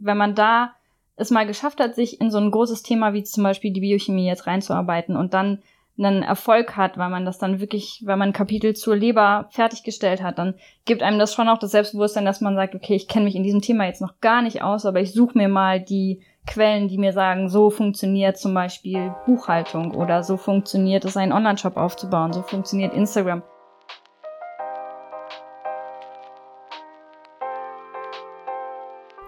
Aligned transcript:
wenn 0.00 0.16
man 0.16 0.34
da 0.34 0.72
es 1.16 1.30
mal 1.30 1.46
geschafft 1.46 1.80
hat, 1.80 1.94
sich 1.94 2.20
in 2.20 2.30
so 2.30 2.38
ein 2.38 2.50
großes 2.50 2.82
Thema 2.82 3.12
wie 3.12 3.22
zum 3.22 3.44
Beispiel 3.44 3.72
die 3.72 3.80
Biochemie 3.80 4.26
jetzt 4.26 4.46
reinzuarbeiten 4.46 5.16
und 5.16 5.34
dann 5.34 5.62
einen 5.98 6.22
Erfolg 6.22 6.76
hat, 6.76 6.96
weil 6.96 7.10
man 7.10 7.26
das 7.26 7.38
dann 7.38 7.60
wirklich, 7.60 8.02
wenn 8.06 8.18
man 8.18 8.30
ein 8.30 8.34
Kapitel 8.34 8.74
zur 8.74 8.96
Leber 8.96 9.48
fertiggestellt 9.50 10.22
hat, 10.22 10.38
dann 10.38 10.54
gibt 10.86 11.02
einem 11.02 11.18
das 11.18 11.34
schon 11.34 11.48
auch 11.48 11.58
das 11.58 11.72
Selbstbewusstsein, 11.72 12.24
dass 12.24 12.40
man 12.40 12.54
sagt, 12.54 12.74
okay, 12.74 12.94
ich 12.94 13.06
kenne 13.06 13.26
mich 13.26 13.36
in 13.36 13.42
diesem 13.42 13.60
Thema 13.60 13.84
jetzt 13.84 14.00
noch 14.00 14.20
gar 14.20 14.40
nicht 14.40 14.62
aus, 14.62 14.86
aber 14.86 15.00
ich 15.00 15.12
suche 15.12 15.36
mir 15.36 15.48
mal 15.48 15.80
die 15.80 16.22
Quellen, 16.46 16.88
die 16.88 16.96
mir 16.96 17.12
sagen, 17.12 17.50
so 17.50 17.68
funktioniert 17.68 18.38
zum 18.38 18.54
Beispiel 18.54 19.14
Buchhaltung 19.26 19.94
oder 19.94 20.22
so 20.22 20.38
funktioniert 20.38 21.04
es, 21.04 21.16
einen 21.16 21.32
Online-Shop 21.32 21.76
aufzubauen, 21.76 22.32
so 22.32 22.42
funktioniert 22.42 22.94
Instagram. 22.94 23.42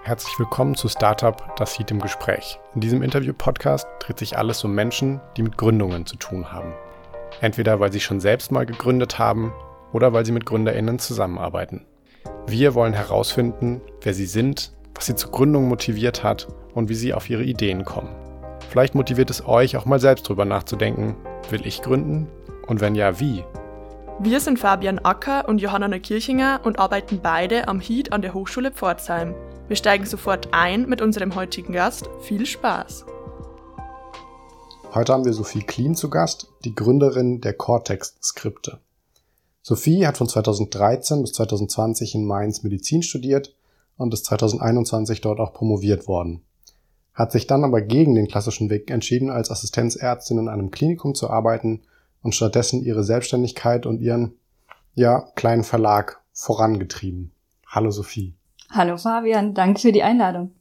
Herzlich 0.05 0.37
willkommen 0.37 0.75
zu 0.75 0.89
Startup 0.89 1.55
Das 1.55 1.79
Heat 1.79 1.93
im 1.93 2.01
Gespräch. 2.01 2.59
In 2.75 2.81
diesem 2.81 3.03
Interview-Podcast 3.03 3.87
dreht 4.01 4.19
sich 4.19 4.37
alles 4.37 4.65
um 4.65 4.75
Menschen, 4.75 5.21
die 5.37 5.45
mit 5.45 5.57
Gründungen 5.57 6.07
zu 6.07 6.17
tun 6.17 6.51
haben. 6.51 6.73
Entweder 7.41 7.79
weil 7.79 7.93
sie 7.93 8.01
schon 8.01 8.19
selbst 8.19 8.51
mal 8.51 8.67
gegründet 8.67 9.21
haben 9.21 9.53
oder 9.93 10.13
weil 10.13 10.27
sie 10.27 10.33
mit 10.33 10.45
GründerInnen 10.45 10.99
zusammenarbeiten. 10.99 11.87
Wir 12.49 12.75
wollen 12.75 12.95
herausfinden, 12.95 13.81
wer 14.01 14.13
sie 14.13 14.27
sind, 14.27 14.73
was 14.93 15.07
sie 15.07 15.15
zur 15.15 15.31
Gründung 15.31 15.69
motiviert 15.69 16.25
hat 16.25 16.49
und 16.75 16.89
wie 16.89 16.97
sie 16.97 17.15
auf 17.15 17.31
ihre 17.31 17.45
Ideen 17.45 17.85
kommen. 17.85 18.13
Vielleicht 18.71 18.97
motiviert 18.97 19.31
es 19.31 19.47
euch 19.47 19.77
auch 19.77 19.85
mal 19.85 20.01
selbst 20.01 20.29
drüber 20.29 20.45
nachzudenken, 20.45 21.15
will 21.51 21.65
ich 21.65 21.81
gründen? 21.81 22.27
Und 22.67 22.81
wenn 22.81 22.97
ja, 22.97 23.21
wie? 23.21 23.45
Wir 24.19 24.41
sind 24.41 24.59
Fabian 24.59 24.99
Acker 24.99 25.49
und 25.49 25.61
Johanna 25.61 25.87
Neukirchinger 25.87 26.61
und 26.65 26.81
arbeiten 26.81 27.21
beide 27.23 27.69
am 27.69 27.79
HEAT 27.79 28.13
an 28.13 28.21
der 28.21 28.35
Hochschule 28.35 28.73
Pforzheim. 28.73 29.37
Wir 29.69 29.77
steigen 29.77 30.07
sofort 30.07 30.49
ein 30.53 30.89
mit 30.89 31.01
unserem 31.01 31.35
heutigen 31.35 31.73
Gast. 31.73 32.11
Viel 32.21 32.47
Spaß! 32.47 33.07
Heute 34.93 35.13
haben 35.13 35.25
wir 35.25 35.33
Sophie 35.33 35.63
Kleen 35.63 35.95
zu 35.95 36.11
Gast, 36.11 36.49
die 36.65 36.75
Gründerin 36.75 37.41
der 37.41 37.55
Cortex-Skripte. 37.55 38.81
Sophie 39.63 40.07
hat 40.07 40.19
von 40.19 40.29
2013 40.29 41.23
bis 41.23 41.33
2020 41.33 42.17
in 42.17 42.27
Mainz 42.27 42.63
Medizin 42.65 43.03
studiert 43.03 43.55
und 43.97 44.13
ist 44.13 44.27
2021 44.27 45.21
dort 45.21 45.39
auch 45.39 45.55
promoviert 45.55 46.09
worden. 46.09 46.43
Hat 47.15 47.31
sich 47.31 47.47
dann 47.47 47.63
aber 47.63 47.81
gegen 47.81 48.15
den 48.17 48.27
klassischen 48.27 48.69
Weg 48.69 48.91
entschieden, 48.91 49.31
als 49.31 49.51
Assistenzärztin 49.51 50.39
in 50.39 50.49
einem 50.49 50.73
Klinikum 50.73 51.15
zu 51.15 51.31
arbeiten 51.31 51.83
und 52.21 52.35
stattdessen 52.35 52.83
ihre 52.83 53.05
Selbstständigkeit 53.05 53.87
und 53.87 54.01
ihren, 54.01 54.35
ja, 54.95 55.21
kleinen 55.37 55.65
Verlag 55.65 56.21
vorangetrieben. 56.33 57.31
Hallo 57.67 57.91
Sophie. 57.91 58.35
Hallo 58.75 58.97
Fabian, 58.97 59.53
danke 59.53 59.81
für 59.81 59.93
die 59.93 60.03
Einladung. 60.03 60.53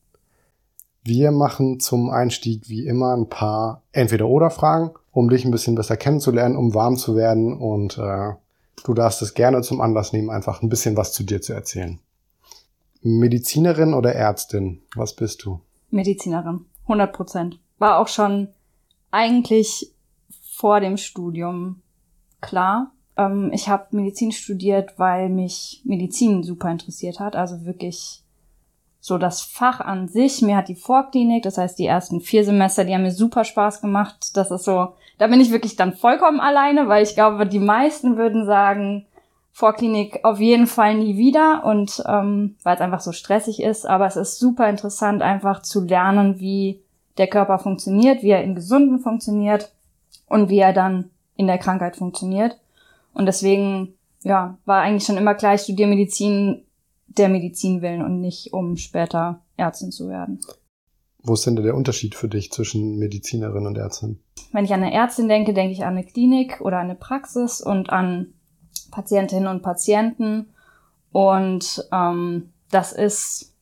Wir 1.02 1.31
machen 1.31 1.80
zum 1.80 2.09
Einstieg 2.09 2.67
wie 2.67 2.86
immer 2.86 3.16
ein 3.16 3.30
paar 3.30 3.84
Entweder-Oder-Fragen, 3.94 4.92
um 5.14 5.30
dich 5.30 5.45
ein 5.45 5.52
bisschen 5.52 5.76
besser 5.76 5.95
kennenzulernen, 5.95 6.58
um 6.58 6.73
warm 6.73 6.98
zu 6.98 7.16
werden 7.16 7.58
und 7.58 7.98
äh, 7.98 8.34
du 8.84 8.94
darfst 8.94 9.22
es 9.22 9.34
gerne 9.34 9.62
zum 9.62 9.80
Anlass 9.80 10.12
nehmen, 10.12 10.30
einfach 10.30 10.62
ein 10.62 10.67
bisschen 10.67 10.98
was 10.98 11.14
zu 11.14 11.23
dir 11.23 11.42
zu 11.42 11.54
erzählen. 11.54 12.00
Medizinerin 13.02 13.94
oder 13.94 14.14
Ärztin? 14.14 14.82
Was 14.94 15.16
bist 15.16 15.45
du? 15.45 15.62
Medizinerin, 15.89 16.66
100 16.84 17.14
Prozent. 17.14 17.59
War 17.80 17.98
auch 17.98 18.09
schon 18.09 18.50
eigentlich 19.09 19.94
vor 20.52 20.82
dem 20.82 20.98
Studium 20.98 21.82
klar. 22.42 22.92
Ähm, 23.22 23.52
ich 23.53 23.69
habe 23.69 23.95
Medizin 23.95 24.31
studiert, 24.31 24.97
weil 24.97 25.30
mich 25.30 25.81
Medizin 25.83 26.44
super 26.44 26.69
interessiert 26.72 27.19
hat. 27.19 27.36
Also 27.36 27.66
wirklich 27.66 28.23
so 29.00 29.17
das 29.17 29.41
Fach 29.41 29.80
an 29.80 30.08
sich. 30.08 30.41
Mir 30.41 30.58
hat 30.58 30.67
die 30.67 30.75
Vorklinik, 30.75 31.44
das 31.44 31.58
heißt 31.58 31.77
die 31.80 31.88
ersten 31.88 32.22
vier 32.22 32.45
Semester, 32.45 32.86
die 32.86 32.94
haben 32.94 33.02
mir 33.02 33.11
super 33.11 33.44
Spaß 33.44 33.81
gemacht. 33.81 34.38
Das 34.38 34.52
ist 34.52 34.64
so, 34.64 34.94
da 35.17 35.27
bin 35.27 35.42
ich 35.42 35.52
wirklich 35.52 35.75
dann 35.75 35.94
vollkommen 35.94 36.39
alleine, 36.39 36.88
weil 36.88 37.03
ich 37.03 37.16
glaube, 37.16 37.47
die 37.47 37.59
meisten 37.59 38.17
würden 38.17 38.45
sagen, 38.45 39.05
Vorklinik 39.54 40.23
auf 40.23 40.39
jeden 40.39 40.67
Fall 40.67 40.95
nie 40.95 41.17
wieder 41.17 41.65
und 41.65 42.02
ähm, 42.08 42.55
weil 42.64 42.76
es 42.76 42.81
einfach 42.81 43.02
so 43.02 43.11
stressig 43.11 43.61
ist. 43.61 43.86
Aber 43.86 44.05
es 44.05 44.15
ist 44.15 44.39
super 44.39 44.70
interessant, 44.70 45.21
einfach 45.21 45.61
zu 45.61 45.81
lernen, 45.81 46.39
wie 46.39 46.81
der 47.17 47.27
Körper 47.27 47.60
funktioniert, 47.60 48.23
wie 48.23 48.30
er 48.30 48.43
in 48.43 48.55
Gesunden 48.55 48.99
funktioniert 48.99 49.71
und 50.27 50.49
wie 50.49 50.60
er 50.60 50.73
dann 50.73 51.10
in 51.36 51.48
der 51.48 51.58
Krankheit 51.58 51.98
funktioniert. 51.98 52.58
Und 53.14 53.26
deswegen, 53.26 53.95
ja, 54.23 54.58
war 54.66 54.82
eigentlich 54.82 55.05
schon 55.05 55.17
immer 55.17 55.36
klar, 55.36 55.55
ich 55.55 55.61
studiere 55.61 55.89
Medizin 55.89 56.66
der 57.17 57.30
Medizin 57.30 57.82
willen 57.82 58.02
und 58.02 58.22
nicht, 58.22 58.54
um 58.54 58.77
später 58.77 59.42
Ärztin 59.58 59.92
zu 59.92 60.08
werden. 60.10 60.39
Wo 61.23 61.33
ist 61.33 61.45
denn 61.45 61.55
der 61.55 61.76
Unterschied 61.76 62.16
für 62.16 62.27
dich 62.27 62.52
zwischen 62.52 62.98
Medizinerin 62.98 63.67
und 63.67 63.77
Ärztin? 63.77 64.20
Wenn 64.52 64.66
ich 64.66 64.73
an 64.73 64.82
eine 64.82 64.94
Ärztin 64.94 65.30
denke, 65.30 65.54
denke 65.54 65.73
ich 65.73 65.83
an 65.83 65.95
eine 65.95 66.04
Klinik 66.04 66.61
oder 66.61 66.80
eine 66.80 66.95
Praxis 66.95 67.61
und 67.61 67.89
an 67.92 68.33
Patientinnen 68.89 69.48
und 69.48 69.61
Patienten. 69.61 70.54
Und 71.11 71.88
ähm, 71.92 72.49
das 72.72 72.92
ist 72.92 73.54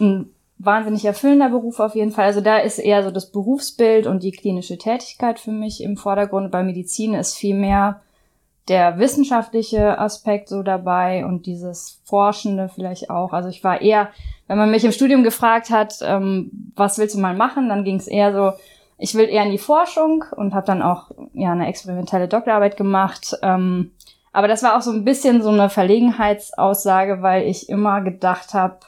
ein 0.00 0.30
wahnsinnig 0.58 1.04
erfüllender 1.04 1.48
Beruf 1.48 1.80
auf 1.80 1.94
jeden 1.94 2.10
Fall. 2.10 2.26
Also 2.26 2.40
da 2.40 2.58
ist 2.58 2.78
eher 2.78 3.02
so 3.02 3.10
das 3.10 3.30
Berufsbild 3.30 4.06
und 4.06 4.22
die 4.22 4.32
klinische 4.32 4.76
Tätigkeit 4.76 5.38
für 5.38 5.52
mich 5.52 5.82
im 5.82 5.96
Vordergrund. 5.96 6.50
Bei 6.50 6.62
Medizin 6.62 7.14
ist 7.14 7.36
viel 7.36 7.56
mehr 7.56 8.02
der 8.68 8.98
wissenschaftliche 8.98 9.98
Aspekt 9.98 10.48
so 10.48 10.62
dabei 10.62 11.24
und 11.24 11.46
dieses 11.46 12.00
Forschende 12.04 12.68
vielleicht 12.68 13.10
auch. 13.10 13.32
Also 13.32 13.48
ich 13.48 13.64
war 13.64 13.80
eher, 13.80 14.10
wenn 14.46 14.58
man 14.58 14.70
mich 14.70 14.84
im 14.84 14.92
Studium 14.92 15.22
gefragt 15.22 15.70
hat, 15.70 15.98
ähm, 16.02 16.50
was 16.76 16.98
willst 16.98 17.14
du 17.14 17.20
mal 17.20 17.34
machen, 17.34 17.68
dann 17.68 17.84
ging 17.84 17.96
es 17.96 18.06
eher 18.06 18.32
so, 18.32 18.52
ich 18.98 19.14
will 19.14 19.28
eher 19.28 19.44
in 19.44 19.52
die 19.52 19.58
Forschung 19.58 20.24
und 20.36 20.54
habe 20.54 20.66
dann 20.66 20.82
auch 20.82 21.10
ja 21.32 21.52
eine 21.52 21.68
experimentelle 21.68 22.28
Doktorarbeit 22.28 22.76
gemacht. 22.76 23.36
Ähm, 23.42 23.92
aber 24.32 24.48
das 24.48 24.62
war 24.62 24.76
auch 24.76 24.82
so 24.82 24.90
ein 24.90 25.04
bisschen 25.04 25.42
so 25.42 25.48
eine 25.48 25.70
Verlegenheitsaussage, 25.70 27.22
weil 27.22 27.46
ich 27.46 27.68
immer 27.68 28.02
gedacht 28.02 28.54
habe, 28.54 28.80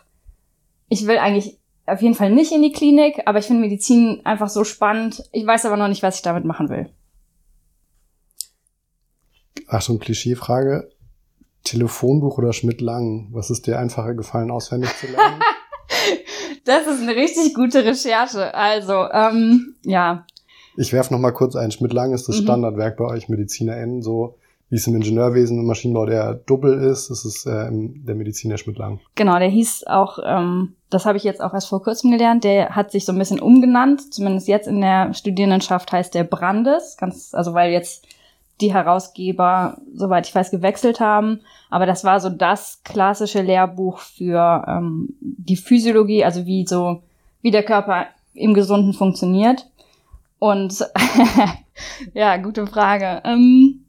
ich 0.88 1.06
will 1.06 1.18
eigentlich 1.18 1.58
auf 1.86 2.02
jeden 2.02 2.14
Fall 2.14 2.30
nicht 2.30 2.52
in 2.52 2.62
die 2.62 2.72
Klinik, 2.72 3.22
aber 3.26 3.38
ich 3.38 3.46
finde 3.46 3.62
Medizin 3.62 4.20
einfach 4.24 4.48
so 4.48 4.64
spannend. 4.64 5.24
Ich 5.32 5.46
weiß 5.46 5.64
aber 5.66 5.76
noch 5.76 5.88
nicht, 5.88 6.02
was 6.02 6.16
ich 6.16 6.22
damit 6.22 6.44
machen 6.44 6.68
will. 6.68 6.90
Achtung, 9.70 9.98
Klischeefrage. 9.98 10.90
Telefonbuch 11.64 12.38
oder 12.38 12.52
Schmidt-Lang? 12.52 13.28
Was 13.32 13.50
ist 13.50 13.66
dir 13.66 13.78
einfacher 13.78 14.14
gefallen, 14.14 14.50
auswendig 14.50 14.90
zu 14.96 15.06
lernen? 15.06 15.40
das 16.64 16.86
ist 16.86 17.02
eine 17.02 17.14
richtig 17.14 17.54
gute 17.54 17.84
Recherche. 17.84 18.54
Also, 18.54 19.10
ähm, 19.12 19.74
ja. 19.84 20.26
Ich 20.76 20.92
werf 20.92 21.10
noch 21.10 21.18
mal 21.18 21.32
kurz 21.32 21.56
ein. 21.56 21.70
Schmidt-Lang 21.70 22.12
ist 22.12 22.28
das 22.28 22.40
mhm. 22.40 22.44
Standardwerk 22.44 22.96
bei 22.96 23.04
euch 23.04 23.28
MedizinerInnen, 23.28 24.02
so 24.02 24.36
wie 24.70 24.76
es 24.76 24.86
im 24.86 24.94
Ingenieurwesen 24.94 25.58
und 25.58 25.66
Maschinenbau 25.66 26.06
der 26.06 26.34
Doppel 26.34 26.80
ist, 26.80 27.10
das 27.10 27.24
ist 27.24 27.44
äh, 27.44 27.68
der 27.70 28.14
Mediziner 28.14 28.56
Schmidt-Lang. 28.56 29.00
Genau, 29.16 29.38
der 29.38 29.48
hieß 29.48 29.88
auch, 29.88 30.20
ähm, 30.24 30.76
das 30.90 31.06
habe 31.06 31.18
ich 31.18 31.24
jetzt 31.24 31.42
auch 31.42 31.52
erst 31.52 31.68
vor 31.68 31.82
kurzem 31.82 32.12
gelernt, 32.12 32.44
der 32.44 32.70
hat 32.70 32.92
sich 32.92 33.04
so 33.04 33.10
ein 33.10 33.18
bisschen 33.18 33.40
umgenannt, 33.40 34.14
zumindest 34.14 34.46
jetzt 34.46 34.68
in 34.68 34.80
der 34.80 35.12
Studierendenschaft 35.12 35.90
heißt 35.90 36.14
der 36.14 36.22
Brandes, 36.22 36.96
ganz, 36.96 37.34
also 37.34 37.52
weil 37.52 37.72
jetzt 37.72 38.06
die 38.60 38.72
Herausgeber, 38.72 39.78
soweit 39.94 40.26
ich 40.28 40.34
weiß, 40.34 40.50
gewechselt 40.50 41.00
haben. 41.00 41.40
Aber 41.70 41.86
das 41.86 42.04
war 42.04 42.20
so 42.20 42.28
das 42.28 42.82
klassische 42.84 43.42
Lehrbuch 43.42 43.98
für 43.98 44.64
ähm, 44.66 45.14
die 45.20 45.56
Physiologie, 45.56 46.24
also 46.24 46.46
wie 46.46 46.66
so, 46.66 47.02
wie 47.42 47.50
der 47.50 47.62
Körper 47.62 48.06
im 48.34 48.54
Gesunden 48.54 48.92
funktioniert. 48.92 49.66
Und 50.38 50.84
ja, 52.14 52.36
gute 52.36 52.66
Frage. 52.66 53.22
Ähm, 53.24 53.84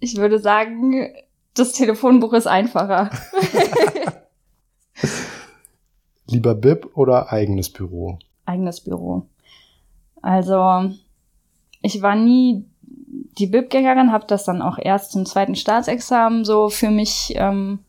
ich 0.00 0.16
würde 0.16 0.38
sagen, 0.38 1.08
das 1.54 1.72
Telefonbuch 1.72 2.32
ist 2.32 2.46
einfacher. 2.46 3.10
Lieber 6.26 6.54
BIP 6.54 6.96
oder 6.96 7.32
eigenes 7.32 7.70
Büro? 7.70 8.18
Eigenes 8.44 8.80
Büro. 8.80 9.26
Also, 10.20 10.90
ich 11.80 12.02
war 12.02 12.16
nie 12.16 12.64
die 13.38 13.46
BIP-Gängerin, 13.46 14.12
habe 14.12 14.26
das 14.26 14.44
dann 14.44 14.62
auch 14.62 14.78
erst 14.78 15.12
zum 15.12 15.26
zweiten 15.26 15.54
Staatsexamen 15.54 16.44
so 16.44 16.68
für 16.68 16.90
mich 16.90 17.34
ähm, 17.36 17.80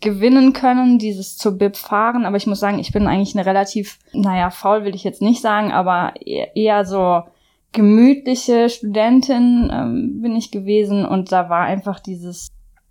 gewinnen 0.00 0.52
können, 0.52 0.98
dieses 0.98 1.36
zur 1.36 1.52
BIP 1.52 1.76
fahren. 1.76 2.24
Aber 2.24 2.36
ich 2.36 2.46
muss 2.46 2.60
sagen, 2.60 2.78
ich 2.78 2.92
bin 2.92 3.06
eigentlich 3.06 3.34
eine 3.34 3.46
relativ, 3.46 3.98
naja, 4.12 4.50
faul 4.50 4.84
will 4.84 4.94
ich 4.94 5.04
jetzt 5.04 5.22
nicht 5.22 5.40
sagen, 5.40 5.72
aber 5.72 6.14
eher 6.24 6.84
so 6.84 7.22
gemütliche 7.72 8.68
Studentin 8.68 9.70
ähm, 9.72 10.20
bin 10.20 10.36
ich 10.36 10.50
gewesen 10.50 11.06
und 11.06 11.32
da 11.32 11.48
war 11.48 11.64
einfach 11.64 12.00
dieses 12.00 12.48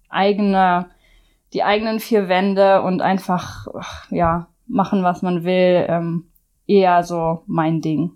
eigene, 0.09 0.87
die 1.53 1.63
eigenen 1.63 1.99
vier 1.99 2.27
Wände 2.27 2.81
und 2.81 3.01
einfach, 3.01 3.67
ja, 4.09 4.47
machen, 4.67 5.03
was 5.03 5.21
man 5.21 5.43
will, 5.43 5.85
ähm, 5.87 6.25
eher 6.65 7.03
so 7.03 7.43
mein 7.45 7.81
Ding. 7.81 8.11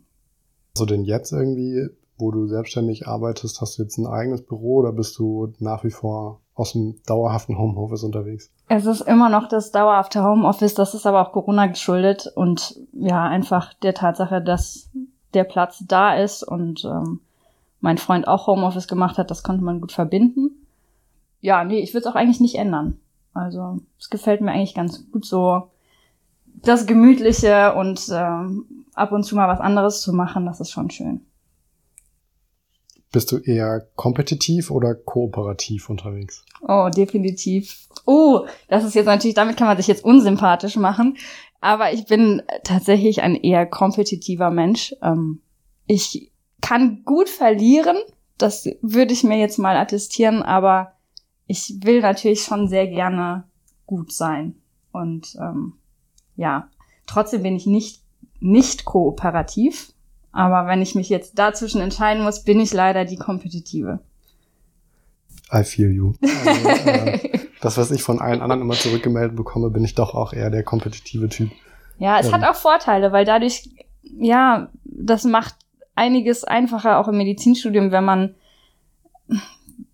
Hast 0.73 0.81
du 0.81 0.85
denn 0.85 1.03
jetzt 1.03 1.31
irgendwie 1.31 1.89
wo 2.17 2.31
du 2.31 2.47
selbstständig 2.47 3.07
arbeitest, 3.07 3.62
hast 3.62 3.77
du 3.77 3.83
jetzt 3.83 3.97
ein 3.97 4.07
eigenes 4.07 4.45
Büro 4.45 4.77
oder 4.77 4.91
bist 4.91 5.17
du 5.17 5.53
nach 5.59 5.83
wie 5.83 5.91
vor 5.91 6.41
aus 6.53 6.71
dem 6.71 6.95
dauerhaften 7.06 7.57
Homeoffice 7.57 8.03
unterwegs? 8.03 8.51
Es 8.69 8.85
ist 8.85 9.01
immer 9.01 9.29
noch 9.29 9.47
das 9.47 9.71
dauerhafte 9.71 10.23
Homeoffice, 10.23 10.73
das 10.73 10.94
ist 10.94 11.06
aber 11.06 11.21
auch 11.21 11.33
Corona 11.33 11.67
geschuldet 11.67 12.31
und 12.35 12.79
ja, 12.94 13.23
einfach 13.23 13.73
der 13.73 13.94
Tatsache, 13.94 14.41
dass 14.41 14.89
der 15.33 15.44
Platz 15.44 15.83
da 15.85 16.15
ist 16.15 16.44
und 16.44 16.85
ähm, 16.85 17.19
mein 17.81 17.97
Freund 17.97 18.27
auch 18.27 18.47
Homeoffice 18.47 18.88
gemacht 18.88 19.18
hat, 19.18 19.29
das 19.29 19.44
konnte 19.44 19.63
man 19.63 19.81
gut 19.81 19.91
verbinden. 19.91 20.65
Ja, 21.41 21.63
nee, 21.63 21.79
ich 21.81 21.94
würde 21.94 22.07
es 22.07 22.11
auch 22.11 22.15
eigentlich 22.15 22.39
nicht 22.39 22.56
ändern. 22.56 22.97
Also 23.33 23.79
es 24.00 24.09
gefällt 24.09 24.39
mir 24.41 24.51
eigentlich 24.51 24.73
ganz 24.73 25.11
gut 25.11 25.25
so 25.25 25.69
das 26.45 26.85
Gemütliche 26.85 27.75
und 27.75 28.09
ähm, 28.11 28.65
ab 28.94 29.11
und 29.11 29.23
zu 29.23 29.35
mal 29.35 29.50
was 29.50 29.59
anderes 29.59 30.01
zu 30.01 30.13
machen, 30.13 30.45
das 30.45 30.61
ist 30.61 30.71
schon 30.71 30.89
schön. 30.89 31.21
Bist 33.15 33.31
du 33.31 33.38
eher 33.38 33.88
kompetitiv 33.95 34.71
oder 34.71 34.94
kooperativ 34.94 35.89
unterwegs? 35.89 36.44
Oh, 36.67 36.89
definitiv. 36.94 37.88
Oh, 38.06 38.45
das 38.67 38.83
ist 38.83 38.94
jetzt 38.94 39.06
natürlich, 39.06 39.35
damit 39.35 39.56
kann 39.56 39.67
man 39.67 39.77
sich 39.77 39.88
jetzt 39.88 40.03
unsympathisch 40.03 40.75
machen. 40.75 41.15
Aber 41.62 41.94
ich 41.94 42.07
bin 42.07 42.41
tatsächlich 42.65 43.21
ein 43.21 43.35
eher 43.35 43.67
kompetitiver 43.67 44.51
Mensch. 44.51 44.94
Ähm, 45.01 45.39
ich 45.88 46.33
kann 46.59 47.03
gut 47.06 47.29
verlieren. 47.29 47.95
Das 48.38 48.65
würde 48.81 49.13
ich 49.13 49.23
mir 49.23 49.38
jetzt 49.38 49.59
mal 49.59 49.77
attestieren, 49.77 50.44
aber 50.44 50.91
ich 51.47 51.73
will 51.85 52.01
natürlich 52.01 52.41
schon 52.41 52.68
sehr 52.68 52.88
gerne 52.88 53.45
gut 53.85 54.11
sein. 54.11 54.57
Und 54.91 55.38
ähm, 55.39 55.75
ja, 56.35 56.69
trotzdem 57.07 57.44
bin 57.44 57.56
ich 57.56 57.65
nicht, 57.65 58.01
nicht 58.41 58.83
kooperativ. 58.83 59.94
Aber 60.35 60.67
wenn 60.67 60.81
ich 60.81 60.95
mich 60.95 61.09
jetzt 61.09 61.39
dazwischen 61.39 61.81
entscheiden 61.81 62.23
muss, 62.23 62.43
bin 62.43 62.59
ich 62.59 62.73
leider 62.73 63.05
die 63.05 63.15
Kompetitive. 63.15 63.99
I 65.53 65.63
feel 65.63 65.91
you. 65.91 66.13
Also, 66.45 66.69
äh, 66.89 67.39
das, 67.61 67.77
was 67.77 67.91
ich 67.91 68.03
von 68.03 68.19
allen 68.19 68.41
anderen 68.41 68.61
immer 68.61 68.73
zurückgemeldet 68.73 69.35
bekomme, 69.35 69.69
bin 69.69 69.83
ich 69.83 69.95
doch 69.95 70.13
auch 70.13 70.33
eher 70.33 70.49
der 70.49 70.63
kompetitive 70.63 71.29
Typ. 71.29 71.51
Ja, 71.97 72.19
es 72.19 72.27
ähm. 72.27 72.33
hat 72.33 72.43
auch 72.43 72.55
Vorteile, 72.55 73.11
weil 73.11 73.25
dadurch, 73.25 73.69
ja, 74.03 74.69
das 74.83 75.23
macht 75.23 75.55
einiges 75.95 76.43
einfacher 76.43 76.99
auch 76.99 77.07
im 77.07 77.17
Medizinstudium, 77.17 77.91
wenn 77.91 78.03
man, 78.03 78.35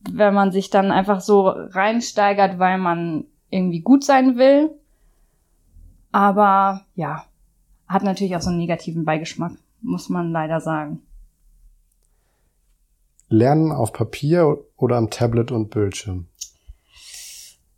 wenn 0.10 0.34
man 0.34 0.52
sich 0.52 0.70
dann 0.70 0.92
einfach 0.92 1.22
so 1.22 1.48
reinsteigert, 1.48 2.58
weil 2.58 2.80
man 2.80 3.26
irgendwie 3.50 3.82
gut 3.82 4.04
sein 4.04 4.38
will 4.38 4.72
aber 6.12 6.86
ja, 6.96 7.26
hat 7.88 8.04
natürlich 8.04 8.36
auch 8.36 8.42
so 8.42 8.50
einen 8.50 8.60
negativen 8.60 9.06
Beigeschmack, 9.06 9.54
muss 9.82 10.10
man 10.10 10.32
leider 10.32 10.62
sagen. 10.62 11.02
Lernen 13.28 13.72
auf 13.72 13.94
Papier 13.94 14.58
oder 14.76 14.98
am 14.98 15.10
Tablet 15.10 15.52
und 15.52 15.70
Bildschirm? 15.70 16.28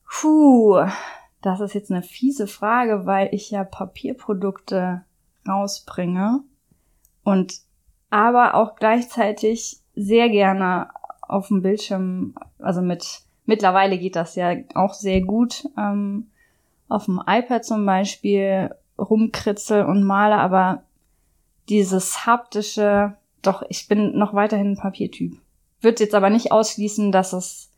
Puh, 0.10 0.80
das 1.42 1.60
ist 1.60 1.74
jetzt 1.74 1.92
eine 1.92 2.02
fiese 2.02 2.48
Frage, 2.48 3.06
weil 3.06 3.30
ich 3.34 3.52
ja 3.52 3.64
Papierprodukte 3.64 5.04
rausbringe 5.48 6.42
und 7.24 7.60
aber 8.10 8.56
auch 8.56 8.76
gleichzeitig 8.76 9.80
sehr 9.96 10.30
gerne 10.30 10.90
auf 11.22 11.48
dem 11.48 11.62
Bildschirm, 11.62 12.36
also 12.60 12.82
mit 12.82 13.22
mittlerweile 13.46 13.98
geht 13.98 14.16
das 14.16 14.36
ja 14.36 14.56
auch 14.76 14.94
sehr 14.94 15.22
gut, 15.22 15.68
ähm, 15.78 16.28
auf 16.88 17.06
dem 17.06 17.22
iPad 17.26 17.66
zum 17.66 17.86
Beispiel 17.86 18.74
rumkritzel 18.98 19.86
und 19.86 20.04
male, 20.04 20.38
aber 20.38 20.84
dieses 21.70 22.26
haptische, 22.26 23.16
doch, 23.42 23.64
ich 23.70 23.88
bin 23.88 24.18
noch 24.18 24.34
weiterhin 24.34 24.72
ein 24.72 24.78
Papiertyp. 24.78 25.38
Wird 25.82 26.00
jetzt 26.00 26.16
aber 26.16 26.30
nicht 26.30 26.52
ausschließen, 26.52 27.12
dass 27.12 27.34
es, 27.34 27.70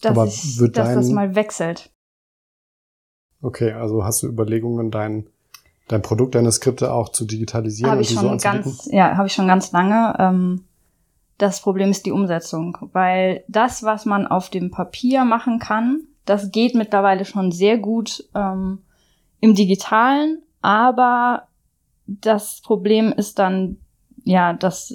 dass, 0.00 0.12
aber 0.12 0.26
ich, 0.26 0.56
dass 0.58 0.72
dein... 0.72 0.96
das 0.96 1.08
mal 1.10 1.34
wechselt. 1.34 1.90
Okay, 3.40 3.72
also 3.72 4.04
hast 4.04 4.22
du 4.22 4.26
Überlegungen, 4.26 4.90
dein, 4.90 5.28
dein 5.86 6.02
Produkt, 6.02 6.34
deine 6.34 6.50
Skripte 6.50 6.92
auch 6.92 7.10
zu 7.10 7.24
digitalisieren? 7.24 7.92
Habe 7.92 8.02
ich 8.02 8.10
schon 8.10 8.38
so 8.38 8.44
ganz, 8.44 8.88
ja, 8.90 9.16
habe 9.16 9.28
ich 9.28 9.32
schon 9.32 9.46
ganz 9.46 9.70
lange. 9.70 10.16
Ähm, 10.18 10.64
das 11.38 11.60
Problem 11.60 11.90
ist 11.90 12.04
die 12.04 12.10
Umsetzung, 12.10 12.76
weil 12.92 13.44
das, 13.46 13.84
was 13.84 14.04
man 14.04 14.26
auf 14.26 14.50
dem 14.50 14.72
Papier 14.72 15.24
machen 15.24 15.60
kann, 15.60 16.00
das 16.24 16.50
geht 16.50 16.74
mittlerweile 16.74 17.24
schon 17.24 17.52
sehr 17.52 17.78
gut 17.78 18.28
ähm, 18.34 18.82
im 19.40 19.54
digitalen, 19.54 20.42
aber 20.60 21.47
das 22.08 22.60
Problem 22.62 23.12
ist 23.12 23.38
dann 23.38 23.76
ja, 24.24 24.52
dass 24.52 24.94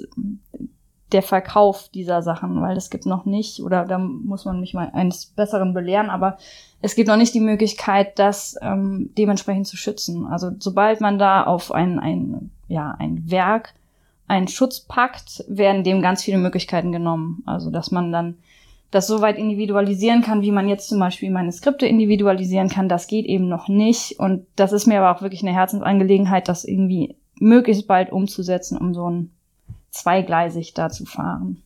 der 1.12 1.22
Verkauf 1.22 1.88
dieser 1.90 2.22
Sachen, 2.22 2.60
weil 2.60 2.76
es 2.76 2.90
gibt 2.90 3.06
noch 3.06 3.24
nicht, 3.24 3.60
oder 3.60 3.84
da 3.84 3.98
muss 3.98 4.44
man 4.44 4.60
mich 4.60 4.74
mal 4.74 4.90
eines 4.92 5.26
Besseren 5.26 5.72
belehren, 5.72 6.10
aber 6.10 6.38
es 6.82 6.96
gibt 6.96 7.08
noch 7.08 7.16
nicht 7.16 7.34
die 7.34 7.40
Möglichkeit, 7.40 8.18
das 8.18 8.56
ähm, 8.60 9.10
dementsprechend 9.16 9.66
zu 9.66 9.76
schützen. 9.76 10.26
Also 10.26 10.50
sobald 10.58 11.00
man 11.00 11.18
da 11.18 11.44
auf 11.44 11.72
ein, 11.72 12.00
ein, 12.00 12.50
ja, 12.68 12.96
ein 12.98 13.30
Werk 13.30 13.74
einen 14.26 14.48
Schutz 14.48 14.80
packt, 14.80 15.44
werden 15.46 15.84
dem 15.84 16.02
ganz 16.02 16.22
viele 16.24 16.38
Möglichkeiten 16.38 16.90
genommen. 16.90 17.42
Also 17.46 17.70
dass 17.70 17.90
man 17.90 18.10
dann 18.10 18.38
das 18.94 19.08
so 19.08 19.20
weit 19.20 19.38
individualisieren 19.38 20.22
kann, 20.22 20.42
wie 20.42 20.52
man 20.52 20.68
jetzt 20.68 20.88
zum 20.88 21.00
Beispiel 21.00 21.30
meine 21.30 21.50
Skripte 21.50 21.84
individualisieren 21.86 22.68
kann, 22.68 22.88
das 22.88 23.08
geht 23.08 23.26
eben 23.26 23.48
noch 23.48 23.68
nicht. 23.68 24.20
Und 24.20 24.46
das 24.54 24.72
ist 24.72 24.86
mir 24.86 25.00
aber 25.00 25.16
auch 25.16 25.22
wirklich 25.22 25.42
eine 25.42 25.52
Herzensangelegenheit, 25.52 26.48
das 26.48 26.64
irgendwie 26.64 27.16
möglichst 27.40 27.88
bald 27.88 28.12
umzusetzen, 28.12 28.78
um 28.78 28.94
so 28.94 29.10
ein 29.10 29.30
zweigleisig 29.90 30.74
da 30.74 30.90
zu 30.90 31.06
fahren. 31.06 31.62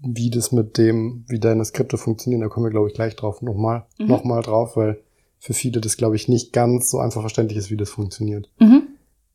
Wie 0.00 0.30
das 0.30 0.50
mit 0.50 0.78
dem, 0.78 1.24
wie 1.28 1.38
deine 1.38 1.64
Skripte 1.64 1.98
funktionieren, 1.98 2.40
da 2.40 2.48
kommen 2.48 2.64
wir, 2.64 2.70
glaube 2.70 2.88
ich, 2.88 2.94
gleich 2.94 3.16
drauf 3.16 3.42
nochmal, 3.42 3.84
mhm. 3.98 4.06
nochmal 4.06 4.42
drauf, 4.42 4.76
weil 4.76 5.02
für 5.38 5.52
viele 5.52 5.82
das, 5.82 5.98
glaube 5.98 6.16
ich, 6.16 6.26
nicht 6.26 6.54
ganz 6.54 6.90
so 6.90 6.98
einfach 6.98 7.20
verständlich 7.20 7.58
ist, 7.58 7.70
wie 7.70 7.76
das 7.76 7.90
funktioniert. 7.90 8.48
Mhm. 8.60 8.82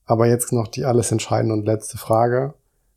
Aber 0.06 0.27
jetzt 0.27 0.51
noch 0.53 0.68
die 0.68 0.85
alles 0.85 1.12
entscheidende 1.12 1.53
und 1.53 1.65
letzte 1.65 2.00
Frage. 2.00 2.56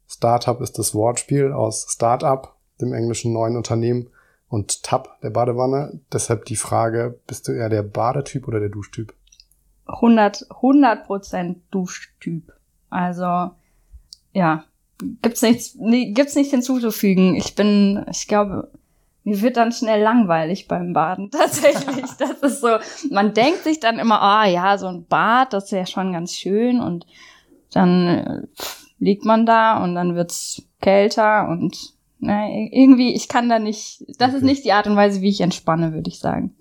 Startup 0.09 0.61
ist 0.62 0.79
das 0.79 0.94
Wortspiel 0.94 1.53
aus 1.53 1.87
Startup, 1.91 2.55
dem 2.81 2.94
englischen 2.94 3.35
neuen 3.35 3.56
Unternehmen, 3.56 4.09
und 4.49 4.82
Tab, 4.82 5.20
der 5.23 5.31
Badewanne. 5.31 6.00
Deshalb 6.12 6.44
die 6.44 6.56
Frage, 6.56 7.19
bist 7.26 7.49
du 7.49 7.52
eher 7.52 7.69
der 7.69 7.82
Badetyp 7.82 8.46
oder 8.49 8.61
der 8.61 8.69
Duschtyp? 8.69 9.14
100, 9.87 10.46
100 10.50 11.06
Prozent 11.06 11.62
Duschtyp. 11.70 12.52
Also, 12.91 13.50
ja, 14.32 14.64
gibt's 15.23 15.43
nichts, 15.43 15.75
nee, 15.79 16.12
gibt's 16.12 16.35
nichts 16.35 16.52
hinzuzufügen. 16.52 17.35
Ich 17.35 17.55
bin, 17.55 18.05
ich 18.11 18.26
glaube, 18.29 18.70
mir 19.25 19.41
wird 19.41 19.56
dann 19.56 19.73
schnell 19.73 20.02
langweilig 20.02 20.69
beim 20.69 20.93
Baden. 20.93 21.31
Tatsächlich. 21.32 22.06
Das 22.19 22.38
ist 22.43 22.61
so, 22.61 22.76
man 23.11 23.35
denkt 23.35 23.64
sich 23.64 23.81
dann 23.81 23.99
immer, 23.99 24.20
ah 24.20 24.44
oh, 24.44 24.49
ja, 24.49 24.79
so 24.79 24.87
ein 24.87 25.06
Bad, 25.06 25.52
das 25.52 25.64
ist 25.64 25.70
ja 25.73 25.87
schon 25.87 26.12
ganz 26.12 26.35
schön 26.35 26.81
und 26.81 27.06
dann 27.73 28.06
äh, 28.06 28.43
liegt 28.99 29.25
man 29.25 29.47
da 29.47 29.83
und 29.83 29.95
dann 29.95 30.14
wird's 30.14 30.62
kälter 30.80 31.49
und 31.49 31.94
Nein, 32.25 32.71
irgendwie, 32.73 33.14
ich 33.14 33.28
kann 33.28 33.49
da 33.49 33.59
nicht, 33.59 34.04
das 34.19 34.28
okay. 34.28 34.38
ist 34.38 34.43
nicht 34.43 34.64
die 34.64 34.73
Art 34.73 34.87
und 34.87 34.97
Weise, 34.97 35.21
wie 35.21 35.28
ich 35.28 35.43
entspanne, 35.43 35.93
würde 35.93 36.09
ich 36.09 36.19
sagen. 36.19 36.54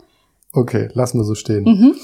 Okay, 0.51 0.89
lassen 0.93 1.19
wir 1.19 1.23
so 1.23 1.35
stehen. 1.35 1.63
Mhm. 1.63 1.95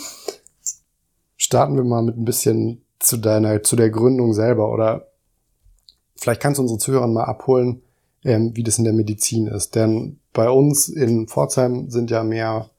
Starten 1.36 1.75
wir 1.75 1.84
mal 1.84 2.01
mit 2.01 2.18
ein 2.18 2.25
bisschen 2.25 2.82
zu 3.00 3.18
deiner, 3.18 3.62
zu 3.62 3.75
der 3.75 3.89
Gründung 3.89 4.34
selber 4.34 4.72
oder 4.72 5.08
vielleicht 6.16 6.42
kannst 6.42 6.58
du 6.58 6.62
unsere 6.62 6.80
Zuhörer 6.80 7.08
mal 7.08 7.25
abholen, 7.25 7.82
ähm, 8.24 8.51
wie 8.56 8.63
das 8.63 8.78
in 8.78 8.86
der 8.86 8.94
Medizin 8.94 9.48
ist. 9.48 9.75
Denn 9.75 10.20
bei 10.34 10.50
uns 10.50 10.88
in 10.88 11.28
Pforzheim 11.28 11.89
sind 11.89 12.12
ja 12.12 12.24
mehr 12.24 12.70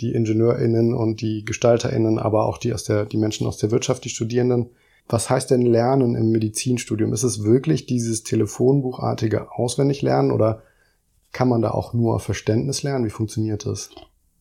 die 0.00 0.12
IngenieurInnen 0.12 0.94
und 0.94 1.20
die 1.20 1.44
GestalterInnen, 1.44 2.18
aber 2.18 2.46
auch 2.46 2.58
die 2.58 2.72
aus 2.72 2.84
der, 2.84 3.04
die 3.04 3.16
Menschen 3.16 3.46
aus 3.46 3.58
der 3.58 3.70
Wirtschaft, 3.70 4.04
die 4.04 4.10
Studierenden. 4.10 4.70
Was 5.08 5.28
heißt 5.28 5.50
denn 5.50 5.62
Lernen 5.62 6.14
im 6.14 6.30
Medizinstudium? 6.30 7.12
Ist 7.12 7.24
es 7.24 7.44
wirklich 7.44 7.86
dieses 7.86 8.22
telefonbuchartige 8.22 9.52
Auswendiglernen 9.52 10.32
oder 10.32 10.62
kann 11.32 11.48
man 11.48 11.60
da 11.60 11.72
auch 11.72 11.92
nur 11.92 12.20
Verständnis 12.20 12.82
lernen? 12.82 13.04
Wie 13.04 13.10
funktioniert 13.10 13.66
das? 13.66 13.90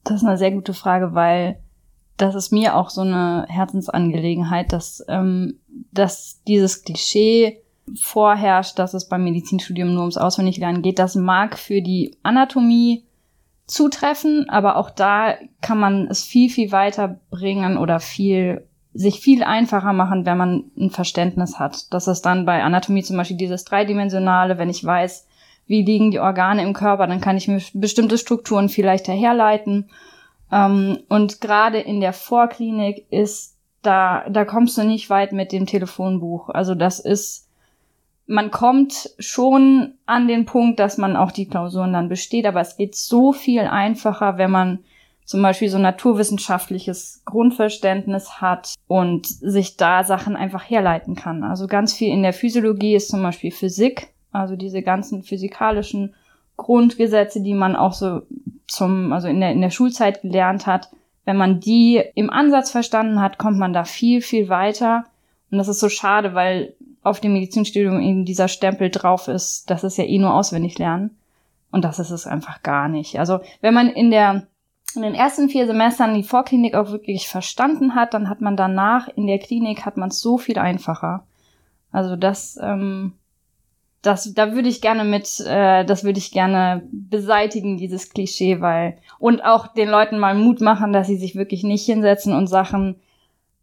Das 0.04 0.22
ist 0.22 0.28
eine 0.28 0.38
sehr 0.38 0.52
gute 0.52 0.74
Frage, 0.74 1.14
weil 1.14 1.60
das 2.18 2.36
ist 2.36 2.52
mir 2.52 2.76
auch 2.76 2.90
so 2.90 3.02
eine 3.02 3.46
Herzensangelegenheit, 3.50 4.72
dass, 4.72 5.04
ähm, 5.10 5.60
dass 5.92 6.42
dieses 6.48 6.84
Klischee 6.84 7.62
vorherrscht, 8.00 8.80
dass 8.80 8.94
es 8.94 9.10
beim 9.10 9.24
Medizinstudium 9.24 9.94
nur 9.94 10.04
ums 10.04 10.18
Auswendiglernen 10.18 10.82
geht. 10.82 11.00
Das 11.00 11.16
mag 11.16 11.58
für 11.58 11.82
die 11.82 12.16
Anatomie 12.24 13.04
zutreffen, 13.66 14.48
aber 14.50 14.78
auch 14.78 14.90
da 14.90 15.36
kann 15.62 15.80
man 15.80 16.08
es 16.08 16.24
viel, 16.24 16.50
viel 16.50 16.72
weiter 16.72 17.20
bringen 17.30 17.78
oder 17.78 18.00
viel 18.00 18.68
sich 18.94 19.20
viel 19.20 19.44
einfacher 19.44 19.94
machen, 19.94 20.26
wenn 20.26 20.38
man 20.38 20.64
ein 20.78 20.90
Verständnis 20.90 21.60
hat. 21.60 21.92
Das 21.92 22.08
ist 22.08 22.22
dann 22.22 22.46
bei 22.46 22.64
Anatomie 22.64 23.04
zum 23.04 23.18
Beispiel 23.18 23.38
dieses 23.38 23.66
dreidimensionale, 23.66 24.58
wenn 24.58 24.70
ich 24.70 24.84
weiß, 24.84 25.28
wie 25.66 25.84
liegen 25.84 26.12
die 26.12 26.20
Organe 26.20 26.62
im 26.64 26.74
Körper, 26.74 27.08
dann 27.08 27.22
kann 27.22 27.38
ich 27.38 27.48
mir 27.48 27.62
bestimmte 27.74 28.18
Strukturen 28.18 28.70
vielleicht 28.70 29.08
herleiten. 29.08 29.90
Ähm, 30.52 31.00
und 31.10 31.42
gerade 31.42 31.80
in 31.80 32.02
der 32.02 32.14
Vorklinik 32.14 33.06
ist 33.10 33.58
da, 33.82 34.26
da 34.30 34.46
kommst 34.46 34.78
du 34.78 34.84
nicht 34.84 35.10
weit 35.10 35.32
mit 35.32 35.52
dem 35.52 35.66
Telefonbuch. 35.66 36.50
Also 36.50 36.76
das 36.76 37.00
ist 37.00 37.44
man 38.26 38.52
kommt 38.52 39.10
schon 39.20 39.96
an 40.06 40.28
den 40.28 40.46
Punkt, 40.46 40.80
dass 40.80 40.98
man 40.98 41.16
auch 41.16 41.32
die 41.32 41.48
Klausuren 41.48 41.94
dann 41.94 42.10
besteht, 42.10 42.46
aber 42.46 42.62
es 42.62 42.78
geht 42.78 42.96
so 42.96 43.34
viel 43.34 43.62
einfacher, 43.62 44.38
wenn 44.38 44.52
man 44.52 44.80
zum 45.26 45.42
Beispiel 45.42 45.70
so 45.70 45.78
naturwissenschaftliches 45.78 47.22
Grundverständnis 47.26 48.42
hat 48.42 48.74
und 48.88 49.28
sich 49.28 49.78
da 49.78 50.04
Sachen 50.04 50.36
einfach 50.36 50.70
herleiten 50.70 51.16
kann. 51.16 51.44
Also 51.44 51.68
ganz 51.68 51.94
viel 51.94 52.10
in 52.10 52.24
der 52.24 52.34
Physiologie 52.34 52.96
ist 52.96 53.10
zum 53.10 53.24
Beispiel 53.24 53.52
Physik, 53.52 54.10
also 54.32 54.56
diese 54.56 54.82
ganzen 54.82 55.24
physikalischen 55.24 56.14
Grundgesetze, 56.58 57.42
die 57.42 57.54
man 57.54 57.76
auch 57.76 57.94
so 57.94 58.22
zum, 58.68 59.14
also 59.14 59.28
in 59.28 59.40
der, 59.40 59.52
in 59.52 59.62
der 59.62 59.70
Schulzeit 59.70 60.22
gelernt 60.22 60.68
hat. 60.68 60.90
Wenn 61.26 61.38
man 61.38 61.60
die 61.60 62.02
im 62.16 62.30
Ansatz 62.30 62.72
verstanden 62.72 63.22
hat, 63.22 63.38
kommt 63.38 63.58
man 63.58 63.74
da 63.74 63.86
viel, 63.86 64.22
viel 64.22 64.50
weiter. 64.50 65.06
Und 65.52 65.58
das 65.58 65.68
ist 65.68 65.80
so 65.80 65.90
schade, 65.90 66.34
weil 66.34 66.74
auf 67.02 67.20
dem 67.20 67.34
Medizinstudium 67.34 68.00
eben 68.02 68.26
dieser 68.26 68.48
Stempel 68.48 68.90
drauf 68.90 69.28
ist, 69.28 69.70
das 69.70 69.84
ist 69.84 69.98
ja 69.98 70.06
eh 70.06 70.18
nur 70.18 70.34
auswendig 70.34 70.78
lernen. 70.80 71.18
Und 71.72 71.84
das 71.86 72.00
ist 72.00 72.12
es 72.12 72.28
einfach 72.28 72.62
gar 72.62 72.88
nicht. 72.88 73.20
Also 73.20 73.40
wenn 73.62 73.74
man 73.74 73.90
in 73.90 74.12
der 74.12 74.48
in 74.96 75.02
den 75.02 75.16
ersten 75.16 75.50
vier 75.50 75.66
Semestern 75.68 76.14
die 76.14 76.24
Vorklinik 76.24 76.76
auch 76.76 76.92
wirklich 76.92 77.28
verstanden 77.28 77.96
hat, 77.96 78.14
dann 78.14 78.30
hat 78.30 78.42
man 78.42 78.58
danach 78.58 79.08
in 79.08 79.28
der 79.28 79.40
Klinik 79.40 79.86
hat 79.86 79.98
man 79.98 80.10
es 80.10 80.20
so 80.20 80.38
viel 80.38 80.58
einfacher. 80.58 81.26
Also 81.92 82.16
das, 82.16 82.60
ähm, 82.62 83.14
das, 84.02 84.34
da 84.34 84.54
würde 84.54 84.70
ich 84.70 84.82
gerne 84.82 85.04
mit, 85.04 85.40
äh, 85.46 85.86
das 85.86 86.04
würde 86.04 86.20
ich 86.20 86.32
gerne 86.32 86.84
beseitigen, 86.92 87.78
dieses 87.78 88.10
Klischee, 88.10 88.62
weil 88.62 88.98
und 89.20 89.44
auch 89.44 89.68
den 89.68 89.90
Leuten 89.90 90.20
mal 90.20 90.36
Mut 90.36 90.60
machen, 90.60 90.92
dass 90.92 91.08
sie 91.08 91.18
sich 91.18 91.36
wirklich 91.36 91.64
nicht 91.64 91.86
hinsetzen 91.86 92.34
und 92.34 92.48
Sachen 92.48 92.98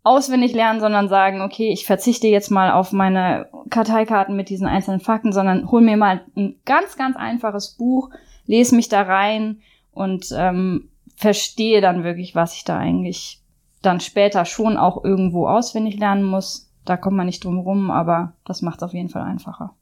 auswendig 0.03 0.55
lernen, 0.55 0.81
sondern 0.81 1.09
sagen, 1.09 1.43
okay, 1.43 1.71
ich 1.73 1.85
verzichte 1.85 2.27
jetzt 2.27 2.51
mal 2.51 2.73
auf 2.73 2.93
meine 2.93 3.49
Karteikarten 3.69 4.35
mit 4.35 4.49
diesen 4.49 4.67
einzelnen 4.67 5.01
Fakten, 5.01 5.33
sondern 5.33 5.71
hol 5.71 5.83
mir 5.83 5.97
mal 5.97 6.23
ein 6.37 6.57
ganz, 6.65 6.97
ganz 6.97 7.17
einfaches 7.17 7.77
Buch, 7.77 8.11
lese 8.47 8.75
mich 8.75 8.89
da 8.89 9.03
rein 9.03 9.61
und 9.93 10.29
ähm, 10.35 10.90
verstehe 11.21 11.83
dann 11.83 12.03
wirklich, 12.03 12.35
was 12.35 12.55
ich 12.55 12.65
da 12.65 12.79
eigentlich 12.79 13.43
dann 13.83 14.01
später 14.01 14.47
schon 14.47 14.79
auch 14.79 15.05
irgendwo 15.05 15.47
auswendig 15.47 15.99
lernen 15.99 16.25
muss. 16.25 16.73
Da 16.87 16.97
kommt 16.97 17.17
man 17.17 17.27
nicht 17.27 17.45
drum 17.45 17.59
rum, 17.59 17.91
aber 17.91 18.33
das 18.47 18.63
macht 18.63 18.79
es 18.79 18.85
auf 18.85 18.95
jeden 18.95 19.11
Fall 19.11 19.23
einfacher. 19.23 19.75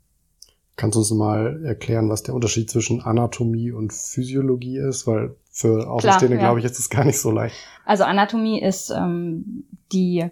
Kannst 0.75 0.97
du 0.97 1.00
uns 1.00 1.11
mal 1.12 1.64
erklären, 1.64 2.09
was 2.09 2.25
der 2.25 2.35
Unterschied 2.35 2.71
zwischen 2.71 3.02
Anatomie 3.02 3.71
und 3.71 3.92
Physiologie 3.92 4.78
ist? 4.78 5.07
Weil 5.07 5.37
für 5.50 5.88
Außenstehende, 5.88 6.37
ja. 6.37 6.42
glaube 6.42 6.59
ich, 6.59 6.64
ist 6.64 6.78
es 6.78 6.90
gar 6.90 7.04
nicht 7.04 7.18
so 7.18 7.30
leicht. 7.30 7.54
Also 7.85 8.02
Anatomie 8.02 8.61
ist 8.61 8.90
ähm, 8.90 9.64
die, 9.92 10.26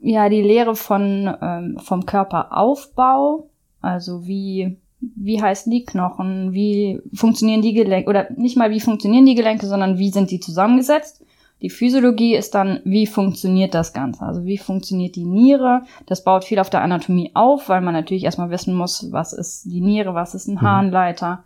ja, 0.00 0.28
die 0.28 0.42
Lehre 0.42 0.76
von, 0.76 1.32
ähm, 1.40 1.78
vom 1.82 2.06
Körperaufbau. 2.06 3.48
Also 3.80 4.26
wie 4.28 4.76
wie 5.16 5.42
heißen 5.42 5.70
die 5.70 5.84
Knochen, 5.84 6.52
wie 6.52 7.00
funktionieren 7.12 7.62
die 7.62 7.74
Gelenke, 7.74 8.08
oder 8.08 8.28
nicht 8.36 8.56
mal 8.56 8.70
wie 8.70 8.80
funktionieren 8.80 9.26
die 9.26 9.34
Gelenke, 9.34 9.66
sondern 9.66 9.98
wie 9.98 10.10
sind 10.10 10.30
die 10.30 10.40
zusammengesetzt. 10.40 11.24
Die 11.60 11.70
Physiologie 11.70 12.34
ist 12.34 12.54
dann, 12.54 12.80
wie 12.84 13.06
funktioniert 13.06 13.74
das 13.74 13.92
Ganze? 13.92 14.24
Also 14.24 14.44
wie 14.44 14.58
funktioniert 14.58 15.14
die 15.14 15.24
Niere? 15.24 15.82
Das 16.06 16.24
baut 16.24 16.44
viel 16.44 16.58
auf 16.58 16.70
der 16.70 16.82
Anatomie 16.82 17.30
auf, 17.34 17.68
weil 17.68 17.80
man 17.80 17.94
natürlich 17.94 18.24
erstmal 18.24 18.50
wissen 18.50 18.74
muss, 18.74 19.12
was 19.12 19.32
ist 19.32 19.64
die 19.66 19.80
Niere, 19.80 20.14
was 20.14 20.34
ist 20.34 20.48
ein 20.48 20.54
mhm. 20.54 20.62
Harnleiter. 20.62 21.44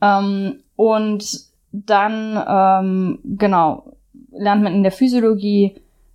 Ähm, 0.00 0.56
und 0.74 1.46
dann, 1.70 2.42
ähm, 2.48 3.18
genau, 3.24 3.92
lernt 4.32 4.62
man 4.62 4.74
in 4.74 4.82
der 4.82 4.92
Physiologie, 4.92 5.74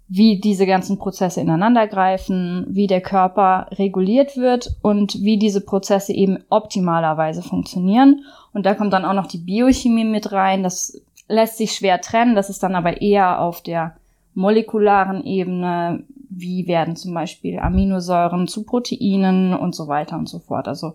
wie 0.09 0.39
diese 0.39 0.65
ganzen 0.65 0.97
Prozesse 0.97 1.41
ineinandergreifen, 1.41 2.65
wie 2.69 2.87
der 2.87 3.01
Körper 3.01 3.67
reguliert 3.73 4.37
wird 4.37 4.75
und 4.81 5.21
wie 5.21 5.37
diese 5.37 5.61
Prozesse 5.61 6.13
eben 6.13 6.39
optimalerweise 6.49 7.43
funktionieren. 7.43 8.23
Und 8.53 8.65
da 8.65 8.73
kommt 8.73 8.93
dann 8.93 9.03
auch 9.03 9.13
noch 9.13 9.27
die 9.27 9.37
Biochemie 9.37 10.05
mit 10.05 10.31
rein. 10.31 10.63
Das 10.63 11.01
lässt 11.27 11.57
sich 11.57 11.73
schwer 11.73 11.99
trennen. 11.99 12.35
Das 12.35 12.49
ist 12.49 12.63
dann 12.63 12.75
aber 12.75 13.01
eher 13.01 13.41
auf 13.41 13.61
der 13.61 13.97
molekularen 14.33 15.25
Ebene. 15.25 16.03
Wie 16.29 16.67
werden 16.67 16.95
zum 16.95 17.13
Beispiel 17.13 17.59
Aminosäuren 17.59 18.47
zu 18.47 18.63
Proteinen 18.63 19.53
und 19.53 19.75
so 19.75 19.89
weiter 19.89 20.17
und 20.17 20.29
so 20.29 20.39
fort. 20.39 20.69
Also 20.69 20.93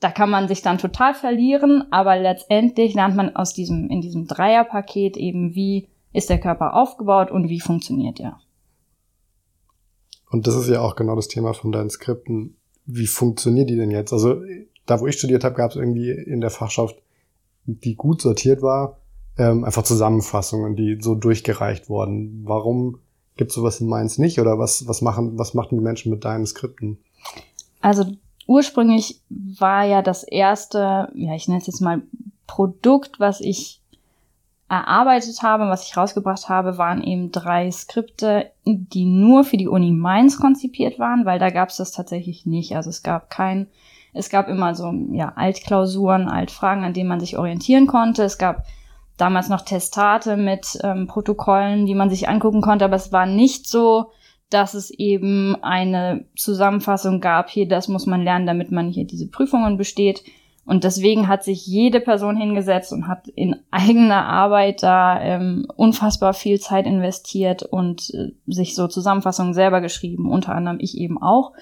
da 0.00 0.10
kann 0.10 0.30
man 0.30 0.48
sich 0.48 0.62
dann 0.62 0.78
total 0.78 1.14
verlieren, 1.14 1.84
aber 1.90 2.16
letztendlich 2.16 2.94
lernt 2.94 3.16
man 3.16 3.34
aus 3.34 3.52
diesem, 3.52 3.88
in 3.88 4.00
diesem 4.00 4.26
Dreierpaket 4.26 5.16
eben, 5.16 5.54
wie 5.54 5.88
ist 6.12 6.30
der 6.30 6.40
Körper 6.40 6.74
aufgebaut 6.74 7.30
und 7.30 7.48
wie 7.48 7.60
funktioniert 7.60 8.18
er. 8.20 8.38
Und 10.30 10.46
das 10.46 10.54
ist 10.54 10.68
ja 10.68 10.80
auch 10.80 10.96
genau 10.96 11.16
das 11.16 11.28
Thema 11.28 11.54
von 11.54 11.72
deinen 11.72 11.90
Skripten. 11.90 12.56
Wie 12.84 13.06
funktionieren 13.06 13.66
die 13.66 13.76
denn 13.76 13.90
jetzt? 13.90 14.12
Also 14.12 14.42
da, 14.86 15.00
wo 15.00 15.06
ich 15.06 15.16
studiert 15.16 15.44
habe, 15.44 15.54
gab 15.54 15.70
es 15.70 15.76
irgendwie 15.76 16.10
in 16.10 16.40
der 16.40 16.50
Fachschaft, 16.50 16.96
die 17.66 17.94
gut 17.94 18.22
sortiert 18.22 18.62
war, 18.62 18.98
ähm, 19.36 19.64
einfach 19.64 19.82
Zusammenfassungen, 19.82 20.76
die 20.76 20.98
so 21.00 21.14
durchgereicht 21.14 21.88
wurden. 21.88 22.42
Warum 22.44 22.98
gibt 23.36 23.50
es 23.50 23.54
sowas 23.54 23.80
in 23.80 23.88
Mainz 23.88 24.18
nicht? 24.18 24.40
Oder 24.40 24.58
was, 24.58 24.86
was 24.88 25.02
machen, 25.02 25.38
was 25.38 25.54
machten 25.54 25.76
die 25.76 25.84
Menschen 25.84 26.10
mit 26.10 26.24
deinen 26.24 26.46
Skripten? 26.46 26.98
Also 27.80 28.04
ursprünglich 28.46 29.22
war 29.28 29.84
ja 29.84 30.02
das 30.02 30.24
erste, 30.24 31.08
ja, 31.14 31.34
ich 31.34 31.48
nenne 31.48 31.60
es 31.60 31.66
jetzt 31.66 31.80
mal 31.80 32.02
Produkt, 32.46 33.20
was 33.20 33.40
ich 33.40 33.82
erarbeitet 34.68 35.42
habe, 35.42 35.68
was 35.68 35.88
ich 35.88 35.96
rausgebracht 35.96 36.48
habe, 36.48 36.76
waren 36.76 37.02
eben 37.02 37.32
drei 37.32 37.70
Skripte, 37.70 38.50
die 38.66 39.06
nur 39.06 39.44
für 39.44 39.56
die 39.56 39.68
Uni 39.68 39.92
Mainz 39.92 40.38
konzipiert 40.38 40.98
waren, 40.98 41.24
weil 41.24 41.38
da 41.38 41.50
gab 41.50 41.70
es 41.70 41.76
das 41.76 41.92
tatsächlich 41.92 42.44
nicht. 42.44 42.76
Also 42.76 42.90
es 42.90 43.02
gab 43.02 43.30
kein, 43.30 43.68
es 44.12 44.28
gab 44.28 44.48
immer 44.48 44.74
so 44.74 44.92
ja 45.12 45.32
Altklausuren, 45.36 46.28
Altfragen, 46.28 46.84
an 46.84 46.92
denen 46.92 47.08
man 47.08 47.20
sich 47.20 47.38
orientieren 47.38 47.86
konnte. 47.86 48.24
Es 48.24 48.36
gab 48.36 48.64
damals 49.16 49.48
noch 49.48 49.62
Testate 49.62 50.36
mit 50.36 50.78
ähm, 50.82 51.06
Protokollen, 51.06 51.86
die 51.86 51.94
man 51.94 52.10
sich 52.10 52.28
angucken 52.28 52.60
konnte, 52.60 52.84
aber 52.84 52.96
es 52.96 53.10
war 53.10 53.24
nicht 53.24 53.66
so, 53.66 54.10
dass 54.50 54.74
es 54.74 54.90
eben 54.90 55.56
eine 55.62 56.24
Zusammenfassung 56.36 57.20
gab, 57.20 57.50
hier, 57.50 57.68
das 57.68 57.88
muss 57.88 58.06
man 58.06 58.22
lernen, 58.22 58.46
damit 58.46 58.70
man 58.70 58.88
hier 58.88 59.06
diese 59.06 59.28
Prüfungen 59.28 59.76
besteht, 59.76 60.22
und 60.68 60.84
deswegen 60.84 61.28
hat 61.28 61.44
sich 61.44 61.66
jede 61.66 61.98
Person 61.98 62.36
hingesetzt 62.36 62.92
und 62.92 63.08
hat 63.08 63.26
in 63.26 63.56
eigener 63.70 64.26
Arbeit 64.26 64.82
da 64.82 65.18
ähm, 65.18 65.66
unfassbar 65.76 66.34
viel 66.34 66.60
Zeit 66.60 66.84
investiert 66.84 67.62
und 67.62 68.12
äh, 68.12 68.32
sich 68.46 68.74
so 68.74 68.86
Zusammenfassungen 68.86 69.54
selber 69.54 69.80
geschrieben, 69.80 70.30
unter 70.30 70.54
anderem 70.54 70.76
ich 70.78 70.98
eben 70.98 71.22
auch. 71.22 71.52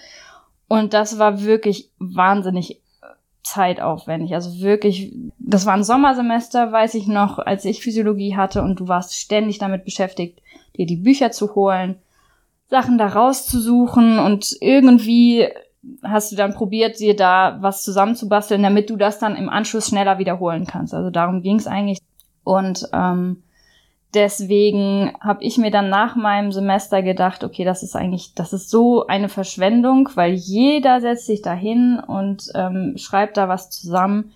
Und 0.66 0.92
das 0.92 1.20
war 1.20 1.44
wirklich 1.44 1.92
wahnsinnig 2.00 2.72
äh, 2.72 3.06
zeitaufwendig. 3.44 4.34
Also 4.34 4.60
wirklich, 4.60 5.14
das 5.38 5.66
war 5.66 5.74
ein 5.74 5.84
Sommersemester, 5.84 6.72
weiß 6.72 6.94
ich 6.94 7.06
noch, 7.06 7.38
als 7.38 7.64
ich 7.64 7.84
Physiologie 7.84 8.34
hatte 8.34 8.60
und 8.60 8.80
du 8.80 8.88
warst 8.88 9.14
ständig 9.14 9.58
damit 9.58 9.84
beschäftigt, 9.84 10.42
dir 10.76 10.86
die 10.86 10.96
Bücher 10.96 11.30
zu 11.30 11.54
holen, 11.54 11.94
Sachen 12.68 12.98
da 12.98 13.06
rauszusuchen 13.06 14.18
und 14.18 14.56
irgendwie 14.60 15.46
hast 16.02 16.32
du 16.32 16.36
dann 16.36 16.54
probiert, 16.54 16.98
dir 16.98 17.16
da 17.16 17.58
was 17.60 17.82
zusammenzubasteln, 17.82 18.62
damit 18.62 18.90
du 18.90 18.96
das 18.96 19.18
dann 19.18 19.36
im 19.36 19.48
Anschluss 19.48 19.88
schneller 19.88 20.18
wiederholen 20.18 20.66
kannst. 20.66 20.94
Also 20.94 21.10
darum 21.10 21.42
ging 21.42 21.56
es 21.56 21.66
eigentlich. 21.66 21.98
Und 22.44 22.88
ähm, 22.92 23.42
deswegen 24.14 25.12
habe 25.20 25.42
ich 25.42 25.58
mir 25.58 25.70
dann 25.70 25.88
nach 25.88 26.16
meinem 26.16 26.52
Semester 26.52 27.02
gedacht, 27.02 27.44
okay, 27.44 27.64
das 27.64 27.82
ist 27.82 27.96
eigentlich, 27.96 28.34
das 28.34 28.52
ist 28.52 28.70
so 28.70 29.06
eine 29.06 29.28
Verschwendung, 29.28 30.08
weil 30.14 30.32
jeder 30.32 31.00
setzt 31.00 31.26
sich 31.26 31.42
da 31.42 31.52
hin 31.52 32.00
und 32.04 32.50
ähm, 32.54 32.94
schreibt 32.96 33.36
da 33.36 33.48
was 33.48 33.70
zusammen. 33.70 34.32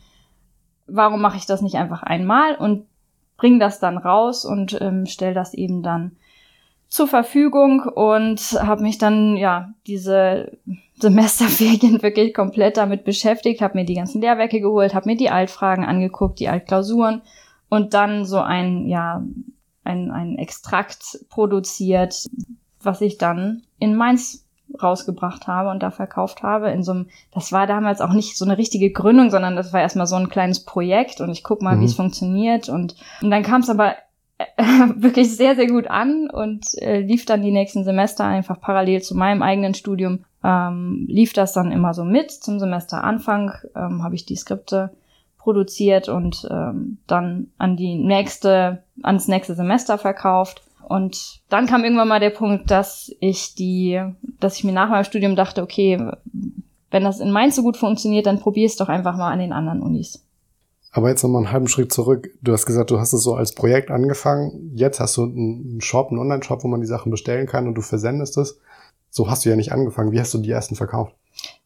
Warum 0.87 1.21
mache 1.21 1.37
ich 1.37 1.47
das 1.47 1.63
nicht 1.63 1.77
einfach 1.77 2.03
einmal 2.03 2.57
und 2.57 2.87
bring 3.37 3.59
das 3.59 3.81
dann 3.81 3.97
raus 3.97 4.45
und 4.45 4.79
ähm, 4.81 5.07
stell 5.07 5.35
das 5.35 5.55
eben 5.55 5.83
dann 5.83 6.13
zur 6.89 7.07
Verfügung 7.07 7.81
und 7.81 8.41
habe 8.61 8.83
mich 8.83 8.99
dann 8.99 9.37
ja 9.37 9.73
diese 9.87 10.59
Semesterferien 11.03 12.03
wirklich 12.03 12.35
komplett 12.35 12.77
damit 12.77 13.05
beschäftigt, 13.05 13.61
habe 13.61 13.79
mir 13.79 13.85
die 13.85 13.95
ganzen 13.95 14.21
Lehrwerke 14.21 14.61
geholt, 14.61 14.95
habe 14.95 15.09
mir 15.09 15.17
die 15.17 15.31
Altfragen 15.31 15.85
angeguckt, 15.85 16.41
die 16.41 16.49
Altklausuren 16.49 17.23
und 17.69 17.95
dann 17.95 18.25
so 18.25 18.39
ein 18.39 18.87
ja 18.87 19.23
ein, 19.85 20.11
ein 20.11 20.39
Extrakt 20.39 21.25
produziert, 21.29 22.29
was 22.83 23.01
ich 23.01 23.19
dann 23.19 23.63
in 23.79 23.97
Mainz 23.97 24.47
rausgebracht 24.81 25.47
habe 25.47 25.71
und 25.71 25.83
da 25.83 25.91
verkauft 25.91 26.43
habe 26.43 26.71
in 26.71 26.83
so 26.83 26.93
einem, 26.93 27.09
das 27.33 27.51
war 27.51 27.67
damals 27.67 28.01
auch 28.01 28.13
nicht 28.13 28.37
so 28.37 28.45
eine 28.45 28.57
richtige 28.57 28.93
Gründung, 28.93 29.31
sondern 29.31 29.57
das 29.57 29.73
war 29.73 29.81
erstmal 29.81 30.07
so 30.07 30.17
ein 30.17 30.29
kleines 30.29 30.65
Projekt 30.65 31.21
und 31.21 31.31
ich 31.31 31.43
guck 31.43 31.61
mal, 31.61 31.77
mhm. 31.77 31.81
wie 31.81 31.87
es 31.87 31.95
funktioniert 31.95 32.69
und, 32.69 32.95
und 33.21 33.31
dann 33.31 33.43
kam 33.43 33.63
es 33.63 33.71
aber 33.71 33.97
wirklich 34.95 35.37
sehr, 35.37 35.57
sehr 35.57 35.67
gut 35.67 35.89
an 35.89 36.31
und 36.31 36.67
äh, 36.79 37.01
lief 37.01 37.25
dann 37.25 37.43
die 37.43 37.51
nächsten 37.51 37.85
Semester 37.85 38.25
einfach 38.25 38.61
parallel 38.61 39.03
zu 39.03 39.17
meinem 39.17 39.43
eigenen 39.43 39.75
Studium. 39.75 40.25
Ähm, 40.43 41.05
lief 41.09 41.33
das 41.33 41.53
dann 41.53 41.73
immer 41.73 41.95
so 41.95 42.05
mit. 42.05 42.31
Zum 42.31 42.59
Semesteranfang 42.59 43.53
ähm, 43.75 44.03
habe 44.03 44.15
ich 44.15 44.25
die 44.25 44.37
Skripte 44.37 44.91
produziert 45.39 46.09
und 46.09 46.47
ähm, 46.51 46.99
dann 47.07 47.49
an 47.59 47.77
die 47.77 47.97
nächste, 47.97 48.83
ans 49.03 49.29
nächste 49.29 49.55
Semester 49.55 49.99
verkauft. 49.99 50.63
Und 50.87 51.41
dann 51.49 51.67
kam 51.67 51.85
irgendwann 51.85 52.09
mal 52.09 52.21
der 52.21 52.31
Punkt, 52.31 52.71
dass 52.71 53.11
ich 53.21 53.55
die, 53.55 54.01
dass 54.41 54.57
ich 54.57 54.65
mir 54.65 54.73
nach 54.73 54.91
meinem 54.91 55.05
Studium 55.05 55.37
dachte, 55.37 55.63
okay, 55.63 56.11
wenn 56.91 57.05
das 57.05 57.21
in 57.21 57.31
Mainz 57.31 57.57
so 57.57 57.63
gut 57.63 57.77
funktioniert, 57.77 58.27
dann 58.27 58.41
probier 58.41 58.67
es 58.67 58.77
doch 58.77 58.89
einfach 58.89 59.17
mal 59.17 59.31
an 59.31 59.39
den 59.39 59.53
anderen 59.53 59.83
Unis. 59.83 60.25
Aber 60.93 61.09
jetzt 61.09 61.23
nochmal 61.23 61.45
einen 61.45 61.53
halben 61.53 61.69
Schritt 61.69 61.93
zurück. 61.93 62.31
Du 62.43 62.53
hast 62.53 62.67
gesagt, 62.67 62.91
du 62.91 62.99
hast 62.99 63.13
es 63.13 63.23
so 63.23 63.35
als 63.35 63.55
Projekt 63.55 63.91
angefangen. 63.91 64.73
Jetzt 64.75 64.99
hast 64.99 65.17
du 65.17 65.23
einen 65.23 65.81
Shop, 65.81 66.11
einen 66.11 66.19
Online-Shop, 66.19 66.65
wo 66.65 66.69
man 66.69 66.81
die 66.81 66.87
Sachen 66.87 67.11
bestellen 67.11 67.47
kann 67.47 67.69
und 67.69 67.75
du 67.75 67.83
versendest 67.83 68.37
es. 68.39 68.59
So 69.11 69.29
hast 69.29 69.45
du 69.45 69.51
ja 69.51 69.57
nicht 69.57 69.73
angefangen. 69.73 70.13
Wie 70.13 70.21
hast 70.21 70.33
du 70.33 70.39
die 70.39 70.51
ersten 70.51 70.77
verkauft? 70.77 71.15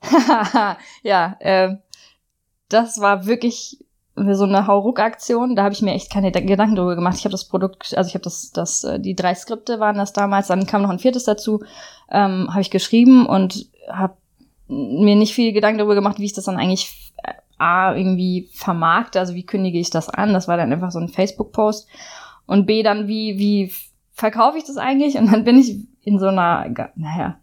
ja, 1.02 1.36
äh, 1.40 1.76
das 2.68 3.00
war 3.00 3.26
wirklich 3.26 3.84
so 4.16 4.44
eine 4.44 4.66
Hauruck-Aktion. 4.66 5.56
Da 5.56 5.64
habe 5.64 5.74
ich 5.74 5.82
mir 5.82 5.92
echt 5.92 6.12
keine 6.12 6.30
Gedanken 6.30 6.76
drüber 6.76 6.94
gemacht. 6.94 7.16
Ich 7.18 7.24
habe 7.24 7.32
das 7.32 7.46
Produkt, 7.46 7.96
also 7.96 8.08
ich 8.08 8.14
habe 8.14 8.24
das, 8.24 8.50
das, 8.52 8.84
äh, 8.84 9.00
die 9.00 9.14
drei 9.14 9.34
Skripte 9.34 9.80
waren 9.80 9.96
das 9.96 10.12
damals. 10.12 10.48
Dann 10.48 10.66
kam 10.66 10.82
noch 10.82 10.90
ein 10.90 10.98
viertes 10.98 11.24
dazu. 11.24 11.62
Ähm, 12.10 12.48
habe 12.50 12.60
ich 12.60 12.70
geschrieben 12.70 13.26
und 13.26 13.68
habe 13.90 14.16
mir 14.68 15.16
nicht 15.16 15.34
viel 15.34 15.52
Gedanken 15.52 15.78
darüber 15.78 15.94
gemacht, 15.94 16.18
wie 16.18 16.24
ich 16.24 16.32
das 16.32 16.44
dann 16.44 16.56
eigentlich 16.56 17.12
äh, 17.22 17.32
A, 17.58 17.94
irgendwie 17.94 18.48
vermarkte, 18.52 19.20
also 19.20 19.34
wie 19.34 19.46
kündige 19.46 19.78
ich 19.78 19.90
das 19.90 20.08
an? 20.08 20.32
Das 20.32 20.48
war 20.48 20.56
dann 20.56 20.72
einfach 20.72 20.90
so 20.90 20.98
ein 20.98 21.08
Facebook-Post. 21.08 21.88
Und 22.46 22.66
B, 22.66 22.82
dann 22.82 23.08
wie, 23.08 23.38
wie 23.38 23.72
verkaufe 24.12 24.58
ich 24.58 24.64
das 24.64 24.76
eigentlich? 24.76 25.16
Und 25.16 25.32
dann 25.32 25.44
bin 25.44 25.58
ich 25.58 25.86
in 26.04 26.18
so 26.18 26.26
einer, 26.28 26.66
naja, 26.96 27.36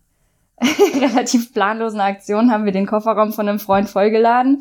relativ 1.00 1.54
planlosen 1.54 2.00
Aktion, 2.00 2.52
haben 2.52 2.66
wir 2.66 2.72
den 2.72 2.86
Kofferraum 2.86 3.34
von 3.34 3.50
einem 3.50 3.60
Freund 3.60 3.90
vollgeladen 3.90 4.60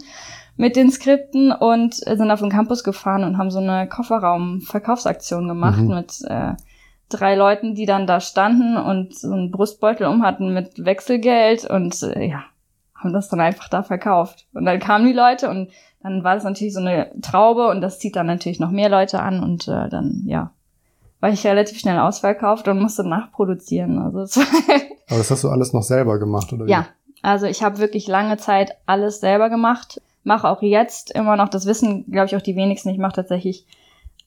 mit 0.57 0.77
den 0.77 0.91
Skripten 0.91 1.53
und 1.53 1.95
sind 1.95 2.31
auf 2.31 2.41
den 2.41 2.51
Campus 2.51 2.85
gefahren 2.85 3.25
und 3.25 3.39
haben 3.39 3.51
so 3.51 3.61
eine 3.61 3.89
Kofferraum-Verkaufsaktion 3.89 5.49
gemacht 5.49 5.81
mhm. 5.81 5.95
mit 5.95 6.21
äh, 6.27 6.55
drei 7.09 7.35
Leuten, 7.35 7.75
die 7.75 7.87
dann 7.87 8.07
da 8.07 8.21
standen 8.21 8.77
und 8.77 9.17
so 9.17 9.33
einen 9.33 9.51
Brustbeutel 9.51 10.07
um 10.07 10.23
hatten 10.23 10.53
mit 10.53 10.85
Wechselgeld 10.85 11.65
und 11.65 12.03
äh, 12.03 12.27
ja, 12.27 12.45
haben 12.95 13.13
das 13.13 13.29
dann 13.29 13.41
einfach 13.41 13.69
da 13.69 13.83
verkauft. 13.83 14.47
Und 14.53 14.67
dann 14.67 14.79
kamen 14.79 15.07
die 15.07 15.15
Leute 15.15 15.49
und 15.49 15.71
dann 16.03 16.25
war 16.25 16.35
das 16.35 16.45
natürlich 16.45 16.75
so 16.75 16.81
eine 16.81 17.11
Traube 17.23 17.69
und 17.69 17.81
das 17.81 17.99
zieht 17.99 18.17
dann 18.17 18.27
natürlich 18.27 18.61
noch 18.61 18.71
mehr 18.71 18.89
Leute 18.89 19.21
an 19.21 19.43
und 19.43 19.69
äh, 19.69 19.89
dann, 19.89 20.23
ja, 20.27 20.51
war 21.21 21.31
ich 21.31 21.47
relativ 21.47 21.79
schnell 21.79 21.99
ausverkauft 21.99 22.67
und 22.69 22.81
musste 22.81 23.07
nachproduzieren. 23.07 23.99
Also 23.99 24.21
das 24.21 24.39
Aber 25.09 25.19
das 25.19 25.31
hast 25.31 25.45
du 25.45 25.49
alles 25.49 25.73
noch 25.73 25.83
selber 25.83 26.19
gemacht, 26.19 26.53
oder 26.53 26.67
wie? 26.67 26.71
Ja, 26.71 26.87
also 27.23 27.47
ich 27.47 27.63
habe 27.63 27.79
wirklich 27.79 28.07
lange 28.07 28.37
Zeit 28.37 28.77
alles 28.87 29.21
selber 29.21 29.51
gemacht. 29.51 30.01
Mache 30.23 30.49
auch 30.49 30.63
jetzt 30.63 31.11
immer 31.11 31.37
noch, 31.37 31.49
das 31.49 31.67
wissen, 31.67 32.05
glaube 32.11 32.27
ich, 32.27 32.37
auch 32.37 32.43
die 32.43 32.57
wenigsten, 32.57 32.91
ich 32.91 32.99
mache 32.99 33.17
tatsächlich 33.17 33.67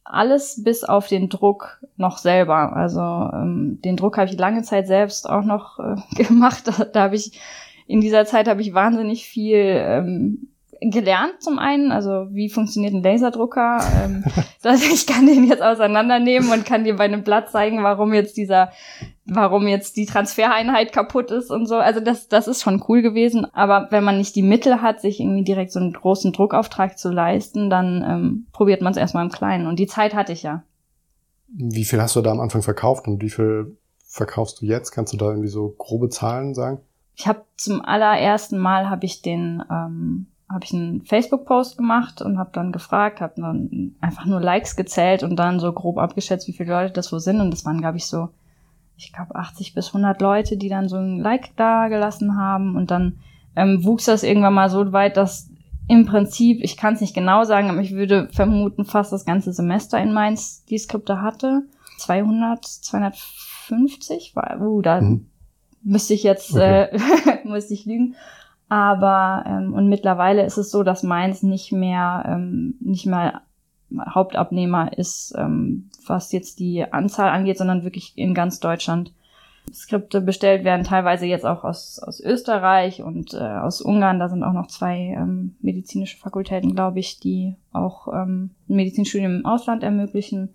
alles 0.04 0.62
bis 0.64 0.84
auf 0.84 1.08
den 1.08 1.30
Druck 1.30 1.80
noch 1.96 2.18
selber. 2.18 2.76
Also 2.76 3.00
ähm, 3.02 3.80
den 3.84 3.96
Druck 3.96 4.18
habe 4.18 4.30
ich 4.30 4.38
lange 4.38 4.64
Zeit 4.64 4.88
selbst 4.88 5.30
auch 5.30 5.44
noch 5.44 5.80
äh, 5.80 5.96
gemacht. 6.24 6.64
Da, 6.68 6.86
da 6.86 7.04
habe 7.04 7.16
ich 7.16 7.40
in 7.88 8.02
dieser 8.02 8.26
Zeit 8.26 8.48
habe 8.48 8.62
ich 8.62 8.74
wahnsinnig 8.74 9.26
viel 9.26 9.58
ähm, 9.58 10.50
gelernt 10.90 11.36
zum 11.42 11.60
einen, 11.60 11.92
also 11.92 12.28
wie 12.32 12.50
funktioniert 12.50 12.94
ein 12.94 13.04
Laserdrucker. 13.04 13.80
Ähm, 14.04 14.24
also 14.64 14.86
ich 14.92 15.06
kann 15.08 15.26
den 15.26 15.46
jetzt 15.46 15.62
auseinandernehmen 15.62 16.52
und 16.52 16.66
kann 16.66 16.84
dir 16.84 16.96
bei 16.96 17.06
einem 17.06 17.24
Blatt 17.24 17.50
zeigen, 17.50 17.84
warum 17.84 18.14
jetzt 18.14 18.38
dieser, 18.38 18.72
warum 19.26 19.68
jetzt 19.68 19.98
die 19.98 20.06
Transfereinheit 20.06 20.94
kaputt 20.94 21.32
ist 21.32 21.52
und 21.52 21.66
so. 21.66 21.76
Also 21.76 22.00
das, 22.00 22.28
das 22.28 22.48
ist 22.48 22.62
schon 22.62 22.84
cool 22.88 23.02
gewesen. 23.02 23.46
Aber 23.54 23.88
wenn 23.92 24.04
man 24.04 24.18
nicht 24.18 24.36
die 24.36 24.42
Mittel 24.42 24.82
hat, 24.82 25.02
sich 25.02 25.20
irgendwie 25.20 25.44
direkt 25.44 25.72
so 25.72 25.80
einen 25.80 25.94
großen 25.94 26.34
Druckauftrag 26.34 26.98
zu 26.98 27.12
leisten, 27.12 27.70
dann 27.70 28.04
ähm, 28.08 28.48
probiert 28.52 28.82
man 28.82 28.92
es 28.92 28.98
erstmal 28.98 29.26
im 29.26 29.32
Kleinen. 29.32 29.68
Und 29.68 29.80
die 29.80 29.88
Zeit 29.88 30.14
hatte 30.14 30.34
ich 30.34 30.44
ja. 30.44 30.64
Wie 31.48 31.86
viel 31.86 32.02
hast 32.02 32.16
du 32.16 32.22
da 32.22 32.32
am 32.32 32.40
Anfang 32.40 32.64
verkauft 32.64 33.08
und 33.08 33.22
wie 33.22 33.30
viel 33.30 33.78
verkaufst 34.08 34.62
du 34.62 34.66
jetzt? 34.66 34.92
Kannst 34.92 35.14
du 35.14 35.18
da 35.18 35.28
irgendwie 35.28 35.50
so 35.50 35.76
grobe 35.78 36.10
Zahlen 36.10 36.54
sagen? 36.54 36.80
ich 37.16 37.28
habe 37.28 37.44
zum 37.58 37.82
allerersten 37.82 38.58
Mal 38.58 38.90
habe 38.90 39.06
ich 39.06 39.22
den 39.22 39.64
ähm, 39.70 40.28
habe 40.54 40.64
ich 40.64 40.74
einen 40.74 41.02
Facebook-Post 41.02 41.78
gemacht 41.78 42.22
und 42.22 42.38
habe 42.38 42.52
dann 42.54 42.72
gefragt, 42.72 43.22
habe 43.22 43.34
dann 43.38 43.96
einfach 44.00 44.26
nur 44.26 44.40
Likes 44.40 44.76
gezählt 44.76 45.24
und 45.24 45.36
dann 45.36 45.60
so 45.60 45.74
grob 45.74 45.98
abgeschätzt, 45.98 46.48
wie 46.48 46.54
viele 46.54 46.74
Leute 46.74 46.94
das 46.94 47.12
wo 47.12 47.20
sind 47.20 47.42
und 47.42 47.52
das 47.52 47.66
waren 47.66 47.82
glaube 47.82 47.98
ich 47.98 48.06
so 48.06 48.30
ich 48.96 49.12
glaube 49.12 49.36
80 49.36 49.74
bis 49.74 49.88
100 49.88 50.22
Leute, 50.22 50.58
die 50.58 50.70
dann 50.70 50.88
so 50.88 50.98
ein 50.98 51.20
Like 51.20 51.56
da 51.56 51.88
gelassen 51.88 52.38
haben 52.38 52.76
und 52.76 52.92
dann 52.92 53.20
ähm, 53.56 53.84
wuchs 53.84 54.06
das 54.06 54.24
irgendwann 54.24 54.54
mal 54.54 54.70
so 54.70 54.92
weit, 54.94 55.18
dass 55.18 55.50
im 55.88 56.06
Prinzip, 56.06 56.64
ich 56.64 56.78
kann 56.78 56.94
es 56.94 57.02
nicht 57.02 57.14
genau 57.14 57.44
sagen, 57.44 57.70
aber 57.70 57.82
ich 57.82 57.92
würde 57.92 58.30
vermuten, 58.32 58.86
fast 58.86 59.12
das 59.12 59.26
ganze 59.26 59.52
Semester 59.52 60.00
in 60.00 60.14
Mainz 60.14 60.64
die 60.66 60.78
Skripte 60.78 61.22
hatte. 61.22 61.64
200, 61.98 62.66
250 62.66 64.36
war, 64.36 64.60
uh, 64.62 64.82
da, 64.82 65.02
mhm. 65.02 65.28
Müsste 65.86 66.14
ich 66.14 66.24
jetzt, 66.24 66.54
okay. 66.54 66.84
äh, 66.86 67.40
müsste 67.48 67.74
ich 67.74 67.86
lügen. 67.86 68.16
Aber 68.74 69.44
ähm, 69.46 69.76
und 69.76 69.88
mittlerweile 69.88 70.44
ist 70.44 70.58
es 70.58 70.72
so, 70.72 70.82
dass 70.82 71.04
Mainz 71.04 71.44
nicht 71.44 71.72
mehr 71.72 72.24
ähm, 72.28 72.74
nicht 72.80 73.06
mehr 73.06 73.44
Hauptabnehmer 73.96 74.98
ist, 74.98 75.36
ähm, 75.38 75.92
was 76.08 76.32
jetzt 76.32 76.58
die 76.58 76.84
Anzahl 76.92 77.30
angeht, 77.30 77.60
sondern 77.60 77.84
wirklich 77.84 78.14
in 78.16 78.34
ganz 78.34 78.60
Deutschland 78.60 79.14
Skripte 79.72 80.22
bestellt 80.22 80.64
werden, 80.64 80.84
teilweise 80.84 81.28
jetzt 81.28 81.46
auch 81.46 81.64
aus, 81.64 82.00
aus 82.00 82.20
Österreich 82.20 83.04
und 83.04 83.36
äh, 83.36 83.38
aus 83.38 83.80
Ungarn. 83.80 84.18
Da 84.18 84.28
sind 84.28 84.44
auch 84.44 84.54
noch 84.54 84.66
zwei 84.66 85.16
ähm, 85.20 85.56
medizinische 85.62 86.18
Fakultäten, 86.18 86.74
glaube 86.74 86.98
ich, 86.98 87.20
die 87.20 87.56
auch 87.74 88.08
ähm, 88.08 88.56
ein 88.68 88.76
Medizinstudium 88.76 89.36
im 89.36 89.46
Ausland 89.46 89.84
ermöglichen. 89.84 90.50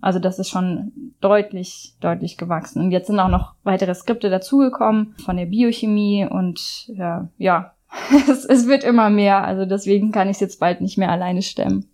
Also 0.00 0.18
das 0.18 0.38
ist 0.38 0.48
schon 0.48 0.92
deutlich, 1.20 1.94
deutlich 2.00 2.36
gewachsen. 2.36 2.82
Und 2.82 2.90
jetzt 2.90 3.06
sind 3.06 3.20
auch 3.20 3.28
noch 3.28 3.54
weitere 3.64 3.94
Skripte 3.94 4.30
dazugekommen 4.30 5.14
von 5.24 5.36
der 5.36 5.46
Biochemie 5.46 6.26
und 6.28 6.88
ja, 6.88 7.28
ja 7.38 7.72
es, 8.28 8.44
es 8.44 8.66
wird 8.66 8.84
immer 8.84 9.10
mehr. 9.10 9.44
Also 9.44 9.64
deswegen 9.64 10.12
kann 10.12 10.28
ich 10.28 10.36
es 10.36 10.40
jetzt 10.40 10.60
bald 10.60 10.80
nicht 10.80 10.98
mehr 10.98 11.10
alleine 11.10 11.42
stemmen. 11.42 11.86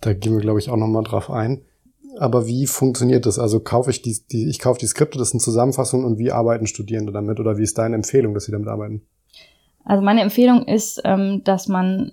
Da 0.00 0.12
gehen 0.12 0.34
wir, 0.34 0.40
glaube 0.40 0.60
ich, 0.60 0.70
auch 0.70 0.76
nochmal 0.76 1.04
drauf 1.04 1.30
ein. 1.30 1.62
Aber 2.18 2.46
wie 2.46 2.66
funktioniert 2.66 3.26
das? 3.26 3.38
Also 3.38 3.60
kaufe 3.60 3.90
ich 3.90 4.02
die, 4.02 4.16
die 4.30 4.48
ich 4.48 4.58
kaufe 4.58 4.80
die 4.80 4.86
Skripte, 4.86 5.18
das 5.18 5.30
sind 5.30 5.40
Zusammenfassungen 5.40 6.06
und 6.06 6.18
wie 6.18 6.32
arbeiten 6.32 6.66
Studierende 6.66 7.12
damit? 7.12 7.38
Oder 7.38 7.58
wie 7.58 7.62
ist 7.62 7.78
deine 7.78 7.94
Empfehlung, 7.94 8.34
dass 8.34 8.44
sie 8.44 8.52
damit 8.52 8.68
arbeiten? 8.68 9.02
Also 9.84 10.02
meine 10.02 10.20
Empfehlung 10.20 10.66
ist, 10.66 11.00
ähm, 11.04 11.42
dass 11.44 11.68
man 11.68 12.12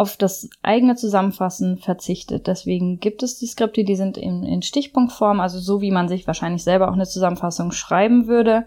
auf 0.00 0.16
das 0.16 0.48
eigene 0.62 0.96
Zusammenfassen 0.96 1.76
verzichtet. 1.76 2.46
Deswegen 2.46 3.00
gibt 3.00 3.22
es 3.22 3.38
die 3.38 3.46
Skripte, 3.46 3.84
die 3.84 3.96
sind 3.96 4.16
in, 4.16 4.44
in 4.44 4.62
Stichpunktform, 4.62 5.40
also 5.40 5.58
so 5.58 5.82
wie 5.82 5.90
man 5.90 6.08
sich 6.08 6.26
wahrscheinlich 6.26 6.64
selber 6.64 6.88
auch 6.88 6.94
eine 6.94 7.04
Zusammenfassung 7.04 7.70
schreiben 7.70 8.26
würde. 8.26 8.64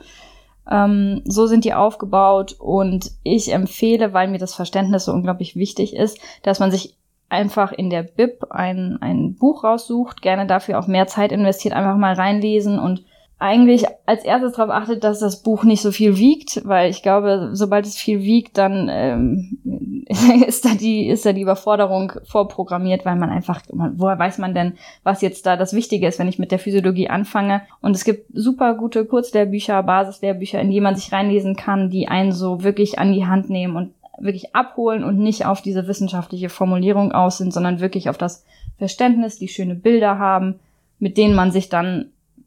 Ähm, 0.70 1.24
so 1.26 1.48
sind 1.48 1.66
die 1.66 1.74
aufgebaut 1.74 2.56
und 2.60 3.10
ich 3.24 3.52
empfehle, 3.52 4.14
weil 4.14 4.28
mir 4.28 4.38
das 4.38 4.54
Verständnis 4.54 5.06
so 5.06 5.12
unglaublich 5.12 5.56
wichtig 5.56 5.96
ist, 5.96 6.20
dass 6.44 6.60
man 6.60 6.70
sich 6.70 6.98
einfach 7.30 7.72
in 7.72 7.90
der 7.90 8.04
Bib 8.04 8.52
ein, 8.52 9.00
ein 9.02 9.34
Buch 9.34 9.64
raussucht, 9.64 10.22
gerne 10.22 10.46
dafür 10.46 10.78
auch 10.78 10.86
mehr 10.86 11.08
Zeit 11.08 11.32
investiert, 11.32 11.74
einfach 11.74 11.98
mal 11.98 12.14
reinlesen 12.14 12.78
und 12.78 13.06
eigentlich 13.44 13.86
als 14.06 14.24
erstes 14.24 14.54
darauf 14.54 14.74
achtet, 14.74 15.04
dass 15.04 15.20
das 15.20 15.44
Buch 15.44 15.66
nicht 15.66 15.82
so 15.82 15.92
viel 15.92 16.18
wiegt, 16.18 16.62
weil 16.66 16.90
ich 16.90 17.04
glaube, 17.04 17.50
sobald 17.52 17.86
es 17.86 17.98
viel 17.98 18.22
wiegt, 18.22 18.58
dann 18.58 18.88
ähm, 18.90 20.06
ist 20.48 20.64
da 20.64 20.70
die 20.76 21.10
ist 21.10 21.26
da 21.26 21.34
die 21.34 21.42
Überforderung 21.42 22.14
vorprogrammiert, 22.24 23.04
weil 23.04 23.18
man 23.18 23.30
einfach, 23.30 23.62
woher 23.68 24.18
weiß 24.18 24.38
man 24.38 24.54
denn, 24.54 24.76
was 25.04 25.22
jetzt 25.22 25.46
da 25.46 25.58
das 25.58 25.74
Wichtige 25.74 26.08
ist, 26.08 26.20
wenn 26.20 26.30
ich 26.30 26.40
mit 26.40 26.52
der 26.52 26.60
Physiologie 26.60 27.10
anfange? 27.10 27.64
Und 27.82 27.98
es 27.98 28.06
gibt 28.06 28.28
super 28.34 28.76
gute 28.76 29.04
Kurzlehrbücher, 29.04 29.84
Basislehrbücher, 29.84 30.62
in 30.62 30.72
die 30.72 30.80
man 30.80 30.96
sich 30.96 31.12
reinlesen 31.12 31.58
kann, 31.58 31.90
die 31.90 32.08
einen 32.08 32.32
so 32.32 32.64
wirklich 32.64 32.98
an 32.98 33.12
die 33.12 33.26
Hand 33.26 33.50
nehmen 33.50 33.76
und 33.76 33.94
wirklich 34.20 34.56
abholen 34.56 35.04
und 35.04 35.20
nicht 35.20 35.46
auf 35.46 35.62
diese 35.62 35.86
wissenschaftliche 35.90 36.48
Formulierung 36.48 37.12
aus 37.12 37.40
sind, 37.40 37.54
sondern 37.54 37.82
wirklich 37.82 38.08
auf 38.08 38.18
das 38.18 38.46
Verständnis, 38.78 39.38
die 39.38 39.50
schöne 39.50 39.76
Bilder 39.76 40.18
haben, 40.18 40.62
mit 41.00 41.18
denen 41.18 41.36
man 41.36 41.52
sich 41.52 41.68
dann 41.68 42.06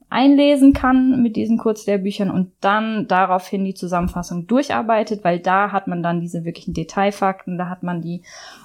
einlesen 0.08 0.72
kann 0.72 1.22
mit 1.22 1.36
diesen 1.36 1.58
Kurzlehrbüchern 1.58 2.30
und 2.30 2.52
dann 2.60 3.08
daraufhin 3.08 3.64
die 3.64 3.74
Zusammenfassung 3.74 4.46
durcharbeitet, 4.46 5.24
weil 5.24 5.40
da 5.40 5.72
hat 5.72 5.88
man 5.88 6.02
dann 6.02 6.20
diese 6.20 6.44
wirklichen 6.44 6.74
Detailfakten, 6.74 7.58
da 7.58 7.68
hat 7.68 7.82
man 7.82 8.02
die 8.02 8.22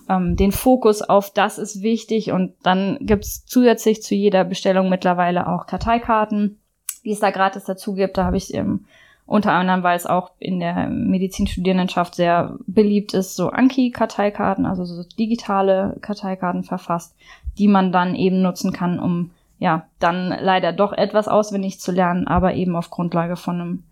ähm, 0.08 0.36
den 0.36 0.52
Fokus 0.52 1.02
auf 1.02 1.32
das 1.32 1.58
ist 1.58 1.82
wichtig 1.82 2.32
und 2.32 2.54
dann 2.62 2.98
gibt's 3.02 3.46
zusätzlich 3.46 4.04
zu 4.04 4.14
jeder 4.14 4.44
Bestellung 4.44 4.90
mittlerweile 4.90 5.48
auch 5.48 5.66
Karteikarten, 5.66 6.60
die 7.04 7.12
es 7.12 7.20
da 7.20 7.32
gratis 7.32 7.64
dazu 7.64 7.96
gibt. 7.96 8.18
Da 8.18 8.26
habe 8.26 8.38
ich 8.38 8.54
ähm, 8.54 8.86
unter 9.26 9.54
anderem, 9.54 9.82
weil 9.82 9.96
es 9.96 10.06
auch 10.06 10.32
in 10.38 10.60
der 10.60 10.90
Medizinstudierendenschaft 10.90 12.16
sehr 12.16 12.58
beliebt 12.68 13.14
ist, 13.14 13.36
so 13.36 13.50
Anki-Karteikarten, 13.50 14.66
also 14.66 14.86
so 14.86 15.04
digitale 15.18 15.98
Karteikarten 16.02 16.64
verfasst, 16.64 17.16
die 17.58 17.68
man 17.68 17.92
dann 17.92 18.14
eben 18.14 18.42
nutzen 18.42 18.74
kann, 18.74 19.00
um 19.00 19.32
ja, 19.62 19.86
dann 20.00 20.30
leider 20.30 20.74
doch 20.74 20.92
etwas 20.92 21.28
auswendig 21.28 21.80
zu 21.80 21.92
lernen, 21.92 22.26
aber 22.26 22.56
eben 22.56 22.76
auf 22.76 22.90
Grundlage 22.90 23.36
von 23.36 23.62
einem 23.62 23.84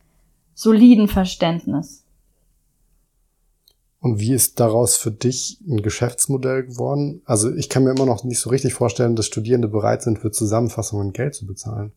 soliden 0.55 1.07
Verständnis. 1.07 2.03
Und 3.99 4.19
wie 4.19 4.33
ist 4.33 4.59
daraus 4.59 4.97
für 4.97 5.11
dich 5.11 5.59
ein 5.69 5.83
Geschäftsmodell 5.83 6.65
geworden? 6.65 7.21
Also 7.25 7.53
ich 7.53 7.69
kann 7.69 7.83
mir 7.83 7.91
immer 7.91 8.07
noch 8.07 8.23
nicht 8.23 8.39
so 8.39 8.49
richtig 8.49 8.73
vorstellen, 8.73 9.15
dass 9.15 9.27
Studierende 9.27 9.67
bereit 9.67 10.01
sind, 10.01 10.17
für 10.17 10.31
Zusammenfassungen 10.31 11.13
Geld 11.13 11.35
zu 11.35 11.45
bezahlen. 11.45 11.91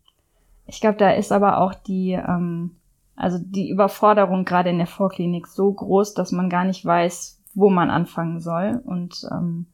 Ich 0.66 0.82
glaube, 0.82 0.98
da 0.98 1.10
ist 1.12 1.32
aber 1.32 1.58
auch 1.58 1.72
die, 1.72 2.12
ähm, 2.12 2.72
also 3.16 3.38
die 3.40 3.70
Überforderung 3.70 4.44
gerade 4.44 4.68
in 4.68 4.78
der 4.78 4.86
Vorklinik 4.86 5.46
so 5.46 5.72
groß, 5.72 6.12
dass 6.12 6.30
man 6.30 6.50
gar 6.50 6.66
nicht 6.66 6.84
weiß, 6.84 7.40
wo 7.54 7.70
man 7.70 7.88
anfangen 7.88 8.38
soll. 8.38 8.82
Und 8.84 9.26
ähm, 9.32 9.64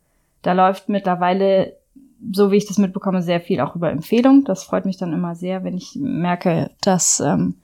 da 0.42 0.52
läuft 0.52 0.88
mittlerweile, 0.88 1.77
so 2.32 2.50
wie 2.50 2.56
ich 2.56 2.66
das 2.66 2.78
mitbekomme, 2.78 3.22
sehr 3.22 3.40
viel 3.40 3.60
auch 3.60 3.76
über 3.76 3.90
Empfehlung. 3.90 4.44
Das 4.44 4.64
freut 4.64 4.84
mich 4.84 4.96
dann 4.96 5.12
immer 5.12 5.34
sehr, 5.34 5.64
wenn 5.64 5.76
ich 5.76 5.96
merke, 5.96 6.70
dass, 6.80 7.20
ähm, 7.20 7.56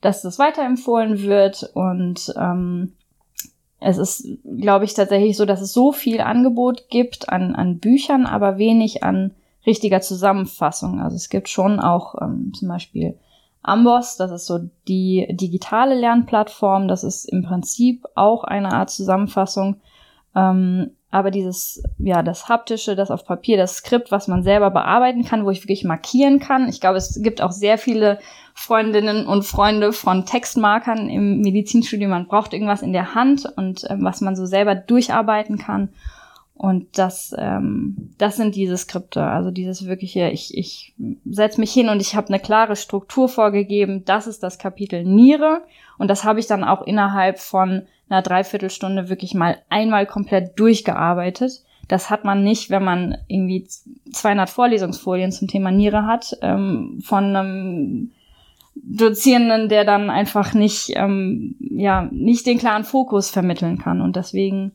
dass 0.00 0.22
das 0.22 0.38
weiterempfohlen 0.38 1.22
wird. 1.22 1.70
Und 1.74 2.32
ähm, 2.36 2.92
es 3.80 3.98
ist, 3.98 4.28
glaube 4.58 4.84
ich, 4.84 4.94
tatsächlich 4.94 5.36
so, 5.36 5.44
dass 5.44 5.60
es 5.60 5.72
so 5.72 5.92
viel 5.92 6.20
Angebot 6.20 6.88
gibt 6.88 7.28
an, 7.28 7.54
an 7.54 7.78
Büchern, 7.78 8.26
aber 8.26 8.58
wenig 8.58 9.02
an 9.04 9.32
richtiger 9.66 10.00
Zusammenfassung. 10.00 11.00
Also 11.00 11.16
es 11.16 11.28
gibt 11.28 11.48
schon 11.48 11.80
auch 11.80 12.20
ähm, 12.20 12.52
zum 12.54 12.68
Beispiel 12.68 13.18
Amboss, 13.62 14.16
das 14.16 14.30
ist 14.30 14.46
so 14.46 14.60
die 14.88 15.26
digitale 15.30 15.94
Lernplattform, 15.94 16.86
das 16.86 17.02
ist 17.02 17.24
im 17.24 17.42
Prinzip 17.42 18.04
auch 18.14 18.44
eine 18.44 18.72
Art 18.72 18.90
Zusammenfassung. 18.90 19.80
Ähm, 20.34 20.90
aber 21.14 21.30
dieses, 21.30 21.80
ja, 21.98 22.24
das 22.24 22.48
haptische, 22.48 22.96
das 22.96 23.12
auf 23.12 23.24
Papier, 23.24 23.56
das 23.56 23.76
Skript, 23.76 24.10
was 24.10 24.26
man 24.26 24.42
selber 24.42 24.72
bearbeiten 24.72 25.24
kann, 25.24 25.44
wo 25.44 25.50
ich 25.50 25.62
wirklich 25.62 25.84
markieren 25.84 26.40
kann. 26.40 26.68
Ich 26.68 26.80
glaube, 26.80 26.96
es 26.98 27.22
gibt 27.22 27.40
auch 27.40 27.52
sehr 27.52 27.78
viele 27.78 28.18
Freundinnen 28.52 29.24
und 29.24 29.44
Freunde 29.44 29.92
von 29.92 30.26
Textmarkern 30.26 31.08
im 31.08 31.40
Medizinstudium. 31.40 32.10
Man 32.10 32.26
braucht 32.26 32.52
irgendwas 32.52 32.82
in 32.82 32.92
der 32.92 33.14
Hand 33.14 33.46
und 33.56 33.84
äh, 33.84 33.96
was 34.00 34.22
man 34.22 34.34
so 34.34 34.44
selber 34.44 34.74
durcharbeiten 34.74 35.56
kann. 35.56 35.90
Und 36.52 36.98
das, 36.98 37.32
ähm, 37.38 38.10
das 38.18 38.34
sind 38.34 38.56
diese 38.56 38.76
Skripte, 38.76 39.22
also 39.22 39.52
dieses 39.52 39.86
wirkliche, 39.86 40.30
ich, 40.30 40.58
ich 40.58 40.94
setze 41.30 41.60
mich 41.60 41.72
hin 41.72 41.90
und 41.90 42.00
ich 42.00 42.16
habe 42.16 42.26
eine 42.26 42.40
klare 42.40 42.74
Struktur 42.74 43.28
vorgegeben, 43.28 44.04
das 44.04 44.26
ist 44.26 44.42
das 44.42 44.58
Kapitel 44.58 45.04
Niere. 45.04 45.62
Und 45.96 46.08
das 46.08 46.24
habe 46.24 46.40
ich 46.40 46.48
dann 46.48 46.64
auch 46.64 46.82
innerhalb 46.82 47.38
von 47.38 47.86
einer 48.08 48.22
Dreiviertelstunde 48.22 49.08
wirklich 49.08 49.34
mal 49.34 49.58
einmal 49.68 50.06
komplett 50.06 50.58
durchgearbeitet. 50.58 51.62
Das 51.88 52.10
hat 52.10 52.24
man 52.24 52.42
nicht, 52.42 52.70
wenn 52.70 52.84
man 52.84 53.18
irgendwie 53.28 53.66
200 54.12 54.48
Vorlesungsfolien 54.48 55.32
zum 55.32 55.48
Thema 55.48 55.70
Niere 55.70 56.06
hat, 56.06 56.36
ähm, 56.42 57.00
von 57.04 57.36
einem 57.36 58.10
Dozierenden, 58.74 59.68
der 59.68 59.84
dann 59.84 60.10
einfach 60.10 60.54
nicht, 60.54 60.92
ähm, 60.96 61.56
ja, 61.60 62.08
nicht 62.10 62.46
den 62.46 62.58
klaren 62.58 62.84
Fokus 62.84 63.30
vermitteln 63.30 63.78
kann. 63.78 64.00
Und 64.00 64.16
deswegen 64.16 64.72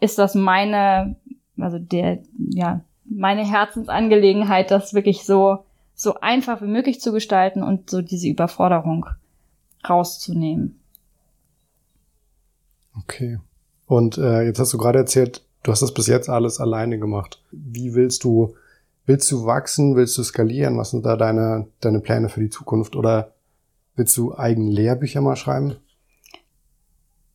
ist 0.00 0.18
das 0.18 0.34
meine, 0.34 1.16
also 1.58 1.78
der, 1.78 2.20
ja, 2.38 2.80
meine 3.04 3.44
Herzensangelegenheit, 3.44 4.70
das 4.70 4.94
wirklich 4.94 5.24
so, 5.24 5.64
so 5.94 6.14
einfach 6.20 6.62
wie 6.62 6.66
möglich 6.66 7.00
zu 7.00 7.12
gestalten 7.12 7.62
und 7.62 7.90
so 7.90 8.02
diese 8.02 8.28
Überforderung 8.28 9.06
rauszunehmen. 9.88 10.79
Okay. 13.02 13.38
Und 13.86 14.18
äh, 14.18 14.42
jetzt 14.42 14.58
hast 14.58 14.72
du 14.72 14.78
gerade 14.78 14.98
erzählt, 14.98 15.44
du 15.62 15.72
hast 15.72 15.82
das 15.82 15.94
bis 15.94 16.06
jetzt 16.06 16.28
alles 16.28 16.60
alleine 16.60 16.98
gemacht. 16.98 17.42
Wie 17.50 17.94
willst 17.94 18.24
du, 18.24 18.54
willst 19.06 19.30
du 19.30 19.46
wachsen, 19.46 19.96
willst 19.96 20.16
du 20.16 20.22
skalieren? 20.22 20.78
Was 20.78 20.90
sind 20.90 21.04
da 21.04 21.16
deine, 21.16 21.66
deine 21.80 22.00
Pläne 22.00 22.28
für 22.28 22.40
die 22.40 22.50
Zukunft? 22.50 22.96
Oder 22.96 23.32
willst 23.96 24.16
du 24.16 24.34
eigene 24.36 24.70
Lehrbücher 24.70 25.20
mal 25.20 25.36
schreiben? 25.36 25.76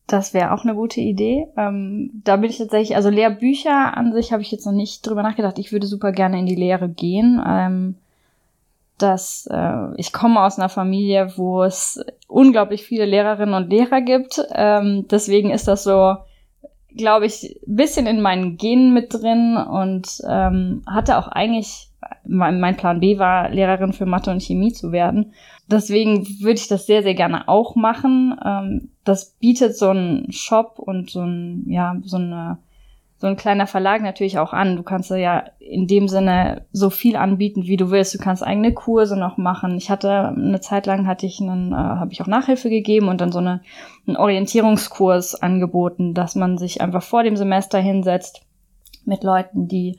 Das 0.06 0.34
wäre 0.34 0.52
auch 0.52 0.62
eine 0.62 0.74
gute 0.74 1.00
Idee. 1.00 1.48
Ähm, 1.56 2.22
da 2.24 2.36
bin 2.36 2.48
ich 2.48 2.58
tatsächlich, 2.58 2.96
also 2.96 3.10
Lehrbücher 3.10 3.96
an 3.96 4.12
sich 4.12 4.32
habe 4.32 4.42
ich 4.42 4.52
jetzt 4.52 4.64
noch 4.64 4.72
nicht 4.72 5.04
drüber 5.06 5.22
nachgedacht. 5.22 5.58
Ich 5.58 5.72
würde 5.72 5.86
super 5.86 6.12
gerne 6.12 6.38
in 6.38 6.46
die 6.46 6.54
Lehre 6.54 6.88
gehen. 6.88 7.42
Ähm, 7.44 7.96
dass 8.98 9.48
äh, 9.50 9.94
ich 9.96 10.12
komme 10.12 10.42
aus 10.42 10.58
einer 10.58 10.68
Familie, 10.68 11.32
wo 11.36 11.62
es 11.62 12.04
unglaublich 12.28 12.84
viele 12.84 13.04
Lehrerinnen 13.04 13.54
und 13.54 13.70
Lehrer 13.70 14.00
gibt. 14.00 14.40
Ähm, 14.52 15.06
deswegen 15.10 15.50
ist 15.50 15.68
das 15.68 15.84
so, 15.84 16.16
glaube 16.96 17.26
ich, 17.26 17.60
bisschen 17.66 18.06
in 18.06 18.20
meinen 18.20 18.56
Genen 18.56 18.94
mit 18.94 19.12
drin 19.12 19.56
und 19.56 20.22
ähm, 20.28 20.82
hatte 20.86 21.18
auch 21.18 21.28
eigentlich, 21.28 21.88
mein, 22.24 22.60
mein 22.60 22.76
Plan 22.76 23.00
B 23.00 23.18
war, 23.18 23.50
Lehrerin 23.50 23.92
für 23.92 24.06
Mathe 24.06 24.30
und 24.30 24.42
Chemie 24.42 24.72
zu 24.72 24.92
werden. 24.92 25.32
Deswegen 25.68 26.26
würde 26.40 26.58
ich 26.60 26.68
das 26.68 26.86
sehr, 26.86 27.02
sehr 27.02 27.14
gerne 27.14 27.48
auch 27.48 27.74
machen. 27.74 28.38
Ähm, 28.44 28.90
das 29.04 29.32
bietet 29.38 29.76
so 29.76 29.90
ein 29.90 30.28
Shop 30.30 30.78
und 30.78 31.10
so 31.10 31.20
ein, 31.20 31.64
ja, 31.68 31.96
so 32.02 32.16
eine 32.16 32.58
so 33.18 33.26
ein 33.26 33.36
kleiner 33.36 33.66
Verlag 33.66 34.02
natürlich 34.02 34.38
auch 34.38 34.52
an. 34.52 34.76
Du 34.76 34.82
kannst 34.82 35.10
ja 35.10 35.44
in 35.58 35.86
dem 35.86 36.06
Sinne 36.06 36.66
so 36.72 36.90
viel 36.90 37.16
anbieten, 37.16 37.64
wie 37.64 37.78
du 37.78 37.90
willst. 37.90 38.14
Du 38.14 38.18
kannst 38.18 38.42
eigene 38.42 38.74
Kurse 38.74 39.18
noch 39.18 39.38
machen. 39.38 39.78
Ich 39.78 39.90
hatte 39.90 40.28
eine 40.28 40.60
Zeit 40.60 40.86
lang 40.86 41.06
hatte 41.06 41.24
ich 41.24 41.40
einen, 41.40 41.72
äh, 41.72 41.76
habe 41.76 42.12
ich 42.12 42.20
auch 42.20 42.26
Nachhilfe 42.26 42.68
gegeben 42.68 43.08
und 43.08 43.20
dann 43.20 43.32
so 43.32 43.38
eine, 43.38 43.62
einen 44.06 44.18
Orientierungskurs 44.18 45.34
angeboten, 45.34 46.12
dass 46.12 46.34
man 46.34 46.58
sich 46.58 46.82
einfach 46.82 47.02
vor 47.02 47.22
dem 47.22 47.36
Semester 47.36 47.78
hinsetzt 47.78 48.42
mit 49.06 49.24
Leuten, 49.24 49.66
die 49.66 49.98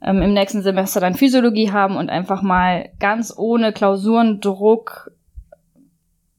ähm, 0.00 0.22
im 0.22 0.32
nächsten 0.32 0.62
Semester 0.62 1.00
dann 1.00 1.14
Physiologie 1.14 1.70
haben 1.70 1.96
und 1.96 2.08
einfach 2.08 2.40
mal 2.40 2.88
ganz 2.98 3.34
ohne 3.36 3.72
Klausurendruck 3.72 5.12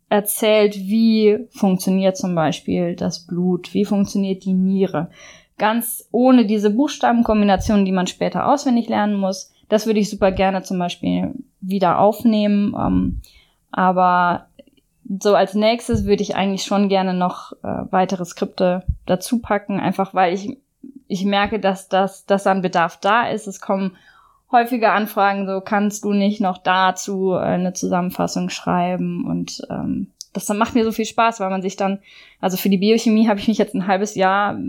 erzählt, 0.09 0.75
wie 0.75 1.47
funktioniert 1.51 2.17
zum 2.17 2.35
Beispiel 2.35 2.95
das 2.95 3.25
Blut, 3.25 3.73
wie 3.73 3.85
funktioniert 3.85 4.45
die 4.45 4.53
Niere, 4.53 5.09
ganz 5.57 6.07
ohne 6.11 6.45
diese 6.45 6.69
Buchstabenkombinationen, 6.69 7.85
die 7.85 7.91
man 7.91 8.07
später 8.07 8.47
auswendig 8.47 8.89
lernen 8.89 9.15
muss. 9.15 9.53
Das 9.69 9.85
würde 9.85 9.99
ich 9.99 10.09
super 10.09 10.31
gerne 10.31 10.63
zum 10.63 10.79
Beispiel 10.79 11.33
wieder 11.61 11.99
aufnehmen. 11.99 12.75
Ähm, 12.77 13.21
aber 13.71 14.47
so 15.19 15.35
als 15.35 15.53
nächstes 15.53 16.05
würde 16.05 16.23
ich 16.23 16.35
eigentlich 16.35 16.63
schon 16.63 16.89
gerne 16.89 17.13
noch 17.13 17.53
äh, 17.63 17.85
weitere 17.91 18.25
Skripte 18.25 18.83
dazu 19.05 19.39
packen, 19.39 19.79
einfach 19.79 20.13
weil 20.13 20.33
ich, 20.33 20.57
ich 21.07 21.25
merke, 21.25 21.59
dass 21.59 21.89
das, 21.89 22.25
dass 22.25 22.47
ein 22.47 22.61
Bedarf 22.61 22.97
da 22.99 23.27
ist. 23.27 23.47
Es 23.47 23.61
kommen 23.61 23.95
häufige 24.51 24.91
Anfragen, 24.91 25.47
so 25.47 25.61
kannst 25.61 26.03
du 26.05 26.13
nicht 26.13 26.41
noch 26.41 26.57
dazu 26.57 27.33
äh, 27.33 27.39
eine 27.39 27.73
Zusammenfassung 27.73 28.49
schreiben 28.49 29.25
und 29.25 29.61
ähm, 29.69 30.11
das 30.33 30.49
macht 30.49 30.75
mir 30.75 30.83
so 30.83 30.91
viel 30.91 31.05
Spaß, 31.05 31.39
weil 31.39 31.49
man 31.49 31.61
sich 31.61 31.77
dann, 31.77 31.99
also 32.41 32.57
für 32.57 32.69
die 32.69 32.77
Biochemie 32.77 33.29
habe 33.29 33.39
ich 33.39 33.47
mich 33.47 33.57
jetzt 33.57 33.73
ein 33.73 33.87
halbes 33.87 34.15
Jahr 34.15 34.59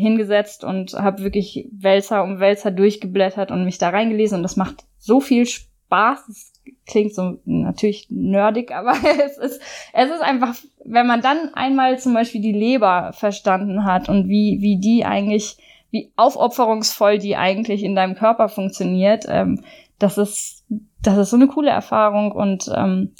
hingesetzt 0.00 0.64
und 0.64 0.94
habe 0.94 1.22
wirklich 1.22 1.68
Wälzer 1.72 2.22
um 2.24 2.40
Wälzer 2.40 2.70
durchgeblättert 2.70 3.50
und 3.50 3.64
mich 3.64 3.78
da 3.78 3.90
reingelesen 3.90 4.38
und 4.38 4.42
das 4.42 4.56
macht 4.56 4.84
so 4.98 5.20
viel 5.20 5.46
Spaß. 5.46 6.24
Das 6.26 6.52
klingt 6.86 7.14
so 7.14 7.38
natürlich 7.44 8.06
nerdig, 8.10 8.72
aber 8.74 8.92
es 8.92 9.38
ist, 9.38 9.60
es 9.92 10.10
ist 10.10 10.22
einfach, 10.22 10.54
wenn 10.84 11.06
man 11.06 11.20
dann 11.20 11.54
einmal 11.54 11.98
zum 11.98 12.14
Beispiel 12.14 12.40
die 12.40 12.52
Leber 12.52 13.12
verstanden 13.12 13.84
hat 13.84 14.08
und 14.08 14.28
wie, 14.28 14.58
wie 14.60 14.78
die 14.78 15.04
eigentlich, 15.04 15.56
wie 15.90 16.12
aufopferungsvoll 16.16 17.18
die 17.18 17.36
eigentlich 17.36 17.82
in 17.82 17.94
deinem 17.94 18.14
Körper 18.14 18.48
funktioniert, 18.48 19.26
ähm, 19.28 19.62
das 19.98 20.18
ist, 20.18 20.64
das 21.02 21.18
ist 21.18 21.30
so 21.30 21.36
eine 21.36 21.46
coole 21.46 21.70
Erfahrung 21.70 22.32
und 22.32 22.70
ähm, 22.74 23.12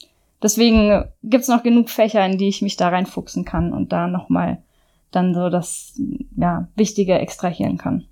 deswegen 0.43 1.05
gibt's 1.23 1.49
noch 1.49 1.63
genug 1.63 1.91
Fächer, 1.91 2.25
in 2.25 2.39
die 2.39 2.49
ich 2.49 2.63
mich 2.63 2.77
da 2.77 2.89
reinfuchsen 2.89 3.45
kann 3.45 3.73
und 3.73 3.93
da 3.93 4.07
nochmal 4.07 4.63
dann 5.11 5.35
so 5.35 5.51
das 5.51 6.01
ja, 6.37 6.69
Wichtige 6.77 7.19
extrahieren 7.19 7.79
kann. 7.79 8.05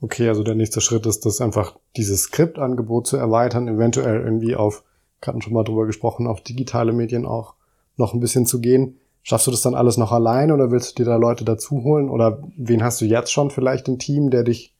Okay, 0.00 0.28
also 0.28 0.44
der 0.44 0.54
nächste 0.54 0.80
Schritt 0.80 1.06
ist, 1.06 1.26
das 1.26 1.40
einfach 1.40 1.76
dieses 1.96 2.22
Skriptangebot 2.24 3.08
zu 3.08 3.16
erweitern, 3.16 3.66
eventuell 3.66 4.20
irgendwie 4.20 4.54
auf, 4.54 4.84
hatten 5.24 5.42
schon 5.42 5.54
mal 5.54 5.64
drüber 5.64 5.86
gesprochen, 5.86 6.28
auf 6.28 6.40
digitale 6.40 6.92
Medien 6.92 7.26
auch 7.26 7.54
noch 7.96 8.14
ein 8.14 8.20
bisschen 8.20 8.46
zu 8.46 8.60
gehen. 8.60 9.00
Schaffst 9.22 9.48
du 9.48 9.50
das 9.50 9.62
dann 9.62 9.74
alles 9.74 9.96
noch 9.96 10.12
allein 10.12 10.52
oder 10.52 10.70
willst 10.70 10.92
du 10.92 10.96
dir 11.02 11.10
da 11.10 11.16
Leute 11.16 11.44
dazu 11.44 11.82
holen? 11.82 12.08
Oder 12.08 12.40
wen 12.56 12.84
hast 12.84 13.00
du 13.00 13.04
jetzt 13.04 13.32
schon 13.32 13.50
vielleicht 13.50 13.88
im 13.88 13.98
Team, 13.98 14.30
der 14.30 14.44
dich 14.44 14.72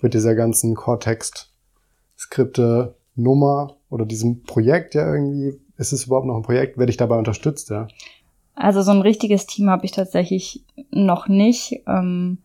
mit 0.00 0.14
dieser 0.14 0.34
ganzen 0.34 0.74
Cortex-Skripte 0.74 2.94
Nummer 3.14 3.76
oder 3.90 4.06
diesem 4.06 4.42
Projekt 4.42 4.94
ja 4.94 5.12
irgendwie, 5.12 5.60
ist 5.76 5.92
es 5.92 6.06
überhaupt 6.06 6.26
noch 6.26 6.36
ein 6.36 6.42
Projekt, 6.42 6.78
wer 6.78 6.86
dich 6.86 6.96
dabei 6.96 7.18
unterstützt, 7.18 7.68
ja? 7.70 7.86
Also 8.54 8.82
so 8.82 8.90
ein 8.90 9.00
richtiges 9.00 9.46
Team 9.46 9.70
habe 9.70 9.84
ich 9.84 9.92
tatsächlich 9.92 10.62
noch 10.90 11.28
nicht. 11.28 11.82
Ähm, 11.86 12.38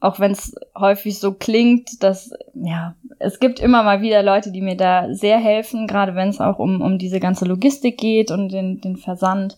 auch 0.00 0.20
wenn 0.20 0.32
es 0.32 0.54
häufig 0.76 1.18
so 1.18 1.32
klingt, 1.32 2.02
dass, 2.02 2.32
ja, 2.52 2.94
es 3.18 3.40
gibt 3.40 3.58
immer 3.58 3.82
mal 3.82 4.02
wieder 4.02 4.22
Leute, 4.22 4.52
die 4.52 4.60
mir 4.60 4.76
da 4.76 5.14
sehr 5.14 5.38
helfen, 5.38 5.86
gerade 5.86 6.14
wenn 6.14 6.28
es 6.28 6.42
auch 6.42 6.58
um, 6.58 6.82
um 6.82 6.98
diese 6.98 7.20
ganze 7.20 7.46
Logistik 7.46 7.96
geht 7.96 8.30
und 8.30 8.50
den, 8.50 8.82
den 8.82 8.98
Versand. 8.98 9.56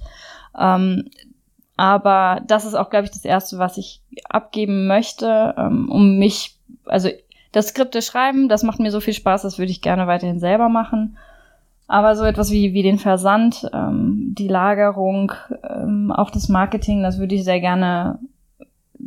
Ähm, 0.57 1.11
aber 1.77 2.43
das 2.47 2.65
ist 2.65 2.75
auch, 2.75 2.91
glaube 2.91 3.07
ich, 3.07 3.11
das 3.11 3.25
Erste, 3.25 3.59
was 3.59 3.77
ich 3.77 4.03
abgeben 4.29 4.87
möchte, 4.87 5.55
ähm, 5.59 5.91
um 5.91 6.17
mich, 6.19 6.57
also 6.85 7.09
das 7.51 7.69
Skripte 7.69 8.01
schreiben, 8.01 8.49
das 8.49 8.63
macht 8.63 8.79
mir 8.79 8.93
so 8.93 9.01
viel 9.01 9.15
Spaß, 9.15 9.43
das 9.43 9.59
würde 9.59 9.73
ich 9.73 9.83
gerne 9.83 10.07
weiterhin 10.07 10.39
selber 10.39 10.69
machen. 10.69 11.19
Aber 11.89 12.17
so 12.17 12.25
etwas 12.25 12.51
wie, 12.51 12.73
wie 12.73 12.83
den 12.83 12.99
Versand, 12.99 13.69
ähm, 13.73 14.35
die 14.37 14.49
Lagerung, 14.49 15.33
ähm, 15.63 16.13
auch 16.13 16.31
das 16.31 16.49
Marketing, 16.49 17.03
das 17.03 17.19
würde 17.19 17.37
ich 17.37 17.45
sehr 17.45 17.61
gerne 17.61 18.19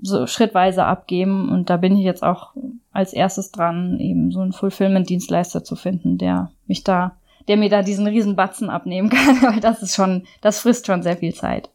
so 0.02 0.28
schrittweise 0.28 0.86
abgeben. 0.86 1.50
Und 1.50 1.70
da 1.70 1.78
bin 1.78 1.98
ich 1.98 2.04
jetzt 2.04 2.24
auch 2.24 2.54
als 2.92 3.13
erstes 3.13 3.52
dran, 3.52 4.00
eben 4.00 4.32
so 4.32 4.39
einen 4.39 4.54
Fulfillment-Dienstleister 4.54 5.63
zu 5.63 5.76
finden, 5.76 6.18
der 6.18 6.52
mich 6.68 6.84
da, 6.84 7.18
der 7.48 7.58
mir 7.58 7.70
da 7.70 7.82
diesen 7.82 8.08
riesen 8.08 8.36
Batzen 8.36 8.70
abnehmen 8.70 9.10
kann, 9.10 9.42
weil 9.42 9.60
das 9.60 9.82
ist 9.82 9.96
schon, 9.96 10.24
das 10.42 10.60
frisst 10.60 10.88
schon 10.88 11.04
sehr 11.04 11.18
viel 11.18 11.34
Zeit. 11.34 11.70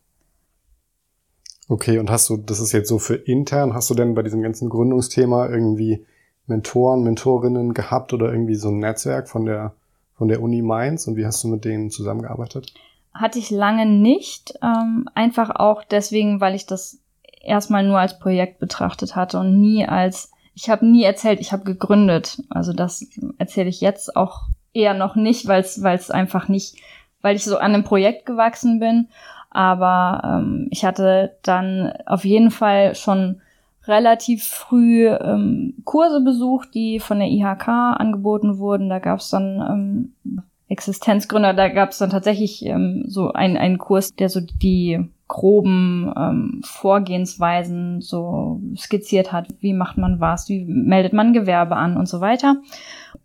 Okay, 1.69 1.99
und 1.99 2.11
hast 2.11 2.29
du, 2.29 2.37
das 2.37 2.61
ist 2.61 2.73
jetzt 2.73 2.88
so 2.88 2.99
für 2.99 3.14
intern, 3.14 3.73
hast 3.73 3.88
du 3.88 3.95
denn 3.95 4.14
bei 4.14 4.23
diesem 4.23 4.43
ganzen 4.43 4.69
Gründungsthema 4.69 5.49
irgendwie 5.49 6.05
Mentoren, 6.47 7.03
Mentorinnen 7.03 7.73
gehabt 7.73 8.12
oder 8.12 8.31
irgendwie 8.31 8.55
so 8.55 8.69
ein 8.69 8.79
Netzwerk 8.79 9.29
von 9.29 9.47
der, 9.47 9.75
von 10.16 10.29
der 10.29 10.42
Uni 10.42 10.62
Mainz 10.62 11.07
und 11.07 11.16
wie 11.16 11.27
hast 11.27 11.42
du 11.44 11.48
mit 11.48 11.64
denen 11.64 11.90
zusammengearbeitet? 11.90 12.72
Hatte 13.12 13.38
ich 13.38 13.50
lange 13.50 13.87
nicht, 13.87 14.55
ähm, 14.62 15.09
einfach 15.14 15.50
auch 15.50 15.85
deswegen, 15.85 16.40
weil 16.40 16.55
ich 16.55 16.66
das 16.66 16.98
erstmal 17.42 17.85
nur 17.85 17.98
als 17.98 18.18
Projekt 18.18 18.59
betrachtet 18.59 19.16
hatte 19.16 19.38
und 19.38 19.61
nie 19.61 19.87
als, 19.87 20.33
ich 20.55 20.70
habe 20.70 20.87
nie 20.87 21.05
erzählt, 21.05 21.40
ich 21.40 21.53
habe 21.53 21.64
gegründet. 21.64 22.42
Also 22.48 22.72
das 22.72 23.07
erzähle 23.38 23.68
ich 23.68 23.81
jetzt 23.81 24.16
auch 24.16 24.42
eher 24.72 24.94
noch 24.94 25.14
nicht, 25.14 25.46
weil 25.46 25.62
es 25.62 26.11
einfach 26.11 26.48
nicht, 26.48 26.77
weil 27.22 27.37
ich 27.37 27.44
so 27.44 27.57
an 27.57 27.74
einem 27.74 27.85
Projekt 27.85 28.27
gewachsen 28.27 28.81
bin. 28.81 29.09
Aber 29.50 30.20
ähm, 30.24 30.68
ich 30.70 30.85
hatte 30.85 31.37
dann 31.42 31.92
auf 32.07 32.24
jeden 32.24 32.50
Fall 32.50 32.96
schon 32.96 33.40
relativ 33.87 34.44
früh 34.44 35.09
ähm, 35.09 35.75
Kurse 35.85 36.20
besucht, 36.20 36.75
die 36.75 37.01
von 37.01 37.18
der 37.18 37.29
IHK 37.29 37.68
angeboten 37.68 38.59
wurden. 38.59 38.88
Da 38.88 38.99
gab 38.99 39.20
es 39.20 39.31
dann 39.31 40.12
ähm, 40.27 40.42
Existenzgründer, 40.68 41.55
da 41.55 41.68
gab 41.68 41.90
es 41.90 41.99
dann 41.99 42.11
tatsächlich 42.11 42.64
ähm, 42.64 43.05
so 43.07 43.33
ein, 43.33 43.57
einen 43.57 43.79
Kurs, 43.79 44.14
der 44.14 44.29
so 44.29 44.40
die 44.40 45.09
groben 45.29 46.12
ähm, 46.16 46.61
Vorgehensweisen 46.64 48.01
so 48.01 48.61
skizziert 48.77 49.33
hat. 49.33 49.49
Wie 49.61 49.73
macht 49.73 49.99
man 49.99 50.20
was? 50.20 50.49
Wie 50.49 50.64
meldet 50.64 51.12
man 51.12 51.33
Gewerbe 51.33 51.77
an 51.77 51.97
und 51.97 52.09
so 52.09 52.20
weiter. 52.20 52.57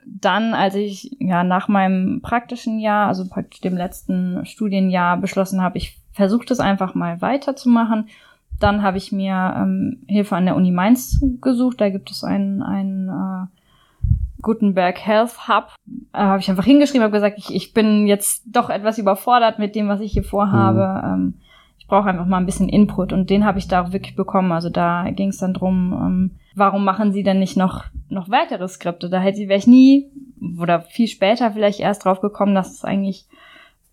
Dann, 0.06 0.54
als 0.54 0.76
ich 0.76 1.15
ja 1.19 1.43
nach 1.43 1.67
meinem 1.67 2.22
praktischen 2.22 2.80
Jahr, 2.80 3.08
also 3.08 3.28
praktisch 3.28 3.62
dem 3.62 3.78
letzten 3.78 4.45
Studienjahr 4.45 5.17
beschlossen 5.17 5.62
habe, 5.62 5.78
ich 5.78 5.98
versuche 6.12 6.45
das 6.45 6.60
einfach 6.60 6.95
mal 6.95 7.22
weiterzumachen. 7.22 8.08
Dann 8.60 8.84
habe 8.84 8.98
ich 8.98 9.12
mir 9.12 9.54
ähm, 9.58 10.00
Hilfe 10.08 10.36
an 10.36 10.45
der 10.45 10.56
Uni 10.56 10.72
Mainz 10.72 11.24
gesucht. 11.41 11.80
Da 11.80 11.89
gibt 11.89 12.12
es 12.12 12.24
einen, 12.24 12.62
einen 12.62 13.10
äh, 13.10 13.48
Gutenberg 14.41 15.00
Health 15.00 15.48
Hub. 15.48 15.76
Äh, 16.13 16.19
habe 16.19 16.39
ich 16.39 16.50
einfach 16.50 16.65
hingeschrieben, 16.65 17.04
habe 17.04 17.13
gesagt, 17.13 17.38
ich, 17.38 17.54
ich 17.54 17.74
bin 17.74 18.08
jetzt 18.08 18.43
doch 18.45 18.69
etwas 18.69 18.98
überfordert 18.98 19.60
mit 19.60 19.76
dem, 19.76 19.88
was 19.88 20.02
ich 20.02 20.12
hier 20.12 20.24
vorhabe. 20.24 21.02
Mhm. 21.08 21.13
Ähm, 21.13 21.34
ich 21.78 21.88
brauche 21.88 22.10
einfach 22.10 22.26
mal 22.26 22.38
ein 22.38 22.45
bisschen 22.45 22.69
Input 22.69 23.13
und 23.13 23.30
den 23.30 23.45
habe 23.45 23.60
ich 23.60 23.67
da 23.67 23.84
auch 23.84 23.93
wirklich 23.93 24.15
bekommen. 24.15 24.52
Also 24.52 24.69
da 24.69 25.10
ging 25.10 25.30
es 25.30 25.38
dann 25.38 25.54
drum, 25.54 25.93
ähm, 25.93 26.32
warum 26.56 26.84
machen 26.84 27.13
Sie 27.13 27.24
denn 27.24 27.39
nicht 27.39 27.58
noch 27.58 27.86
noch 28.10 28.30
weitere 28.30 28.67
Skripte? 28.67 29.10
Da 29.10 29.19
hätte 29.19 29.48
wäre 29.48 29.60
ich 29.60 29.67
nie 29.67 30.10
oder 30.60 30.82
viel 30.82 31.08
später 31.08 31.52
vielleicht 31.52 31.80
erst 31.80 32.06
drauf 32.06 32.22
gekommen, 32.22 32.56
dass 32.56 32.74
es 32.74 32.86
eigentlich 32.86 33.26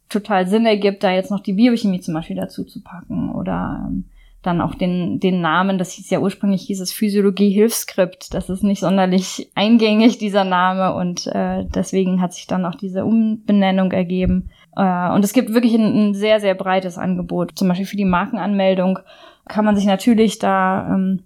total 0.09 0.47
Sinn 0.47 0.67
ergibt, 0.67 1.03
da 1.03 1.11
jetzt 1.11 1.31
noch 1.31 1.41
die 1.41 1.55
Biochemie 1.55 2.01
zum 2.01 2.15
Beispiel 2.15 2.37
dazu 2.37 2.65
zu 2.65 2.83
packen 2.83 3.31
oder 3.33 3.87
ähm, 3.87 4.05
dann 4.47 4.61
auch 4.61 4.75
den, 4.75 5.21
den 5.21 5.41
Namen, 5.41 5.79
das 5.79 5.93
hieß 5.93 6.11
ja 6.11 6.21
ursprünglich 6.21 6.63
hieß 6.63 6.81
es 6.81 6.93
Physiologie-Hilfskript. 6.93 8.33
Das 8.33 8.49
ist 8.49 8.63
nicht 8.63 8.81
sonderlich 8.81 9.51
eingängig, 9.55 10.19
dieser 10.19 10.45
Name, 10.45 10.95
und 10.95 11.27
äh, 11.27 11.65
deswegen 11.67 12.21
hat 12.21 12.33
sich 12.35 12.47
dann 12.47 12.65
auch 12.65 12.75
diese 12.75 13.05
Umbenennung 13.05 13.93
ergeben. 13.93 14.51
Äh, 14.77 15.11
und 15.13 15.25
es 15.25 15.33
gibt 15.33 15.53
wirklich 15.53 15.75
ein, 15.75 16.11
ein, 16.11 16.15
sehr, 16.15 16.41
sehr 16.41 16.55
breites 16.55 16.99
Angebot. 16.99 17.53
Zum 17.57 17.69
Beispiel 17.69 17.87
für 17.87 17.97
die 17.97 18.05
Markenanmeldung 18.05 18.99
kann 19.47 19.65
man 19.65 19.77
sich 19.77 19.87
natürlich 19.87 20.39
da 20.39 20.95
ähm, 20.95 21.23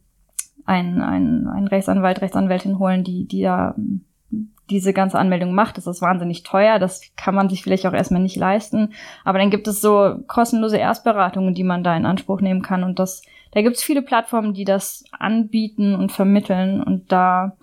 einen, 0.64 1.02
einen, 1.02 1.48
einen 1.48 1.68
Rechtsanwalt, 1.68 2.20
Rechtsanwältin 2.22 2.78
holen, 2.78 3.04
die, 3.04 3.26
die 3.26 3.42
da 3.42 3.74
diese 4.70 4.92
ganze 4.92 5.18
Anmeldung 5.18 5.52
macht. 5.52 5.76
Das 5.76 5.86
ist 5.86 6.00
wahnsinnig 6.00 6.42
teuer. 6.42 6.78
Das 6.78 7.02
kann 7.16 7.34
man 7.34 7.48
sich 7.48 7.62
vielleicht 7.62 7.86
auch 7.86 7.92
erstmal 7.92 8.22
nicht 8.22 8.36
leisten. 8.36 8.92
Aber 9.24 9.38
dann 9.38 9.50
gibt 9.50 9.66
es 9.68 9.80
so 9.80 10.16
kostenlose 10.26 10.78
Erstberatungen, 10.78 11.54
die 11.54 11.64
man 11.64 11.84
da 11.84 11.96
in 11.96 12.06
Anspruch 12.06 12.40
nehmen 12.40 12.62
kann. 12.62 12.84
Und 12.84 12.98
das, 12.98 13.22
da 13.52 13.62
gibt 13.62 13.76
es 13.76 13.82
viele 13.82 14.02
Plattformen, 14.02 14.54
die 14.54 14.64
das 14.64 15.04
anbieten 15.10 15.94
und 15.94 16.12
vermitteln. 16.12 16.82
Und 16.82 17.10
da 17.12 17.56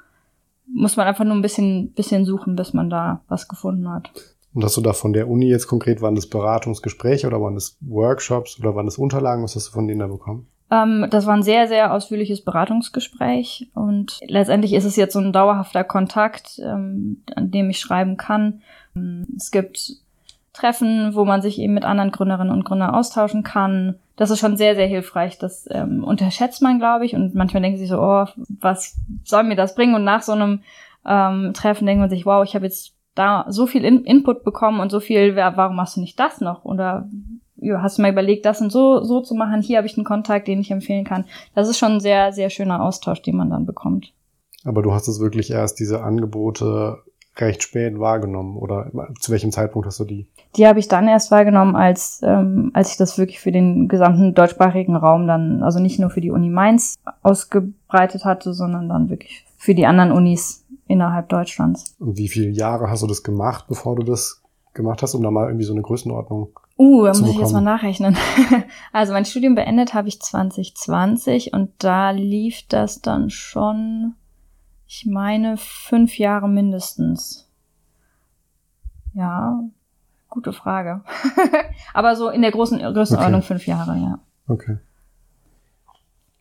muss 0.67 0.97
man 0.97 1.07
einfach 1.07 1.23
nur 1.23 1.35
ein 1.35 1.41
bisschen, 1.41 1.93
bisschen 1.93 2.25
suchen, 2.25 2.55
bis 2.55 2.73
man 2.73 2.89
da 2.89 3.21
was 3.27 3.47
gefunden 3.47 3.89
hat. 3.89 4.11
Und 4.53 4.63
hast 4.63 4.75
du 4.75 4.81
da 4.81 4.93
von 4.93 5.13
der 5.13 5.29
Uni 5.29 5.47
jetzt 5.49 5.67
konkret, 5.67 6.01
waren 6.01 6.15
das 6.15 6.27
Beratungsgespräche 6.27 7.27
oder 7.27 7.41
waren 7.41 7.55
das 7.55 7.77
Workshops 7.81 8.59
oder 8.59 8.75
waren 8.75 8.87
das 8.87 8.97
Unterlagen? 8.97 9.43
Was 9.43 9.55
hast 9.55 9.67
du 9.67 9.71
von 9.71 9.87
denen 9.87 9.99
da 9.99 10.07
bekommen? 10.07 10.47
Ähm, 10.69 11.07
das 11.09 11.25
war 11.25 11.35
ein 11.35 11.43
sehr, 11.43 11.67
sehr 11.67 11.93
ausführliches 11.93 12.43
Beratungsgespräch 12.43 13.69
und 13.73 14.19
letztendlich 14.27 14.73
ist 14.73 14.85
es 14.85 14.95
jetzt 14.95 15.13
so 15.13 15.19
ein 15.19 15.33
dauerhafter 15.33 15.83
Kontakt, 15.83 16.59
ähm, 16.59 17.23
an 17.35 17.51
dem 17.51 17.69
ich 17.69 17.79
schreiben 17.79 18.17
kann. 18.17 18.61
Ähm, 18.95 19.27
es 19.35 19.51
gibt 19.51 19.97
Treffen, 20.57 21.13
wo 21.13 21.23
man 21.23 21.41
sich 21.41 21.59
eben 21.59 21.73
mit 21.73 21.85
anderen 21.85 22.11
Gründerinnen 22.11 22.51
und 22.51 22.65
Gründern 22.65 22.89
austauschen 22.93 23.43
kann. 23.43 23.95
Das 24.15 24.31
ist 24.31 24.39
schon 24.39 24.57
sehr, 24.57 24.75
sehr 24.75 24.87
hilfreich. 24.87 25.37
Das 25.37 25.67
ähm, 25.69 26.03
unterschätzt 26.03 26.63
man, 26.63 26.79
glaube 26.79 27.05
ich. 27.05 27.13
Und 27.13 27.35
manchmal 27.35 27.61
denken 27.61 27.77
sich 27.77 27.89
so, 27.89 27.99
oh, 27.99 28.25
was 28.59 28.97
soll 29.23 29.43
mir 29.43 29.55
das 29.55 29.75
bringen? 29.75 29.93
Und 29.93 30.03
nach 30.03 30.23
so 30.23 30.31
einem 30.31 30.61
ähm, 31.05 31.53
Treffen 31.53 31.85
denkt 31.85 32.01
man 32.01 32.09
sich, 32.09 32.25
wow, 32.25 32.43
ich 32.43 32.55
habe 32.55 32.65
jetzt 32.65 32.93
da 33.13 33.45
so 33.49 33.67
viel 33.67 33.85
In 33.85 34.03
Input 34.03 34.43
bekommen 34.43 34.79
und 34.79 34.91
so 34.91 34.99
viel, 34.99 35.35
warum 35.35 35.75
machst 35.75 35.97
du 35.97 36.01
nicht 36.01 36.19
das 36.19 36.41
noch? 36.41 36.65
Oder 36.65 37.07
ja, 37.59 37.81
hast 37.81 37.97
du 37.97 38.01
mal 38.01 38.11
überlegt, 38.11 38.45
das 38.45 38.61
und 38.61 38.71
so, 38.71 39.03
so 39.03 39.21
zu 39.21 39.35
machen? 39.35 39.61
Hier 39.61 39.77
habe 39.77 39.87
ich 39.87 39.97
einen 39.97 40.05
Kontakt, 40.05 40.47
den 40.47 40.61
ich 40.61 40.71
empfehlen 40.71 41.05
kann. 41.05 41.25
Das 41.55 41.67
ist 41.67 41.77
schon 41.77 41.93
ein 41.93 41.99
sehr, 41.99 42.33
sehr 42.33 42.49
schöner 42.49 42.81
Austausch, 42.83 43.21
den 43.21 43.35
man 43.35 43.49
dann 43.49 43.65
bekommt. 43.65 44.13
Aber 44.63 44.81
du 44.81 44.93
hast 44.93 45.07
es 45.07 45.19
wirklich 45.19 45.51
erst 45.51 45.79
diese 45.79 46.03
Angebote 46.03 46.99
recht 47.39 47.63
spät 47.63 47.99
wahrgenommen 47.99 48.57
oder 48.57 48.91
zu 49.19 49.31
welchem 49.31 49.51
Zeitpunkt 49.51 49.85
hast 49.85 49.99
du 49.99 50.05
die? 50.05 50.27
Die 50.55 50.67
habe 50.67 50.79
ich 50.79 50.87
dann 50.87 51.07
erst 51.07 51.31
wahrgenommen, 51.31 51.75
als, 51.75 52.21
ähm, 52.23 52.71
als 52.73 52.91
ich 52.91 52.97
das 52.97 53.17
wirklich 53.17 53.39
für 53.39 53.51
den 53.51 53.87
gesamten 53.87 54.33
deutschsprachigen 54.33 54.95
Raum 54.95 55.27
dann, 55.27 55.63
also 55.63 55.79
nicht 55.79 55.99
nur 55.99 56.09
für 56.09 56.21
die 56.21 56.31
Uni 56.31 56.49
Mainz 56.49 56.95
ausgebreitet 57.21 58.25
hatte, 58.25 58.53
sondern 58.53 58.89
dann 58.89 59.09
wirklich 59.09 59.45
für 59.57 59.75
die 59.75 59.85
anderen 59.85 60.11
Unis 60.11 60.65
innerhalb 60.87 61.29
Deutschlands. 61.29 61.95
Und 61.99 62.17
wie 62.17 62.27
viele 62.27 62.49
Jahre 62.49 62.89
hast 62.89 63.03
du 63.03 63.07
das 63.07 63.23
gemacht, 63.23 63.65
bevor 63.67 63.95
du 63.95 64.03
das 64.03 64.41
gemacht 64.73 65.01
hast, 65.01 65.13
um 65.13 65.23
da 65.23 65.31
mal 65.31 65.47
irgendwie 65.47 65.65
so 65.65 65.73
eine 65.73 65.81
Größenordnung 65.81 66.59
Uh, 66.77 67.05
da 67.05 67.13
muss 67.17 67.29
ich 67.29 67.37
jetzt 67.37 67.53
mal 67.53 67.61
nachrechnen. 67.61 68.15
also 68.93 69.11
mein 69.11 69.25
Studium 69.25 69.55
beendet 69.55 69.95
habe 69.95 70.07
ich 70.07 70.21
2020 70.21 71.51
und 71.53 71.71
da 71.79 72.11
lief 72.11 72.67
das 72.69 73.01
dann 73.01 73.31
schon, 73.31 74.13
ich 74.85 75.07
meine, 75.07 75.57
fünf 75.57 76.19
Jahre 76.19 76.47
mindestens. 76.47 77.49
Ja, 79.15 79.59
gute 80.29 80.53
Frage. 80.53 81.01
Aber 81.95 82.15
so 82.15 82.29
in 82.29 82.43
der 82.43 82.51
großen 82.51 82.77
Größenordnung 82.77 83.39
okay. 83.39 83.47
fünf 83.47 83.65
Jahre, 83.65 83.97
ja. 83.97 84.19
Okay. 84.47 84.77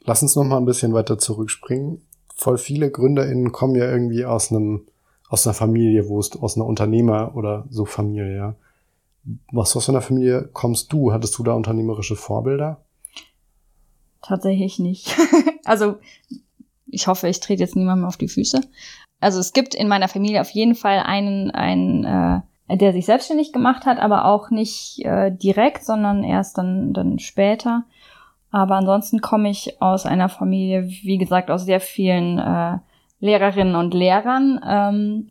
Lass 0.04 0.22
uns 0.22 0.36
noch 0.36 0.44
mal 0.44 0.58
ein 0.58 0.66
bisschen 0.66 0.92
weiter 0.92 1.18
zurückspringen. 1.18 2.02
Voll 2.34 2.58
viele 2.58 2.90
GründerInnen 2.90 3.52
kommen 3.52 3.74
ja 3.74 3.90
irgendwie 3.90 4.26
aus 4.26 4.52
einem, 4.52 4.86
aus 5.30 5.46
einer 5.46 5.54
Familie, 5.54 6.08
wo 6.08 6.20
es 6.20 6.36
aus 6.36 6.56
einer 6.56 6.66
Unternehmer 6.66 7.34
oder 7.34 7.64
so 7.70 7.86
Familie, 7.86 8.36
ja 8.36 8.54
was 9.50 9.76
aus 9.76 9.88
einer 9.88 10.02
Familie 10.02 10.48
kommst 10.52 10.92
du? 10.92 11.12
Hattest 11.12 11.36
du 11.38 11.42
da 11.42 11.52
unternehmerische 11.52 12.16
Vorbilder? 12.16 12.84
Tatsächlich 14.22 14.78
nicht. 14.78 15.16
also 15.64 15.96
ich 16.86 17.06
hoffe, 17.06 17.28
ich 17.28 17.40
trete 17.40 17.62
jetzt 17.62 17.76
niemandem 17.76 18.06
auf 18.06 18.16
die 18.16 18.28
Füße. 18.28 18.60
Also 19.20 19.40
es 19.40 19.52
gibt 19.52 19.74
in 19.74 19.88
meiner 19.88 20.08
Familie 20.08 20.40
auf 20.40 20.50
jeden 20.50 20.74
Fall 20.74 21.00
einen, 21.00 21.50
einen 21.50 22.04
äh, 22.68 22.76
der 22.76 22.92
sich 22.92 23.06
selbstständig 23.06 23.52
gemacht 23.52 23.86
hat, 23.86 23.98
aber 23.98 24.24
auch 24.24 24.50
nicht 24.50 25.04
äh, 25.04 25.30
direkt, 25.30 25.84
sondern 25.84 26.24
erst 26.24 26.58
dann, 26.58 26.92
dann 26.92 27.18
später. 27.18 27.84
Aber 28.50 28.76
ansonsten 28.76 29.20
komme 29.20 29.50
ich 29.50 29.80
aus 29.80 30.06
einer 30.06 30.28
Familie, 30.28 30.86
wie 30.86 31.18
gesagt, 31.18 31.50
aus 31.50 31.64
sehr 31.64 31.80
vielen 31.80 32.38
äh, 32.38 32.78
Lehrerinnen 33.20 33.74
und 33.74 33.94
Lehrern. 33.94 34.60
Ähm, 34.66 35.30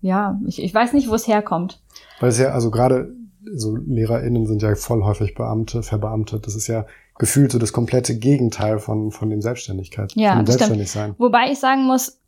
ja, 0.00 0.38
ich, 0.46 0.62
ich 0.62 0.74
weiß 0.74 0.92
nicht, 0.92 1.08
wo 1.08 1.14
es 1.14 1.28
herkommt. 1.28 1.80
Weil 2.20 2.30
es 2.30 2.38
ja, 2.38 2.50
also 2.50 2.70
gerade 2.70 3.14
so 3.54 3.76
LehrerInnen 3.76 4.46
sind 4.46 4.62
ja 4.62 4.74
voll 4.74 5.04
häufig 5.04 5.34
Beamte, 5.34 5.82
verbeamtet. 5.82 6.46
Das 6.46 6.54
ist 6.54 6.66
ja 6.66 6.86
gefühlt 7.18 7.52
so 7.52 7.58
das 7.58 7.72
komplette 7.72 8.18
Gegenteil 8.18 8.78
von, 8.78 9.10
von 9.10 9.30
dem 9.30 9.42
Selbstständigkeit. 9.42 10.12
Ja, 10.16 10.36
von 10.36 10.44
dem 10.44 10.46
selbstständig 10.46 10.90
sein. 10.90 11.14
Wobei 11.18 11.50
ich 11.52 11.58
sagen 11.58 11.84
muss, 11.84 12.18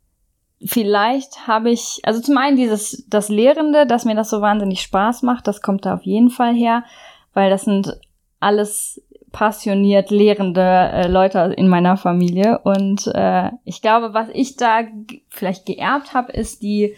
vielleicht 0.65 1.47
habe 1.47 1.71
ich, 1.71 1.99
also 2.03 2.21
zum 2.21 2.37
einen 2.37 2.57
dieses, 2.57 3.05
das 3.07 3.29
Lehrende, 3.29 3.85
dass 3.87 4.05
mir 4.05 4.15
das 4.15 4.29
so 4.29 4.41
wahnsinnig 4.41 4.81
Spaß 4.81 5.23
macht, 5.23 5.47
das 5.47 5.61
kommt 5.61 5.85
da 5.85 5.95
auf 5.95 6.03
jeden 6.03 6.29
Fall 6.29 6.53
her, 6.53 6.83
weil 7.33 7.49
das 7.49 7.63
sind 7.63 7.99
alles 8.39 9.01
passioniert 9.31 10.11
lehrende 10.11 10.61
äh, 10.61 11.07
Leute 11.07 11.53
in 11.57 11.67
meiner 11.67 11.97
Familie. 11.97 12.59
Und 12.59 13.07
äh, 13.13 13.49
ich 13.65 13.81
glaube, 13.81 14.13
was 14.13 14.27
ich 14.31 14.55
da 14.55 14.83
vielleicht 15.27 15.65
geerbt 15.65 16.13
habe, 16.13 16.31
ist 16.31 16.61
die, 16.61 16.95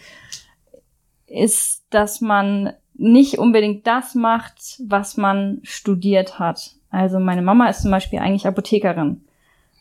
ist, 1.26 1.86
dass 1.90 2.20
man 2.20 2.74
nicht 2.98 3.38
unbedingt 3.38 3.86
das 3.86 4.14
macht, 4.14 4.80
was 4.86 5.16
man 5.16 5.58
studiert 5.62 6.38
hat. 6.38 6.72
Also 6.90 7.18
meine 7.18 7.42
Mama 7.42 7.68
ist 7.68 7.82
zum 7.82 7.90
Beispiel 7.90 8.18
eigentlich 8.18 8.46
Apothekerin. 8.46 9.22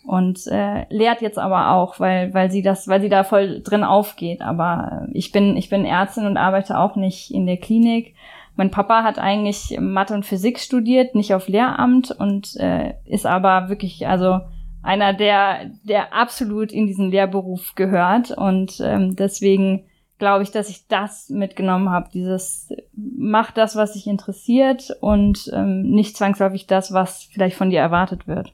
und 0.06 0.46
äh, 0.48 0.86
lehrt 0.90 1.22
jetzt 1.22 1.40
aber 1.40 1.72
auch, 1.72 2.00
weil 2.00 2.34
weil 2.34 2.52
sie 2.52 2.62
das, 2.62 2.88
weil 2.88 3.02
sie 3.02 3.10
da 3.10 3.24
voll 3.24 3.62
drin 3.62 3.84
aufgeht. 3.84 4.42
Aber 4.42 5.08
ich 5.14 5.32
bin 5.32 5.58
ich 5.58 5.70
bin 5.70 5.86
Ärztin 5.86 6.26
und 6.26 6.38
arbeite 6.38 6.78
auch 6.78 6.96
nicht 6.96 7.32
in 7.32 7.46
der 7.46 7.58
Klinik. 7.58 8.14
Mein 8.56 8.72
Papa 8.72 9.04
hat 9.04 9.20
eigentlich 9.20 9.78
Mathe 9.80 10.14
und 10.14 10.26
Physik 10.26 10.60
studiert, 10.60 11.16
nicht 11.16 11.34
auf 11.34 11.48
Lehramt 11.48 12.12
und 12.12 12.56
äh, 12.58 12.94
ist 13.06 13.26
aber 13.26 13.70
wirklich 13.70 14.08
also 14.08 14.42
einer 14.84 15.14
der 15.14 15.72
der 15.84 16.14
absolut 16.14 16.72
in 16.72 16.86
diesen 16.88 17.10
Lehrberuf 17.12 17.74
gehört 17.76 18.32
und 18.32 18.80
ähm, 18.84 19.16
deswegen 19.16 19.86
glaube 20.18 20.44
ich, 20.44 20.52
dass 20.52 20.70
ich 20.70 20.88
das 20.88 21.30
mitgenommen 21.30 21.90
habe. 21.90 22.10
Dieses 22.14 22.70
mach 22.94 23.52
das, 23.52 23.76
was 23.76 23.94
dich 23.94 24.08
interessiert 24.08 24.96
und 25.02 25.52
ähm, 25.54 25.84
nicht 25.84 26.16
zwangsläufig 26.18 26.68
das, 26.68 26.94
was 26.94 27.24
vielleicht 27.24 27.58
von 27.58 27.70
dir 27.70 27.80
erwartet 27.80 28.28
wird. 28.28 28.54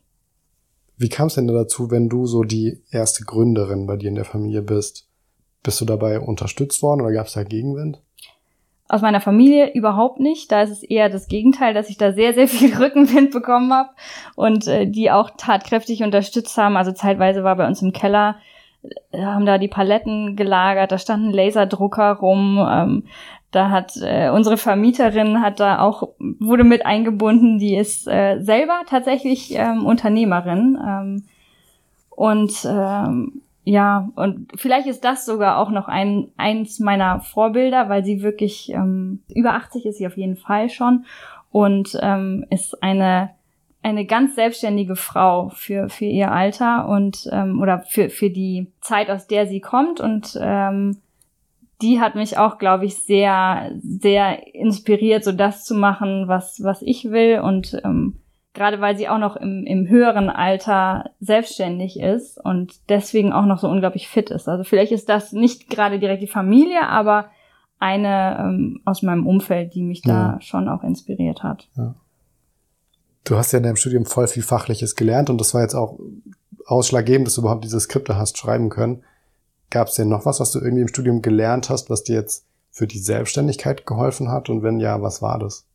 Wie 0.98 1.10
kam 1.10 1.28
es 1.28 1.36
denn 1.36 1.48
dazu, 1.48 1.90
wenn 1.90 2.10
du 2.10 2.26
so 2.26 2.44
die 2.44 2.82
erste 2.92 3.24
Gründerin 3.26 3.88
bei 3.88 3.98
dir 3.98 4.10
in 4.10 4.16
der 4.16 4.26
Familie 4.26 4.62
bist? 4.62 5.08
Bist 5.64 5.82
du 5.82 5.86
dabei 5.86 6.20
unterstützt 6.20 6.82
worden 6.82 7.02
oder 7.02 7.12
gab 7.12 7.28
es 7.28 7.34
da 7.34 7.44
Gegenwind? 7.44 8.02
Aus 8.88 9.02
meiner 9.02 9.22
Familie 9.22 9.74
überhaupt 9.74 10.20
nicht. 10.20 10.52
Da 10.52 10.64
ist 10.64 10.72
es 10.72 10.84
eher 10.84 11.10
das 11.10 11.28
Gegenteil, 11.28 11.74
dass 11.74 11.90
ich 11.90 11.98
da 11.98 12.12
sehr, 12.12 12.34
sehr 12.34 12.48
viel 12.48 12.76
Rückenwind 12.80 13.32
bekommen 13.32 13.72
habe 13.72 13.90
und 14.36 14.68
äh, 14.68 14.86
die 14.86 15.12
auch 15.12 15.32
tatkräftig 15.38 16.04
unterstützt 16.04 16.58
haben. 16.58 16.76
Also 16.78 16.92
zeitweise 16.92 17.44
war 17.44 17.56
bei 17.56 17.68
uns 17.68 17.82
im 17.82 17.94
Keller 17.94 18.36
haben 19.14 19.46
da 19.46 19.58
die 19.58 19.68
Paletten 19.68 20.36
gelagert, 20.36 20.92
da 20.92 20.98
standen 20.98 21.32
Laserdrucker 21.32 22.14
rum, 22.14 22.66
ähm, 22.70 23.04
da 23.52 23.70
hat 23.70 23.98
äh, 24.02 24.30
unsere 24.30 24.58
Vermieterin 24.58 25.42
hat 25.42 25.60
da 25.60 25.80
auch 25.80 26.10
wurde 26.20 26.64
mit 26.64 26.86
eingebunden, 26.86 27.60
die 27.60 27.76
ist 27.76 28.08
äh, 28.08 28.40
selber 28.40 28.82
tatsächlich 28.88 29.54
ähm, 29.56 29.86
Unternehmerin 29.86 30.80
ähm, 30.82 31.24
und 32.10 32.54
ähm, 32.66 33.42
ja 33.66 34.10
und 34.16 34.48
vielleicht 34.56 34.88
ist 34.88 35.04
das 35.04 35.26
sogar 35.26 35.58
auch 35.58 35.70
noch 35.70 35.90
ein 35.90 36.30
eins 36.38 36.80
meiner 36.80 37.20
Vorbilder, 37.20 37.90
weil 37.90 38.06
sie 38.06 38.24
wirklich 38.24 38.72
ähm, 38.72 39.22
über 39.36 39.54
80 39.54 39.86
ist 39.86 39.98
sie 39.98 40.08
auf 40.08 40.18
jeden 40.18 40.38
Fall 40.38 40.70
schon 40.70 41.06
und 41.52 42.00
ähm, 42.02 42.46
ist 42.50 42.82
eine 42.82 43.32
eine 43.84 44.06
ganz 44.06 44.36
selbstständige 44.36 44.96
Frau 44.96 45.50
für 45.50 45.90
für 45.90 46.06
ihr 46.06 46.32
Alter 46.32 46.88
und 46.88 47.28
ähm, 47.32 47.60
oder 47.60 47.82
für 47.82 48.10
für 48.10 48.30
die 48.30 48.72
Zeit 48.82 49.10
aus 49.10 49.28
der 49.28 49.48
sie 49.48 49.60
kommt 49.60 50.00
und 50.00 50.38
ähm, 50.40 50.98
die 51.82 52.00
hat 52.00 52.16
mich 52.16 52.38
auch, 52.38 52.58
glaube 52.58 52.86
ich, 52.86 52.96
sehr, 52.96 53.72
sehr 53.82 54.54
inspiriert, 54.54 55.24
so 55.24 55.32
das 55.32 55.66
zu 55.66 55.76
machen, 55.76 56.28
was, 56.28 56.64
was 56.64 56.82
ich 56.82 57.10
will. 57.10 57.40
Und 57.40 57.80
ähm, 57.84 58.20
gerade 58.54 58.82
weil 58.82 58.98
sie 58.98 59.10
auch 59.10 59.18
noch 59.18 59.36
im, 59.36 59.66
im 59.66 59.88
höheren 59.88 60.30
Alter 60.30 61.12
selbstständig 61.20 62.00
ist 62.00 62.38
und 62.44 62.90
deswegen 62.90 63.34
auch 63.34 63.46
noch 63.46 63.58
so 63.58 63.68
unglaublich 63.68 64.08
fit 64.08 64.30
ist. 64.30 64.48
Also 64.48 64.64
vielleicht 64.64 64.92
ist 64.92 65.10
das 65.10 65.32
nicht 65.32 65.70
gerade 65.70 66.00
direkt 66.00 66.22
die 66.22 66.28
Familie, 66.28 66.88
aber 66.88 67.30
eine 67.80 68.38
ähm, 68.40 68.82
aus 68.86 69.02
meinem 69.02 69.26
Umfeld, 69.26 69.74
die 69.74 69.82
mich 69.82 70.04
ja. 70.06 70.34
da 70.34 70.42
schon 70.42 70.70
auch 70.70 70.84
inspiriert 70.84 71.42
hat. 71.42 71.68
Ja. 71.76 71.96
Du 73.24 73.38
hast 73.38 73.52
ja 73.52 73.58
in 73.58 73.64
deinem 73.64 73.76
Studium 73.76 74.06
voll 74.06 74.28
viel 74.28 74.44
Fachliches 74.44 74.96
gelernt 74.96 75.30
und 75.30 75.40
das 75.40 75.54
war 75.54 75.62
jetzt 75.62 75.76
auch 75.76 76.00
ausschlaggebend, 76.66 77.28
dass 77.28 77.36
du 77.36 77.42
überhaupt 77.42 77.64
diese 77.64 77.80
Skripte 77.80 78.16
hast 78.16 78.38
schreiben 78.38 78.70
können. 78.70 79.04
Gab 79.70 79.88
es 79.88 79.96
denn 79.96 80.10
noch 80.10 80.26
was, 80.26 80.40
was 80.40 80.52
du 80.52 80.60
irgendwie 80.60 80.82
im 80.82 80.88
Studium 80.88 81.22
gelernt 81.22 81.70
hast, 81.70 81.90
was 81.90 82.04
dir 82.04 82.16
jetzt 82.16 82.46
für 82.72 82.88
die 82.88 83.00
Selbstständigkeit 83.00 83.86
geholfen 83.86 84.30
hat? 84.30 84.50
Und 84.50 84.64
wenn 84.64 84.80
ja, 84.80 85.02
was 85.02 85.22
war 85.22 85.40
das? 85.40 85.68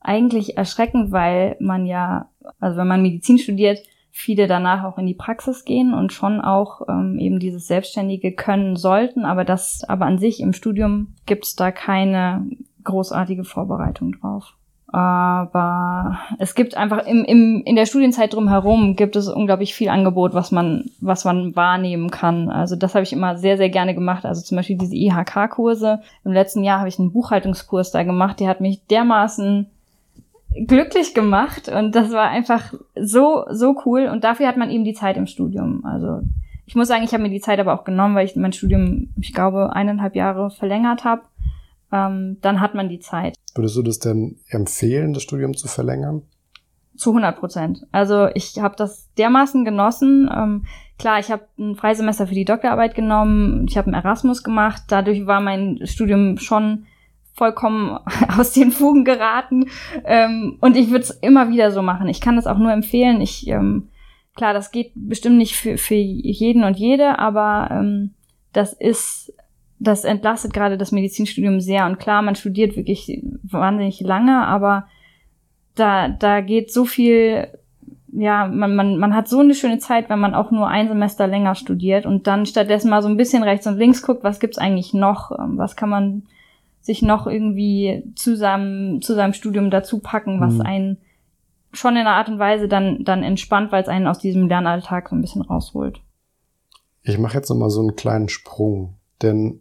Eigentlich 0.00 0.56
erschreckend, 0.56 1.12
weil 1.12 1.56
man 1.60 1.86
ja, 1.86 2.28
also 2.60 2.78
wenn 2.78 2.88
man 2.88 3.02
Medizin 3.02 3.38
studiert, 3.38 3.78
viele 4.10 4.46
danach 4.46 4.84
auch 4.84 4.98
in 4.98 5.06
die 5.06 5.14
Praxis 5.14 5.64
gehen 5.64 5.92
und 5.92 6.12
schon 6.12 6.40
auch 6.40 6.82
ähm, 6.88 7.18
eben 7.18 7.40
dieses 7.40 7.66
Selbstständige 7.66 8.32
können 8.32 8.76
sollten, 8.76 9.24
aber 9.24 9.44
das, 9.44 9.82
aber 9.88 10.06
an 10.06 10.18
sich 10.18 10.40
im 10.40 10.52
Studium 10.52 11.14
gibt 11.26 11.46
es 11.46 11.56
da 11.56 11.72
keine 11.72 12.46
großartige 12.84 13.44
Vorbereitung 13.44 14.12
drauf. 14.12 14.54
Aber 14.94 16.20
es 16.38 16.54
gibt 16.54 16.76
einfach 16.76 17.04
im, 17.04 17.24
im, 17.24 17.62
in 17.64 17.74
der 17.74 17.84
Studienzeit 17.84 18.32
drumherum 18.32 18.94
gibt 18.94 19.16
es 19.16 19.26
unglaublich 19.26 19.74
viel 19.74 19.88
Angebot, 19.88 20.34
was 20.34 20.52
man, 20.52 20.84
was 21.00 21.24
man 21.24 21.56
wahrnehmen 21.56 22.12
kann. 22.12 22.48
Also 22.48 22.76
das 22.76 22.94
habe 22.94 23.02
ich 23.02 23.12
immer 23.12 23.36
sehr, 23.36 23.56
sehr 23.56 23.70
gerne 23.70 23.96
gemacht. 23.96 24.24
Also 24.24 24.40
zum 24.42 24.54
Beispiel 24.54 24.78
diese 24.78 24.94
IHK-Kurse. 24.94 26.00
Im 26.24 26.30
letzten 26.30 26.62
Jahr 26.62 26.78
habe 26.78 26.88
ich 26.88 27.00
einen 27.00 27.10
Buchhaltungskurs 27.10 27.90
da 27.90 28.04
gemacht. 28.04 28.38
Der 28.38 28.46
hat 28.46 28.60
mich 28.60 28.86
dermaßen 28.86 29.66
glücklich 30.68 31.12
gemacht 31.12 31.68
und 31.68 31.96
das 31.96 32.12
war 32.12 32.28
einfach 32.28 32.72
so, 32.94 33.46
so 33.50 33.74
cool. 33.86 34.06
Und 34.06 34.22
dafür 34.22 34.46
hat 34.46 34.56
man 34.56 34.70
eben 34.70 34.84
die 34.84 34.94
Zeit 34.94 35.16
im 35.16 35.26
Studium. 35.26 35.84
Also 35.84 36.20
ich 36.66 36.76
muss 36.76 36.86
sagen, 36.86 37.02
ich 37.02 37.12
habe 37.12 37.24
mir 37.24 37.30
die 37.30 37.40
Zeit 37.40 37.58
aber 37.58 37.74
auch 37.74 37.82
genommen, 37.82 38.14
weil 38.14 38.26
ich 38.26 38.36
mein 38.36 38.52
Studium, 38.52 39.08
ich 39.20 39.34
glaube, 39.34 39.74
eineinhalb 39.74 40.14
Jahre 40.14 40.50
verlängert 40.50 41.02
habe 41.02 41.22
ähm, 41.94 42.38
dann 42.40 42.60
hat 42.60 42.74
man 42.74 42.88
die 42.88 42.98
Zeit. 42.98 43.36
Würdest 43.54 43.76
du 43.76 43.82
das 43.82 44.00
denn 44.00 44.40
empfehlen, 44.48 45.14
das 45.14 45.22
Studium 45.22 45.56
zu 45.56 45.68
verlängern? 45.68 46.22
Zu 46.96 47.10
100 47.10 47.38
Prozent. 47.38 47.86
Also 47.92 48.28
ich 48.34 48.58
habe 48.58 48.74
das 48.76 49.12
dermaßen 49.14 49.64
genossen. 49.64 50.28
Ähm, 50.34 50.66
klar, 50.98 51.18
ich 51.20 51.30
habe 51.30 51.46
ein 51.58 51.76
Freisemester 51.76 52.26
für 52.26 52.34
die 52.34 52.44
Doktorarbeit 52.44 52.94
genommen. 52.94 53.66
Ich 53.68 53.76
habe 53.76 53.86
einen 53.86 53.94
Erasmus 53.94 54.42
gemacht. 54.42 54.82
Dadurch 54.88 55.26
war 55.26 55.40
mein 55.40 55.80
Studium 55.84 56.38
schon 56.38 56.86
vollkommen 57.32 57.98
aus 58.38 58.52
den 58.52 58.72
Fugen 58.72 59.04
geraten. 59.04 59.66
Ähm, 60.04 60.58
und 60.60 60.76
ich 60.76 60.90
würde 60.90 61.04
es 61.04 61.10
immer 61.10 61.50
wieder 61.50 61.70
so 61.70 61.82
machen. 61.82 62.08
Ich 62.08 62.20
kann 62.20 62.36
das 62.36 62.46
auch 62.46 62.58
nur 62.58 62.72
empfehlen. 62.72 63.20
Ich 63.20 63.46
ähm, 63.46 63.88
klar, 64.34 64.52
das 64.52 64.70
geht 64.70 64.92
bestimmt 64.94 65.38
nicht 65.38 65.56
für, 65.56 65.78
für 65.78 65.94
jeden 65.94 66.64
und 66.64 66.76
jede, 66.76 67.18
aber 67.18 67.68
ähm, 67.70 68.14
das 68.52 68.72
ist 68.72 69.32
das 69.78 70.04
entlastet 70.04 70.52
gerade 70.52 70.78
das 70.78 70.92
Medizinstudium 70.92 71.60
sehr. 71.60 71.86
Und 71.86 71.98
klar, 71.98 72.22
man 72.22 72.36
studiert 72.36 72.76
wirklich 72.76 73.22
wahnsinnig 73.42 74.00
lange, 74.00 74.46
aber 74.46 74.86
da, 75.74 76.08
da 76.08 76.40
geht 76.40 76.72
so 76.72 76.84
viel, 76.84 77.48
ja, 78.12 78.46
man, 78.46 78.76
man, 78.76 78.98
man 78.98 79.14
hat 79.14 79.28
so 79.28 79.40
eine 79.40 79.54
schöne 79.54 79.78
Zeit, 79.78 80.08
wenn 80.08 80.20
man 80.20 80.34
auch 80.34 80.50
nur 80.50 80.68
ein 80.68 80.88
Semester 80.88 81.26
länger 81.26 81.54
studiert 81.54 82.06
und 82.06 82.26
dann 82.26 82.46
stattdessen 82.46 82.90
mal 82.90 83.02
so 83.02 83.08
ein 83.08 83.16
bisschen 83.16 83.42
rechts 83.42 83.66
und 83.66 83.76
links 83.76 84.02
guckt, 84.02 84.22
was 84.22 84.40
gibt's 84.40 84.58
eigentlich 84.58 84.94
noch, 84.94 85.32
ähm, 85.32 85.58
was 85.58 85.76
kann 85.76 85.88
man 85.88 86.22
sich 86.80 87.02
noch 87.02 87.26
irgendwie 87.26 88.04
zusammen, 88.14 89.00
zu 89.00 89.14
seinem 89.14 89.32
Studium 89.32 89.70
dazu 89.70 90.00
packen, 90.00 90.40
was 90.40 90.54
mhm. 90.54 90.60
einen 90.60 90.98
schon 91.72 91.94
in 91.94 92.02
einer 92.02 92.16
Art 92.16 92.28
und 92.28 92.38
Weise 92.38 92.68
dann, 92.68 93.04
dann 93.04 93.22
entspannt, 93.22 93.72
weil 93.72 93.82
es 93.82 93.88
einen 93.88 94.06
aus 94.06 94.18
diesem 94.18 94.48
Lernalltag 94.48 95.08
so 95.08 95.16
ein 95.16 95.20
bisschen 95.20 95.42
rausholt. 95.42 96.00
Ich 97.02 97.18
mache 97.18 97.36
jetzt 97.36 97.48
nochmal 97.48 97.70
so 97.70 97.80
einen 97.80 97.96
kleinen 97.96 98.28
Sprung, 98.28 98.94
denn 99.22 99.60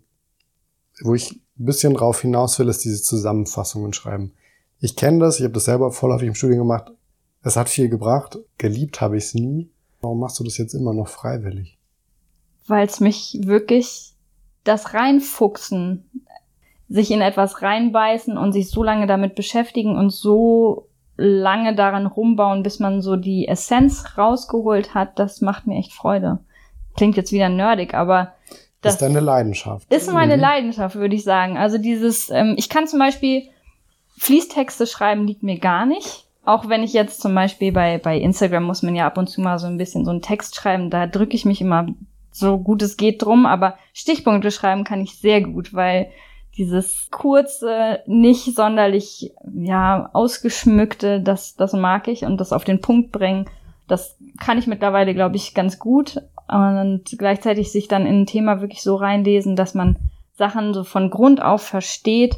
wo 1.04 1.14
ich 1.14 1.32
ein 1.32 1.66
bisschen 1.66 1.94
drauf 1.94 2.22
hinaus 2.22 2.58
will, 2.58 2.70
ist 2.70 2.84
diese 2.84 3.02
Zusammenfassungen 3.02 3.94
schreiben. 3.94 4.34
Ich 4.80 4.96
kenne 4.96 5.20
das, 5.20 5.40
ich 5.40 5.44
habe 5.44 5.54
das 5.54 5.66
selber 5.66 5.92
vorläufig 5.92 6.28
im 6.28 6.36
Studium 6.36 6.60
gemacht. 6.60 6.92
Es 7.44 7.58
hat 7.58 7.70
viel 7.70 7.90
gebracht, 7.90 8.40
geliebt 8.58 9.02
habe 9.02 9.18
ich 9.18 9.26
es 9.26 9.34
nie. 9.34 9.70
Warum 10.02 10.20
machst 10.20 10.40
du 10.40 10.44
das 10.44 10.58
jetzt 10.58 10.74
immer 10.74 10.94
noch 10.94 11.08
freiwillig? 11.08 11.78
Weil 12.68 12.88
es 12.88 13.00
mich 13.00 13.40
wirklich 13.44 14.14
das 14.64 14.94
reinfuchsen, 14.94 16.10
sich 16.88 17.12
in 17.12 17.22
etwas 17.22 17.62
reinbeißen 17.62 18.38
und 18.38 18.54
sich 18.54 18.70
so 18.70 18.84
lange 18.84 19.08
damit 19.08 19.36
beschäftigen 19.36 19.98
und 19.98 20.10
so 20.10 20.90
lange 21.16 21.76
daran 21.76 22.06
rumbauen, 22.06 22.64
bis 22.64 22.80
man 22.80 23.02
so 23.02 23.16
die 23.16 23.48
Essenz 23.48 24.18
rausgeholt 24.18 24.94
hat, 24.94 25.20
das 25.20 25.42
macht 25.42 25.68
mir 25.68 25.78
echt 25.78 25.94
Freude. 25.94 26.40
Klingt 26.96 27.18
jetzt 27.18 27.32
wieder 27.32 27.50
nerdig, 27.50 27.94
aber 27.94 28.34
das 28.84 28.94
ist 28.94 29.02
deine 29.02 29.20
Leidenschaft. 29.20 29.92
Ist 29.92 30.12
meine 30.12 30.36
mhm. 30.36 30.42
Leidenschaft, 30.42 30.96
würde 30.96 31.16
ich 31.16 31.24
sagen. 31.24 31.58
Also 31.58 31.78
dieses, 31.78 32.30
ähm, 32.30 32.56
ich 32.58 32.70
kann 32.70 32.88
zum 32.88 33.00
Beispiel 33.00 33.44
Fließtexte 34.18 34.86
schreiben, 34.86 35.26
liegt 35.26 35.44
mir 35.44 35.58
gar 35.58 35.86
nicht. 35.86 36.28
Auch 36.46 36.68
wenn 36.68 36.84
ich 36.84 36.94
jetzt 36.94 37.22
zum 37.22 37.34
Beispiel 37.34 37.72
bei, 37.72 37.98
bei 37.98 38.18
Instagram 38.18 38.64
muss 38.64 38.84
man 38.84 38.96
ja 38.96 39.08
ab 39.08 39.18
und 39.18 39.28
zu 39.28 39.42
mal 39.42 39.58
so 39.58 39.68
ein 39.68 39.78
bisschen 39.78 40.04
so 40.04 40.12
einen 40.12 40.22
Text 40.22 40.56
schreiben, 40.56 40.90
da 40.90 41.08
drücke 41.08 41.36
ich 41.36 41.46
mich 41.46 41.62
immer 41.62 41.88
so 42.32 42.58
gut 42.58 42.82
es 42.82 42.98
geht 42.98 43.22
drum, 43.22 43.46
aber 43.46 43.78
Stichpunkte 43.94 44.52
schreiben 44.52 44.84
kann 44.84 45.02
ich 45.02 45.18
sehr 45.20 45.42
gut, 45.42 45.74
weil 45.74 46.10
dieses 46.58 47.10
kurze, 47.12 48.02
nicht 48.06 48.56
sonderlich, 48.56 49.34
ja, 49.56 50.10
ausgeschmückte, 50.14 51.22
das, 51.22 51.56
das 51.56 51.74
mag 51.74 52.08
ich 52.08 52.26
und 52.26 52.38
das 52.38 52.54
auf 52.54 52.64
den 52.64 52.82
Punkt 52.82 53.12
bringen, 53.12 53.46
das 53.88 54.18
kann 54.44 54.58
ich 54.58 54.68
mittlerweile, 54.68 55.14
glaube 55.14 55.36
ich, 55.36 55.54
ganz 55.54 55.80
gut 55.80 56.22
und 56.48 57.04
gleichzeitig 57.18 57.72
sich 57.72 57.88
dann 57.88 58.06
in 58.06 58.22
ein 58.22 58.26
Thema 58.26 58.62
wirklich 58.62 58.82
so 58.82 58.96
reinlesen, 58.96 59.56
dass 59.56 59.74
man 59.74 59.98
Sachen 60.34 60.74
so 60.74 60.84
von 60.84 61.10
Grund 61.10 61.42
auf 61.42 61.62
versteht. 61.62 62.36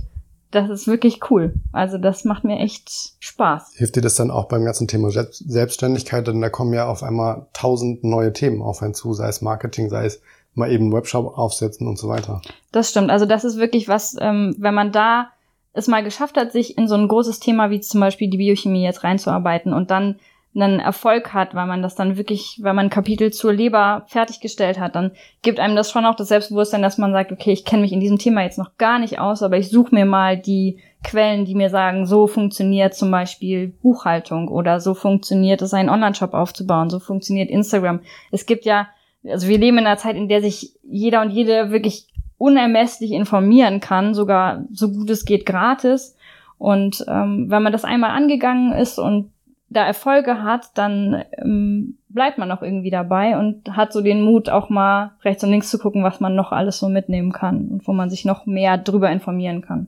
Das 0.51 0.70
ist 0.70 0.88
wirklich 0.88 1.20
cool. 1.30 1.56
Also 1.72 1.97
das 1.97 2.24
macht 2.24 2.43
mir 2.43 2.60
echt 2.60 3.16
Spaß. 3.20 3.74
Hilft 3.76 3.95
dir 3.95 4.01
das 4.01 4.16
dann 4.16 4.32
auch 4.32 4.45
beim 4.45 4.64
ganzen 4.64 4.88
Thema 4.88 5.10
Selbstständigkeit? 5.10 6.28
Denn 6.28 6.41
da 6.41 6.49
kommen 6.49 6.74
ja 6.74 6.88
auf 6.88 7.03
einmal 7.03 7.47
tausend 7.53 8.03
neue 8.03 8.32
Themen 8.32 8.62
auf 8.62 8.82
einen 8.82 8.93
zu, 8.93 9.14
sei 9.14 9.28
es 9.28 9.41
Marketing, 9.41 9.89
sei 9.89 10.06
es 10.06 10.22
mal 10.53 10.72
eben 10.72 10.93
Webshop 10.93 11.38
aufsetzen 11.38 11.88
und 11.88 11.97
so 11.97 12.08
weiter. 12.08 12.41
Das 12.72 12.89
stimmt. 12.89 13.12
Also 13.12 13.26
das 13.26 13.43
ist 13.43 13.58
wirklich 13.58 13.88
was, 13.88 14.16
ähm, 14.20 14.56
wenn 14.58 14.74
man 14.74 14.91
da 14.91 15.30
es 15.74 15.88
mal 15.88 16.03
geschafft 16.03 16.38
hat, 16.38 16.53
sich 16.53 16.78
in 16.78 16.88
so 16.88 16.95
ein 16.95 17.10
großes 17.10 17.39
Thema 17.39 17.70
wie 17.70 17.82
zum 17.82 17.99
Beispiel 17.99 18.30
die 18.30 18.38
Biochemie 18.38 18.84
jetzt 18.84 19.03
reinzuarbeiten 19.03 19.74
und 19.74 19.91
dann 19.91 20.20
einen 20.56 20.80
Erfolg 20.80 21.34
hat, 21.34 21.53
weil 21.53 21.68
man 21.68 21.82
das 21.82 21.95
dann 21.95 22.18
wirklich, 22.18 22.60
weil 22.62 22.74
man 22.74 22.89
Kapitel 22.89 23.32
zur 23.32 23.53
Leber 23.53 24.06
fertiggestellt 24.08 24.80
hat, 24.80 24.95
dann 24.95 25.12
gibt 25.41 25.60
einem 25.60 25.76
das 25.76 25.91
schon 25.91 26.06
auch 26.06 26.16
das 26.16 26.30
Selbstbewusstsein, 26.30 26.82
dass 26.82 26.97
man 26.97 27.12
sagt, 27.12 27.32
okay, 27.32 27.51
ich 27.51 27.66
kenne 27.66 27.82
mich 27.82 27.91
in 27.91 27.99
diesem 27.99 28.18
Thema 28.18 28.43
jetzt 28.43 28.58
noch 28.58 28.78
gar 28.78 28.99
nicht 28.99 29.20
aus, 29.20 29.43
aber 29.43 29.58
ich 29.58 29.70
suche 29.70 29.93
mir 29.93 30.06
mal 30.06 30.38
die 30.38 30.80
Quellen, 31.03 31.45
die 31.45 31.56
mir 31.56 31.70
sagen, 31.70 32.06
so 32.06 32.26
funktioniert 32.28 32.95
zum 32.95 33.12
Beispiel 33.12 33.68
Buchhaltung 33.68 34.47
oder 34.47 34.80
so 34.80 34.93
funktioniert 34.93 35.62
es, 35.62 35.74
einen 35.74 35.89
Online-Shop 35.89 36.34
aufzubauen, 36.34 36.89
so 36.89 36.99
funktioniert 36.99 37.49
Instagram. 37.49 37.99
Es 38.32 38.45
gibt 38.45 38.66
ja, 38.66 38.88
also 39.28 39.47
wir 39.47 39.58
leben 39.58 39.78
in 39.78 39.86
einer 39.86 39.97
Zeit, 39.97 40.16
in 40.16 40.30
der 40.30 40.41
sich 40.41 40.74
jeder 40.84 41.22
und 41.22 41.32
jede 41.32 41.70
wirklich 41.72 42.08
unermesslich 42.38 43.12
informieren 43.12 43.80
kann, 43.80 44.14
sogar 44.14 44.66
so 44.72 44.91
gut 44.91 45.10
es 45.10 45.26
geht 45.26 45.45
gratis. 45.45 46.16
Und 46.58 47.03
ähm, 47.08 47.47
wenn 47.49 47.64
man 47.64 47.74
das 47.74 47.84
einmal 47.84 48.12
angegangen 48.12 48.74
ist 48.74 48.97
und 48.97 49.32
da 49.70 49.86
Erfolge 49.86 50.43
hat, 50.43 50.70
dann 50.76 51.24
ähm, 51.38 51.97
bleibt 52.09 52.38
man 52.38 52.51
auch 52.51 52.61
irgendwie 52.61 52.91
dabei 52.91 53.38
und 53.38 53.76
hat 53.76 53.91
so 53.91 54.01
den 54.01 54.22
Mut, 54.22 54.49
auch 54.49 54.70
mal 54.70 55.11
rechts 55.24 55.43
und 55.43 55.49
links 55.49 55.70
zu 55.70 55.80
gucken, 55.80 56.03
was 56.03 56.20
man 56.20 56.36
noch 56.36 56.51
alles 56.51 56.80
so 56.80 56.88
mitnehmen 56.88 57.32
kann 57.32 57.70
und 57.70 57.88
wo 57.88 57.93
man 57.93 58.09
sich 58.09 58.26
noch 58.26 58.45
mehr 58.45 58.78
drüber 58.78 59.11
informieren 59.11 59.61
kann. 59.61 59.88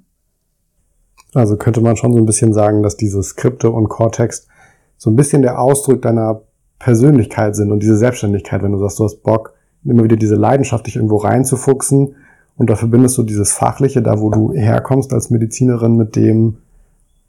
Also 1.33 1.57
könnte 1.57 1.81
man 1.81 1.95
schon 1.95 2.13
so 2.13 2.19
ein 2.19 2.25
bisschen 2.25 2.53
sagen, 2.53 2.83
dass 2.83 2.97
diese 2.97 3.21
Skripte 3.21 3.69
und 3.69 3.89
Cortex 3.89 4.47
so 4.97 5.11
ein 5.11 5.15
bisschen 5.15 5.41
der 5.41 5.59
Ausdruck 5.59 6.01
deiner 6.01 6.41
Persönlichkeit 6.79 7.55
sind 7.55 7.71
und 7.71 7.81
diese 7.81 7.97
Selbstständigkeit, 7.97 8.63
wenn 8.63 8.71
du 8.71 8.79
sagst, 8.79 8.99
du 8.99 9.03
hast 9.03 9.23
Bock, 9.23 9.53
immer 9.83 10.03
wieder 10.03 10.15
diese 10.15 10.35
Leidenschaft, 10.35 10.87
dich 10.87 10.95
irgendwo 10.95 11.17
reinzufuchsen 11.17 12.15
und 12.55 12.69
da 12.69 12.75
verbindest 12.75 13.17
du 13.17 13.23
dieses 13.23 13.53
Fachliche, 13.53 14.01
da 14.01 14.19
wo 14.19 14.29
du 14.29 14.53
herkommst 14.53 15.13
als 15.13 15.29
Medizinerin 15.29 15.95
mit 15.95 16.15
dem 16.15 16.57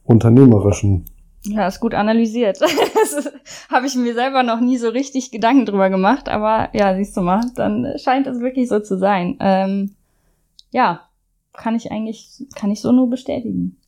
Unternehmerischen. 0.04 1.04
Ja, 1.48 1.66
ist 1.66 1.80
gut 1.80 1.94
analysiert. 1.94 2.60
habe 3.70 3.86
ich 3.86 3.94
mir 3.94 4.12
selber 4.14 4.42
noch 4.42 4.60
nie 4.60 4.76
so 4.76 4.90
richtig 4.90 5.30
Gedanken 5.30 5.64
drüber 5.64 5.88
gemacht, 5.88 6.28
aber 6.28 6.68
ja, 6.74 6.94
siehst 6.94 7.16
du 7.16 7.22
mal, 7.22 7.40
dann 7.54 7.94
scheint 7.96 8.26
es 8.26 8.40
wirklich 8.40 8.68
so 8.68 8.80
zu 8.80 8.98
sein. 8.98 9.36
Ähm, 9.40 9.94
ja, 10.70 11.08
kann 11.54 11.74
ich 11.74 11.90
eigentlich, 11.90 12.46
kann 12.54 12.70
ich 12.70 12.80
so 12.80 12.92
nur 12.92 13.08
bestätigen. 13.08 13.78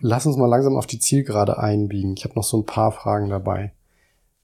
Lass 0.00 0.26
uns 0.26 0.36
mal 0.36 0.46
langsam 0.46 0.76
auf 0.76 0.86
die 0.86 1.00
Zielgerade 1.00 1.58
einbiegen. 1.58 2.14
Ich 2.16 2.24
habe 2.24 2.34
noch 2.34 2.44
so 2.44 2.58
ein 2.58 2.66
paar 2.66 2.92
Fragen 2.92 3.30
dabei. 3.30 3.72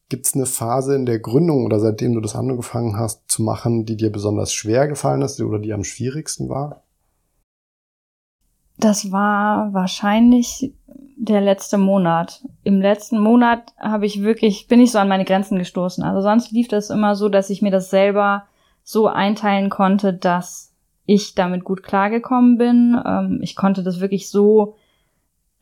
Gibt 0.08 0.26
es 0.26 0.34
eine 0.34 0.46
Phase 0.46 0.96
in 0.96 1.06
der 1.06 1.20
Gründung 1.20 1.64
oder 1.64 1.78
seitdem 1.78 2.14
du 2.14 2.20
das 2.20 2.34
angefangen 2.34 2.98
hast 2.98 3.22
zu 3.30 3.42
machen, 3.42 3.84
die 3.84 3.96
dir 3.96 4.10
besonders 4.10 4.52
schwer 4.52 4.88
gefallen 4.88 5.22
ist 5.22 5.40
oder 5.40 5.60
die 5.60 5.72
am 5.72 5.84
schwierigsten 5.84 6.48
war? 6.48 6.82
Das 8.80 9.12
war 9.12 9.74
wahrscheinlich 9.74 10.72
der 11.16 11.42
letzte 11.42 11.76
Monat. 11.76 12.42
Im 12.64 12.80
letzten 12.80 13.18
Monat 13.18 13.74
habe 13.78 14.06
ich 14.06 14.22
wirklich, 14.22 14.68
bin 14.68 14.80
ich 14.80 14.90
so 14.90 14.98
an 14.98 15.08
meine 15.08 15.26
Grenzen 15.26 15.58
gestoßen. 15.58 16.02
Also 16.02 16.22
sonst 16.22 16.50
lief 16.50 16.66
das 16.68 16.88
immer 16.88 17.14
so, 17.14 17.28
dass 17.28 17.50
ich 17.50 17.60
mir 17.60 17.70
das 17.70 17.90
selber 17.90 18.46
so 18.82 19.06
einteilen 19.06 19.68
konnte, 19.68 20.14
dass 20.14 20.72
ich 21.04 21.34
damit 21.34 21.62
gut 21.62 21.82
klargekommen 21.82 22.56
bin. 22.56 22.98
Ähm, 23.04 23.40
ich 23.42 23.54
konnte 23.54 23.82
das 23.82 24.00
wirklich 24.00 24.30
so 24.30 24.76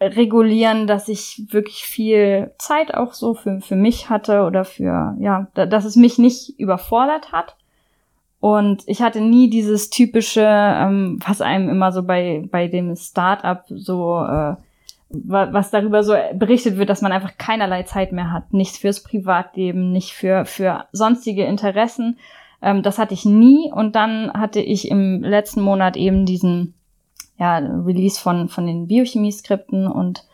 regulieren, 0.00 0.86
dass 0.86 1.08
ich 1.08 1.44
wirklich 1.50 1.82
viel 1.82 2.52
Zeit 2.58 2.94
auch 2.94 3.14
so 3.14 3.34
für, 3.34 3.60
für 3.60 3.74
mich 3.74 4.08
hatte 4.08 4.42
oder 4.42 4.64
für, 4.64 5.16
ja, 5.18 5.48
dass 5.54 5.84
es 5.84 5.96
mich 5.96 6.18
nicht 6.18 6.56
überfordert 6.60 7.32
hat. 7.32 7.56
Und 8.40 8.84
ich 8.86 9.02
hatte 9.02 9.20
nie 9.20 9.50
dieses 9.50 9.90
typische, 9.90 10.46
ähm, 10.46 11.18
was 11.26 11.40
einem 11.40 11.68
immer 11.68 11.90
so 11.90 12.02
bei, 12.04 12.44
bei 12.50 12.68
dem 12.68 12.94
Start-up 12.94 13.64
so, 13.68 14.24
äh, 14.24 14.54
was 15.10 15.70
darüber 15.70 16.04
so 16.04 16.14
berichtet 16.34 16.76
wird, 16.76 16.90
dass 16.90 17.02
man 17.02 17.12
einfach 17.12 17.36
keinerlei 17.38 17.82
Zeit 17.82 18.12
mehr 18.12 18.30
hat. 18.30 18.52
Nichts 18.52 18.78
fürs 18.78 19.02
Privatleben, 19.02 19.90
nicht 19.90 20.12
für, 20.12 20.44
für 20.44 20.84
sonstige 20.92 21.44
Interessen. 21.44 22.18
Ähm, 22.62 22.82
das 22.82 22.98
hatte 22.98 23.14
ich 23.14 23.24
nie. 23.24 23.72
Und 23.72 23.96
dann 23.96 24.32
hatte 24.32 24.60
ich 24.60 24.90
im 24.90 25.22
letzten 25.22 25.62
Monat 25.62 25.96
eben 25.96 26.24
diesen 26.24 26.74
ja, 27.38 27.56
Release 27.58 28.20
von, 28.20 28.48
von 28.48 28.66
den 28.66 28.86
Biochemie-Skripten 28.86 29.86
und 29.86 30.24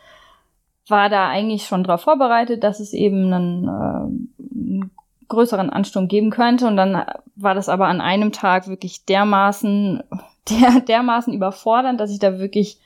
war 0.87 1.09
da 1.09 1.27
eigentlich 1.27 1.65
schon 1.65 1.83
darauf 1.83 2.01
vorbereitet, 2.01 2.63
dass 2.63 2.79
es 2.79 2.93
eben 2.93 3.33
einen, 3.33 4.81
äh, 4.81 4.85
größeren 5.27 5.69
Ansturm 5.69 6.07
geben 6.07 6.29
könnte. 6.29 6.67
Und 6.67 6.77
dann 6.77 7.03
war 7.35 7.55
das 7.55 7.69
aber 7.69 7.87
an 7.87 8.01
einem 8.01 8.31
Tag 8.31 8.67
wirklich 8.67 9.05
dermaßen, 9.05 10.03
der, 10.49 10.81
dermaßen 10.81 11.33
überfordernd, 11.33 11.99
dass 11.99 12.11
ich 12.11 12.19
da 12.19 12.39
wirklich 12.39 12.79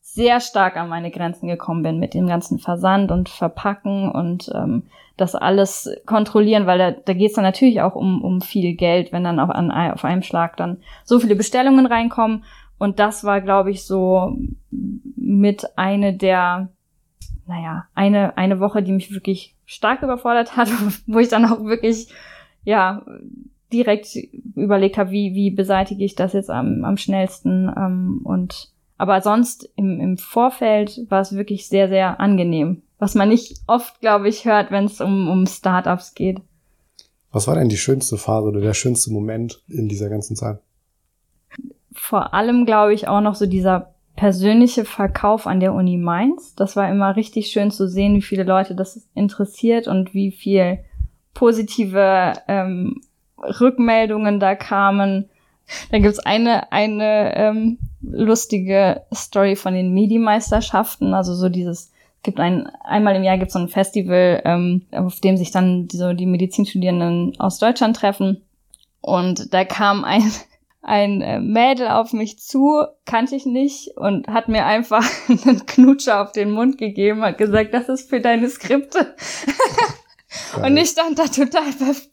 sehr 0.00 0.40
stark 0.40 0.76
an 0.76 0.88
meine 0.88 1.10
Grenzen 1.10 1.48
gekommen 1.48 1.82
bin 1.82 1.98
mit 1.98 2.14
dem 2.14 2.26
ganzen 2.26 2.58
Versand 2.58 3.10
und 3.10 3.28
Verpacken 3.28 4.10
und 4.10 4.50
ähm, 4.54 4.84
das 5.16 5.34
alles 5.34 5.90
kontrollieren, 6.06 6.66
weil 6.66 6.78
da, 6.78 6.90
da 6.92 7.12
geht 7.12 7.30
es 7.30 7.34
dann 7.34 7.44
natürlich 7.44 7.80
auch 7.80 7.94
um, 7.94 8.22
um 8.22 8.40
viel 8.40 8.74
Geld, 8.74 9.12
wenn 9.12 9.24
dann 9.24 9.40
auch 9.40 9.48
an, 9.48 9.70
auf 9.70 10.04
einem 10.04 10.22
Schlag 10.22 10.56
dann 10.56 10.78
so 11.04 11.18
viele 11.18 11.36
Bestellungen 11.36 11.86
reinkommen. 11.86 12.44
Und 12.78 12.98
das 12.98 13.24
war, 13.24 13.40
glaube 13.40 13.70
ich, 13.70 13.84
so 13.84 14.36
mit 14.70 15.66
eine 15.76 16.14
der, 16.14 16.68
naja, 17.46 17.86
eine, 17.94 18.36
eine 18.36 18.60
Woche, 18.60 18.82
die 18.82 18.92
mich 18.92 19.12
wirklich 19.12 19.54
stark 19.64 20.02
überfordert 20.02 20.56
hat, 20.56 20.68
wo 21.06 21.18
ich 21.18 21.28
dann 21.28 21.44
auch 21.44 21.64
wirklich, 21.64 22.08
ja, 22.64 23.04
direkt 23.72 24.16
überlegt 24.54 24.96
habe, 24.96 25.10
wie, 25.10 25.34
wie 25.34 25.50
beseitige 25.50 26.04
ich 26.04 26.14
das 26.14 26.32
jetzt 26.32 26.50
am, 26.50 26.84
am 26.84 26.96
schnellsten. 26.96 27.72
Ähm, 27.76 28.20
und 28.24 28.70
aber 28.96 29.20
sonst 29.20 29.68
im, 29.76 30.00
im 30.00 30.18
Vorfeld 30.18 31.00
war 31.08 31.20
es 31.20 31.34
wirklich 31.34 31.68
sehr, 31.68 31.88
sehr 31.88 32.20
angenehm. 32.20 32.82
Was 32.98 33.14
man 33.14 33.28
nicht 33.28 33.60
oft, 33.66 34.00
glaube 34.00 34.28
ich, 34.28 34.44
hört, 34.44 34.70
wenn 34.70 34.84
es 34.84 35.00
um, 35.00 35.28
um 35.28 35.46
Startups 35.46 36.14
geht. 36.14 36.40
Was 37.32 37.46
war 37.46 37.56
denn 37.56 37.68
die 37.68 37.76
schönste 37.76 38.16
Phase 38.16 38.48
oder 38.48 38.60
der 38.60 38.72
schönste 38.72 39.12
Moment 39.12 39.62
in 39.68 39.88
dieser 39.88 40.08
ganzen 40.08 40.36
Zeit? 40.36 40.60
vor 41.96 42.34
allem, 42.34 42.66
glaube 42.66 42.94
ich, 42.94 43.08
auch 43.08 43.20
noch 43.20 43.34
so 43.34 43.46
dieser 43.46 43.94
persönliche 44.16 44.84
Verkauf 44.84 45.46
an 45.46 45.60
der 45.60 45.74
Uni 45.74 45.96
Mainz. 45.96 46.54
Das 46.54 46.74
war 46.74 46.90
immer 46.90 47.16
richtig 47.16 47.48
schön 47.48 47.70
zu 47.70 47.88
sehen, 47.88 48.16
wie 48.16 48.22
viele 48.22 48.44
Leute 48.44 48.74
das 48.74 49.06
interessiert 49.14 49.86
und 49.86 50.14
wie 50.14 50.32
viel 50.32 50.78
positive 51.34 52.32
ähm, 52.48 53.00
Rückmeldungen 53.38 54.40
da 54.40 54.54
kamen. 54.54 55.28
Da 55.90 55.98
gibt's 55.98 56.18
eine, 56.18 56.72
eine 56.72 57.36
ähm, 57.36 57.78
lustige 58.00 59.02
Story 59.14 59.56
von 59.56 59.74
den 59.74 59.92
Medi-Meisterschaften, 59.92 61.12
also 61.12 61.34
so 61.34 61.48
dieses 61.48 61.92
gibt 62.26 62.40
ein, 62.40 62.66
einmal 62.84 63.16
im 63.16 63.24
Jahr 63.24 63.38
gibt 63.38 63.48
es 63.48 63.52
so 63.54 63.58
ein 63.58 63.68
Festival, 63.68 64.42
ähm, 64.44 64.82
auf 64.90 65.20
dem 65.20 65.36
sich 65.36 65.52
dann 65.52 65.88
so 65.90 66.12
die 66.12 66.26
Medizinstudierenden 66.26 67.38
aus 67.38 67.58
Deutschland 67.58 67.96
treffen. 67.96 68.42
Und 69.00 69.54
da 69.54 69.64
kam 69.64 70.04
ein, 70.04 70.30
ein 70.86 71.20
äh, 71.20 71.40
Mädel 71.40 71.88
auf 71.88 72.12
mich 72.12 72.38
zu, 72.38 72.84
kannte 73.04 73.34
ich 73.34 73.44
nicht 73.44 73.96
und 73.96 74.28
hat 74.28 74.48
mir 74.48 74.64
einfach 74.66 75.04
einen 75.28 75.66
Knutscher 75.66 76.22
auf 76.22 76.30
den 76.30 76.52
Mund 76.52 76.78
gegeben, 76.78 77.22
hat 77.22 77.38
gesagt, 77.38 77.74
das 77.74 77.88
ist 77.88 78.08
für 78.08 78.20
deine 78.20 78.48
Skripte. 78.48 79.14
und 80.62 80.76
ich 80.76 80.90
stand 80.90 81.18
da 81.18 81.24
total 81.24 81.64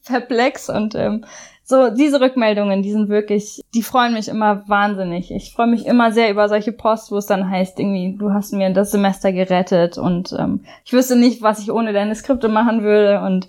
perplex 0.06 0.70
und 0.70 0.96
ähm, 0.96 1.24
so 1.66 1.92
diese 1.92 2.20
Rückmeldungen, 2.20 2.82
die 2.82 2.92
sind 2.92 3.10
wirklich, 3.10 3.62
die 3.74 3.84
freuen 3.84 4.14
mich 4.14 4.28
immer 4.28 4.68
wahnsinnig. 4.68 5.32
Ich 5.32 5.54
freue 5.54 5.68
mich 5.68 5.86
immer 5.86 6.12
sehr 6.12 6.30
über 6.30 6.50
solche 6.50 6.74
Posts, 6.74 7.12
wo 7.12 7.18
es 7.18 7.28
dann 7.28 7.50
heißt, 7.50 7.80
irgendwie, 7.80 8.18
du 8.18 8.34
hast 8.34 8.54
mir 8.54 8.72
das 8.72 8.92
Semester 8.92 9.32
gerettet 9.32 9.98
und 9.98 10.36
ähm, 10.38 10.66
ich 10.84 10.94
wüsste 10.94 11.16
nicht, 11.16 11.42
was 11.42 11.60
ich 11.60 11.72
ohne 11.72 11.94
deine 11.94 12.16
Skripte 12.16 12.50
machen 12.50 12.84
würde 12.84 13.22
und 13.22 13.48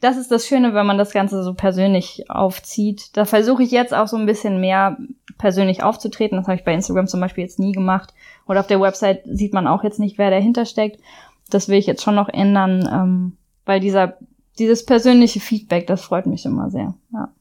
das 0.00 0.16
ist 0.16 0.30
das 0.30 0.46
Schöne, 0.46 0.74
wenn 0.74 0.86
man 0.86 0.98
das 0.98 1.12
Ganze 1.12 1.42
so 1.42 1.54
persönlich 1.54 2.30
aufzieht. 2.30 3.16
Da 3.16 3.24
versuche 3.24 3.62
ich 3.62 3.70
jetzt 3.70 3.94
auch 3.94 4.08
so 4.08 4.16
ein 4.16 4.26
bisschen 4.26 4.60
mehr 4.60 4.96
persönlich 5.38 5.82
aufzutreten. 5.82 6.36
Das 6.38 6.46
habe 6.46 6.56
ich 6.56 6.64
bei 6.64 6.74
Instagram 6.74 7.06
zum 7.06 7.20
Beispiel 7.20 7.44
jetzt 7.44 7.58
nie 7.58 7.72
gemacht. 7.72 8.14
Oder 8.46 8.60
auf 8.60 8.66
der 8.66 8.80
Website 8.80 9.22
sieht 9.24 9.52
man 9.52 9.66
auch 9.66 9.84
jetzt 9.84 10.00
nicht, 10.00 10.18
wer 10.18 10.30
dahinter 10.30 10.66
steckt. 10.66 11.00
Das 11.50 11.68
will 11.68 11.78
ich 11.78 11.86
jetzt 11.86 12.02
schon 12.02 12.14
noch 12.14 12.28
ändern, 12.28 12.88
ähm, 12.92 13.36
weil 13.64 13.80
dieser, 13.80 14.16
dieses 14.58 14.84
persönliche 14.84 15.40
Feedback, 15.40 15.86
das 15.86 16.02
freut 16.02 16.26
mich 16.26 16.44
immer 16.44 16.70
sehr. 16.70 16.94
Ja. 17.12 17.32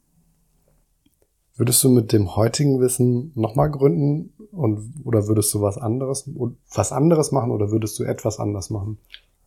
Würdest 1.56 1.84
du 1.84 1.90
mit 1.90 2.12
dem 2.12 2.36
heutigen 2.36 2.80
Wissen 2.80 3.32
nochmal 3.36 3.70
gründen 3.70 4.34
und 4.52 4.94
oder 5.04 5.28
würdest 5.28 5.54
du 5.54 5.62
was 5.62 5.78
anderes 5.78 6.30
was 6.74 6.92
anderes 6.92 7.32
machen 7.32 7.52
oder 7.52 7.70
würdest 7.70 8.00
du 8.00 8.04
etwas 8.04 8.40
anders 8.40 8.72
machen? 8.72 8.98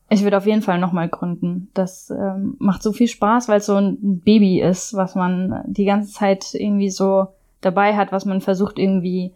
Ich 0.08 0.22
würde 0.22 0.36
auf 0.36 0.46
jeden 0.46 0.62
Fall 0.62 0.78
nochmal 0.78 1.08
gründen. 1.08 1.68
Das 1.74 2.10
ähm, 2.10 2.54
macht 2.58 2.82
so 2.82 2.92
viel 2.92 3.08
Spaß, 3.08 3.48
weil 3.48 3.58
es 3.58 3.66
so 3.66 3.74
ein 3.74 4.20
Baby 4.20 4.60
ist, 4.60 4.94
was 4.94 5.14
man 5.14 5.62
die 5.66 5.84
ganze 5.84 6.12
Zeit 6.12 6.54
irgendwie 6.54 6.90
so 6.90 7.26
dabei 7.60 7.96
hat, 7.96 8.12
was 8.12 8.24
man 8.24 8.40
versucht 8.40 8.78
irgendwie 8.78 9.32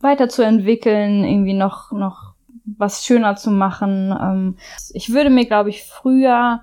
weiterzuentwickeln, 0.00 1.24
irgendwie 1.24 1.54
noch, 1.54 1.92
noch 1.92 2.34
was 2.64 3.04
schöner 3.04 3.36
zu 3.36 3.50
machen. 3.52 4.12
Ähm, 4.20 4.56
ich 4.92 5.12
würde 5.12 5.30
mir, 5.30 5.46
glaube 5.46 5.70
ich, 5.70 5.84
früher 5.84 6.62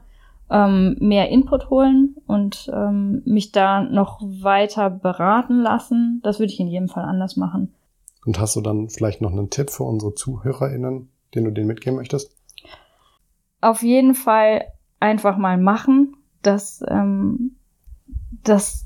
ähm, 0.50 0.98
mehr 1.00 1.30
Input 1.30 1.70
holen 1.70 2.16
und 2.28 2.70
ähm, 2.74 3.22
mich 3.26 3.54
da 3.54 3.82
noch 3.82 4.20
weiter 4.22 4.90
beraten 4.90 5.62
lassen. 5.62 6.20
Das 6.24 6.40
würde 6.40 6.52
ich 6.52 6.60
in 6.60 6.68
jedem 6.68 6.90
Fall 6.90 7.06
anders 7.06 7.38
machen. 7.38 7.74
Und 8.26 8.40
hast 8.40 8.56
du 8.56 8.62
dann 8.62 8.90
vielleicht 8.90 9.22
noch 9.22 9.32
einen 9.32 9.50
Tipp 9.50 9.70
für 9.70 9.84
unsere 9.84 10.14
ZuhörerInnen, 10.14 11.10
den 11.36 11.44
du 11.46 11.52
denen 11.52 11.68
mitgeben 11.68 11.98
möchtest? 11.98 12.32
Auf 13.64 13.84
jeden 13.84 14.16
Fall 14.16 14.66
einfach 15.00 15.38
mal 15.38 15.58
machen. 15.58 16.16
Das, 16.42 16.84
ähm, 16.88 17.56
das 18.44 18.86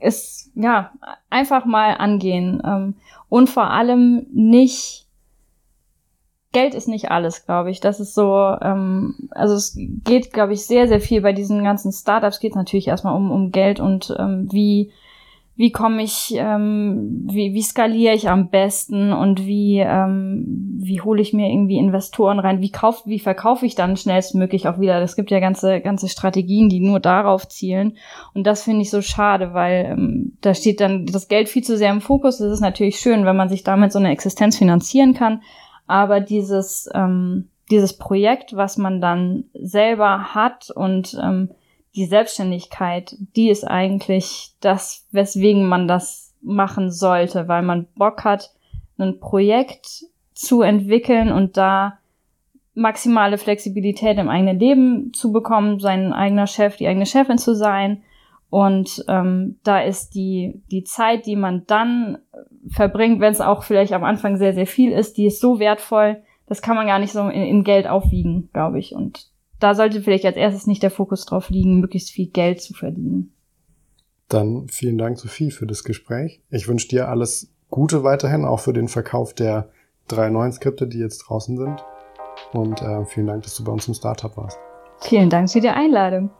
ist, 0.00 0.50
ja, 0.54 0.92
einfach 1.30 1.64
mal 1.64 1.94
angehen. 1.96 2.62
Ähm, 2.64 2.94
und 3.28 3.48
vor 3.48 3.70
allem 3.70 4.26
nicht 4.32 5.06
Geld 6.52 6.74
ist 6.74 6.88
nicht 6.88 7.10
alles, 7.10 7.44
glaube 7.44 7.70
ich. 7.70 7.80
Das 7.80 8.00
ist 8.00 8.14
so, 8.14 8.56
ähm, 8.62 9.28
also 9.30 9.54
es 9.54 9.76
geht, 9.76 10.32
glaube 10.32 10.54
ich, 10.54 10.64
sehr, 10.64 10.88
sehr 10.88 11.00
viel 11.00 11.20
bei 11.20 11.32
diesen 11.32 11.62
ganzen 11.62 11.92
Startups 11.92 12.40
geht 12.40 12.52
es 12.52 12.56
natürlich 12.56 12.88
erstmal 12.88 13.14
um, 13.14 13.30
um 13.30 13.50
Geld 13.50 13.78
und 13.78 14.14
ähm, 14.18 14.48
wie, 14.50 14.90
wie 15.56 15.72
komme 15.72 16.02
ich, 16.02 16.34
ähm, 16.36 17.26
wie, 17.30 17.54
wie 17.54 17.62
skaliere 17.62 18.14
ich 18.14 18.28
am 18.28 18.50
besten 18.50 19.12
und 19.12 19.46
wie, 19.46 19.78
ähm, 19.78 20.78
wie 20.78 21.00
hole 21.00 21.20
ich 21.20 21.32
mir 21.32 21.48
irgendwie 21.48 21.78
Investoren 21.78 22.38
rein, 22.38 22.60
wie 22.60 22.70
kauf, 22.70 23.02
wie 23.06 23.18
verkaufe 23.18 23.66
ich 23.66 23.74
dann 23.74 23.96
schnellstmöglich 23.96 24.68
auch 24.68 24.78
wieder. 24.78 25.00
Es 25.02 25.16
gibt 25.16 25.30
ja 25.30 25.40
ganze, 25.40 25.80
ganze 25.80 26.08
Strategien, 26.08 26.68
die 26.68 26.80
nur 26.80 27.00
darauf 27.00 27.48
zielen. 27.48 27.96
Und 28.34 28.46
das 28.46 28.64
finde 28.64 28.82
ich 28.82 28.90
so 28.90 29.00
schade, 29.02 29.54
weil 29.54 29.86
ähm, 29.92 30.36
da 30.42 30.54
steht 30.54 30.80
dann 30.80 31.06
das 31.06 31.28
Geld 31.28 31.48
viel 31.48 31.64
zu 31.64 31.76
sehr 31.76 31.90
im 31.90 32.00
Fokus. 32.00 32.38
Das 32.38 32.52
ist 32.52 32.60
natürlich 32.60 32.98
schön, 32.98 33.24
wenn 33.24 33.36
man 33.36 33.48
sich 33.48 33.64
damit 33.64 33.92
so 33.92 33.98
eine 33.98 34.12
Existenz 34.12 34.58
finanzieren 34.58 35.14
kann 35.14 35.40
aber 35.86 36.20
dieses, 36.20 36.88
ähm, 36.94 37.48
dieses 37.70 37.96
Projekt, 37.96 38.56
was 38.56 38.76
man 38.76 39.00
dann 39.00 39.44
selber 39.54 40.34
hat 40.34 40.70
und 40.70 41.18
ähm, 41.22 41.50
die 41.96 42.04
Selbstständigkeit, 42.04 43.16
die 43.34 43.48
ist 43.48 43.64
eigentlich 43.64 44.52
das, 44.60 45.06
weswegen 45.10 45.66
man 45.66 45.88
das 45.88 46.34
machen 46.42 46.92
sollte, 46.92 47.48
weil 47.48 47.62
man 47.62 47.86
Bock 47.96 48.24
hat, 48.24 48.52
ein 48.98 49.18
Projekt 49.18 50.04
zu 50.34 50.62
entwickeln 50.62 51.32
und 51.32 51.56
da 51.56 51.98
maximale 52.74 53.38
Flexibilität 53.38 54.18
im 54.18 54.28
eigenen 54.28 54.58
Leben 54.58 55.12
zu 55.14 55.32
bekommen, 55.32 55.80
sein 55.80 56.12
eigener 56.12 56.46
Chef, 56.46 56.76
die 56.76 56.86
eigene 56.86 57.06
Chefin 57.06 57.38
zu 57.38 57.54
sein. 57.54 58.02
Und 58.50 59.04
ähm, 59.08 59.58
da 59.64 59.80
ist 59.80 60.14
die, 60.14 60.62
die 60.70 60.84
Zeit, 60.84 61.26
die 61.26 61.36
man 61.36 61.64
dann 61.66 62.18
verbringt, 62.68 63.20
wenn 63.20 63.32
es 63.32 63.40
auch 63.40 63.64
vielleicht 63.64 63.92
am 63.92 64.04
Anfang 64.04 64.36
sehr, 64.36 64.52
sehr 64.52 64.66
viel 64.66 64.92
ist, 64.92 65.16
die 65.16 65.26
ist 65.26 65.40
so 65.40 65.58
wertvoll, 65.58 66.22
das 66.46 66.62
kann 66.62 66.76
man 66.76 66.86
gar 66.86 66.98
nicht 66.98 67.12
so 67.12 67.20
in, 67.28 67.42
in 67.42 67.64
Geld 67.64 67.86
aufwiegen, 67.86 68.50
glaube 68.52 68.78
ich. 68.78 68.94
Und 68.94 69.30
da 69.58 69.74
sollte 69.74 70.02
vielleicht 70.02 70.24
als 70.24 70.36
erstes 70.36 70.66
nicht 70.66 70.82
der 70.82 70.90
Fokus 70.90 71.24
drauf 71.24 71.50
liegen, 71.50 71.80
möglichst 71.80 72.10
viel 72.10 72.28
Geld 72.28 72.60
zu 72.60 72.74
verdienen. 72.74 73.32
Dann 74.28 74.68
vielen 74.68 74.98
Dank, 74.98 75.18
Sophie, 75.18 75.50
für 75.50 75.66
das 75.66 75.84
Gespräch. 75.84 76.40
Ich 76.50 76.68
wünsche 76.68 76.88
dir 76.88 77.08
alles 77.08 77.52
Gute 77.70 78.02
weiterhin, 78.04 78.44
auch 78.44 78.60
für 78.60 78.72
den 78.72 78.88
Verkauf 78.88 79.34
der 79.34 79.70
drei 80.08 80.30
neuen 80.30 80.52
Skripte, 80.52 80.86
die 80.86 80.98
jetzt 80.98 81.18
draußen 81.18 81.56
sind. 81.56 81.84
Und 82.52 82.82
äh, 82.82 83.04
vielen 83.06 83.26
Dank, 83.26 83.42
dass 83.44 83.56
du 83.56 83.64
bei 83.64 83.72
uns 83.72 83.88
im 83.88 83.94
Startup 83.94 84.36
warst. 84.36 84.58
Vielen 85.00 85.30
Dank 85.30 85.50
für 85.50 85.60
die 85.60 85.68
Einladung. 85.68 86.30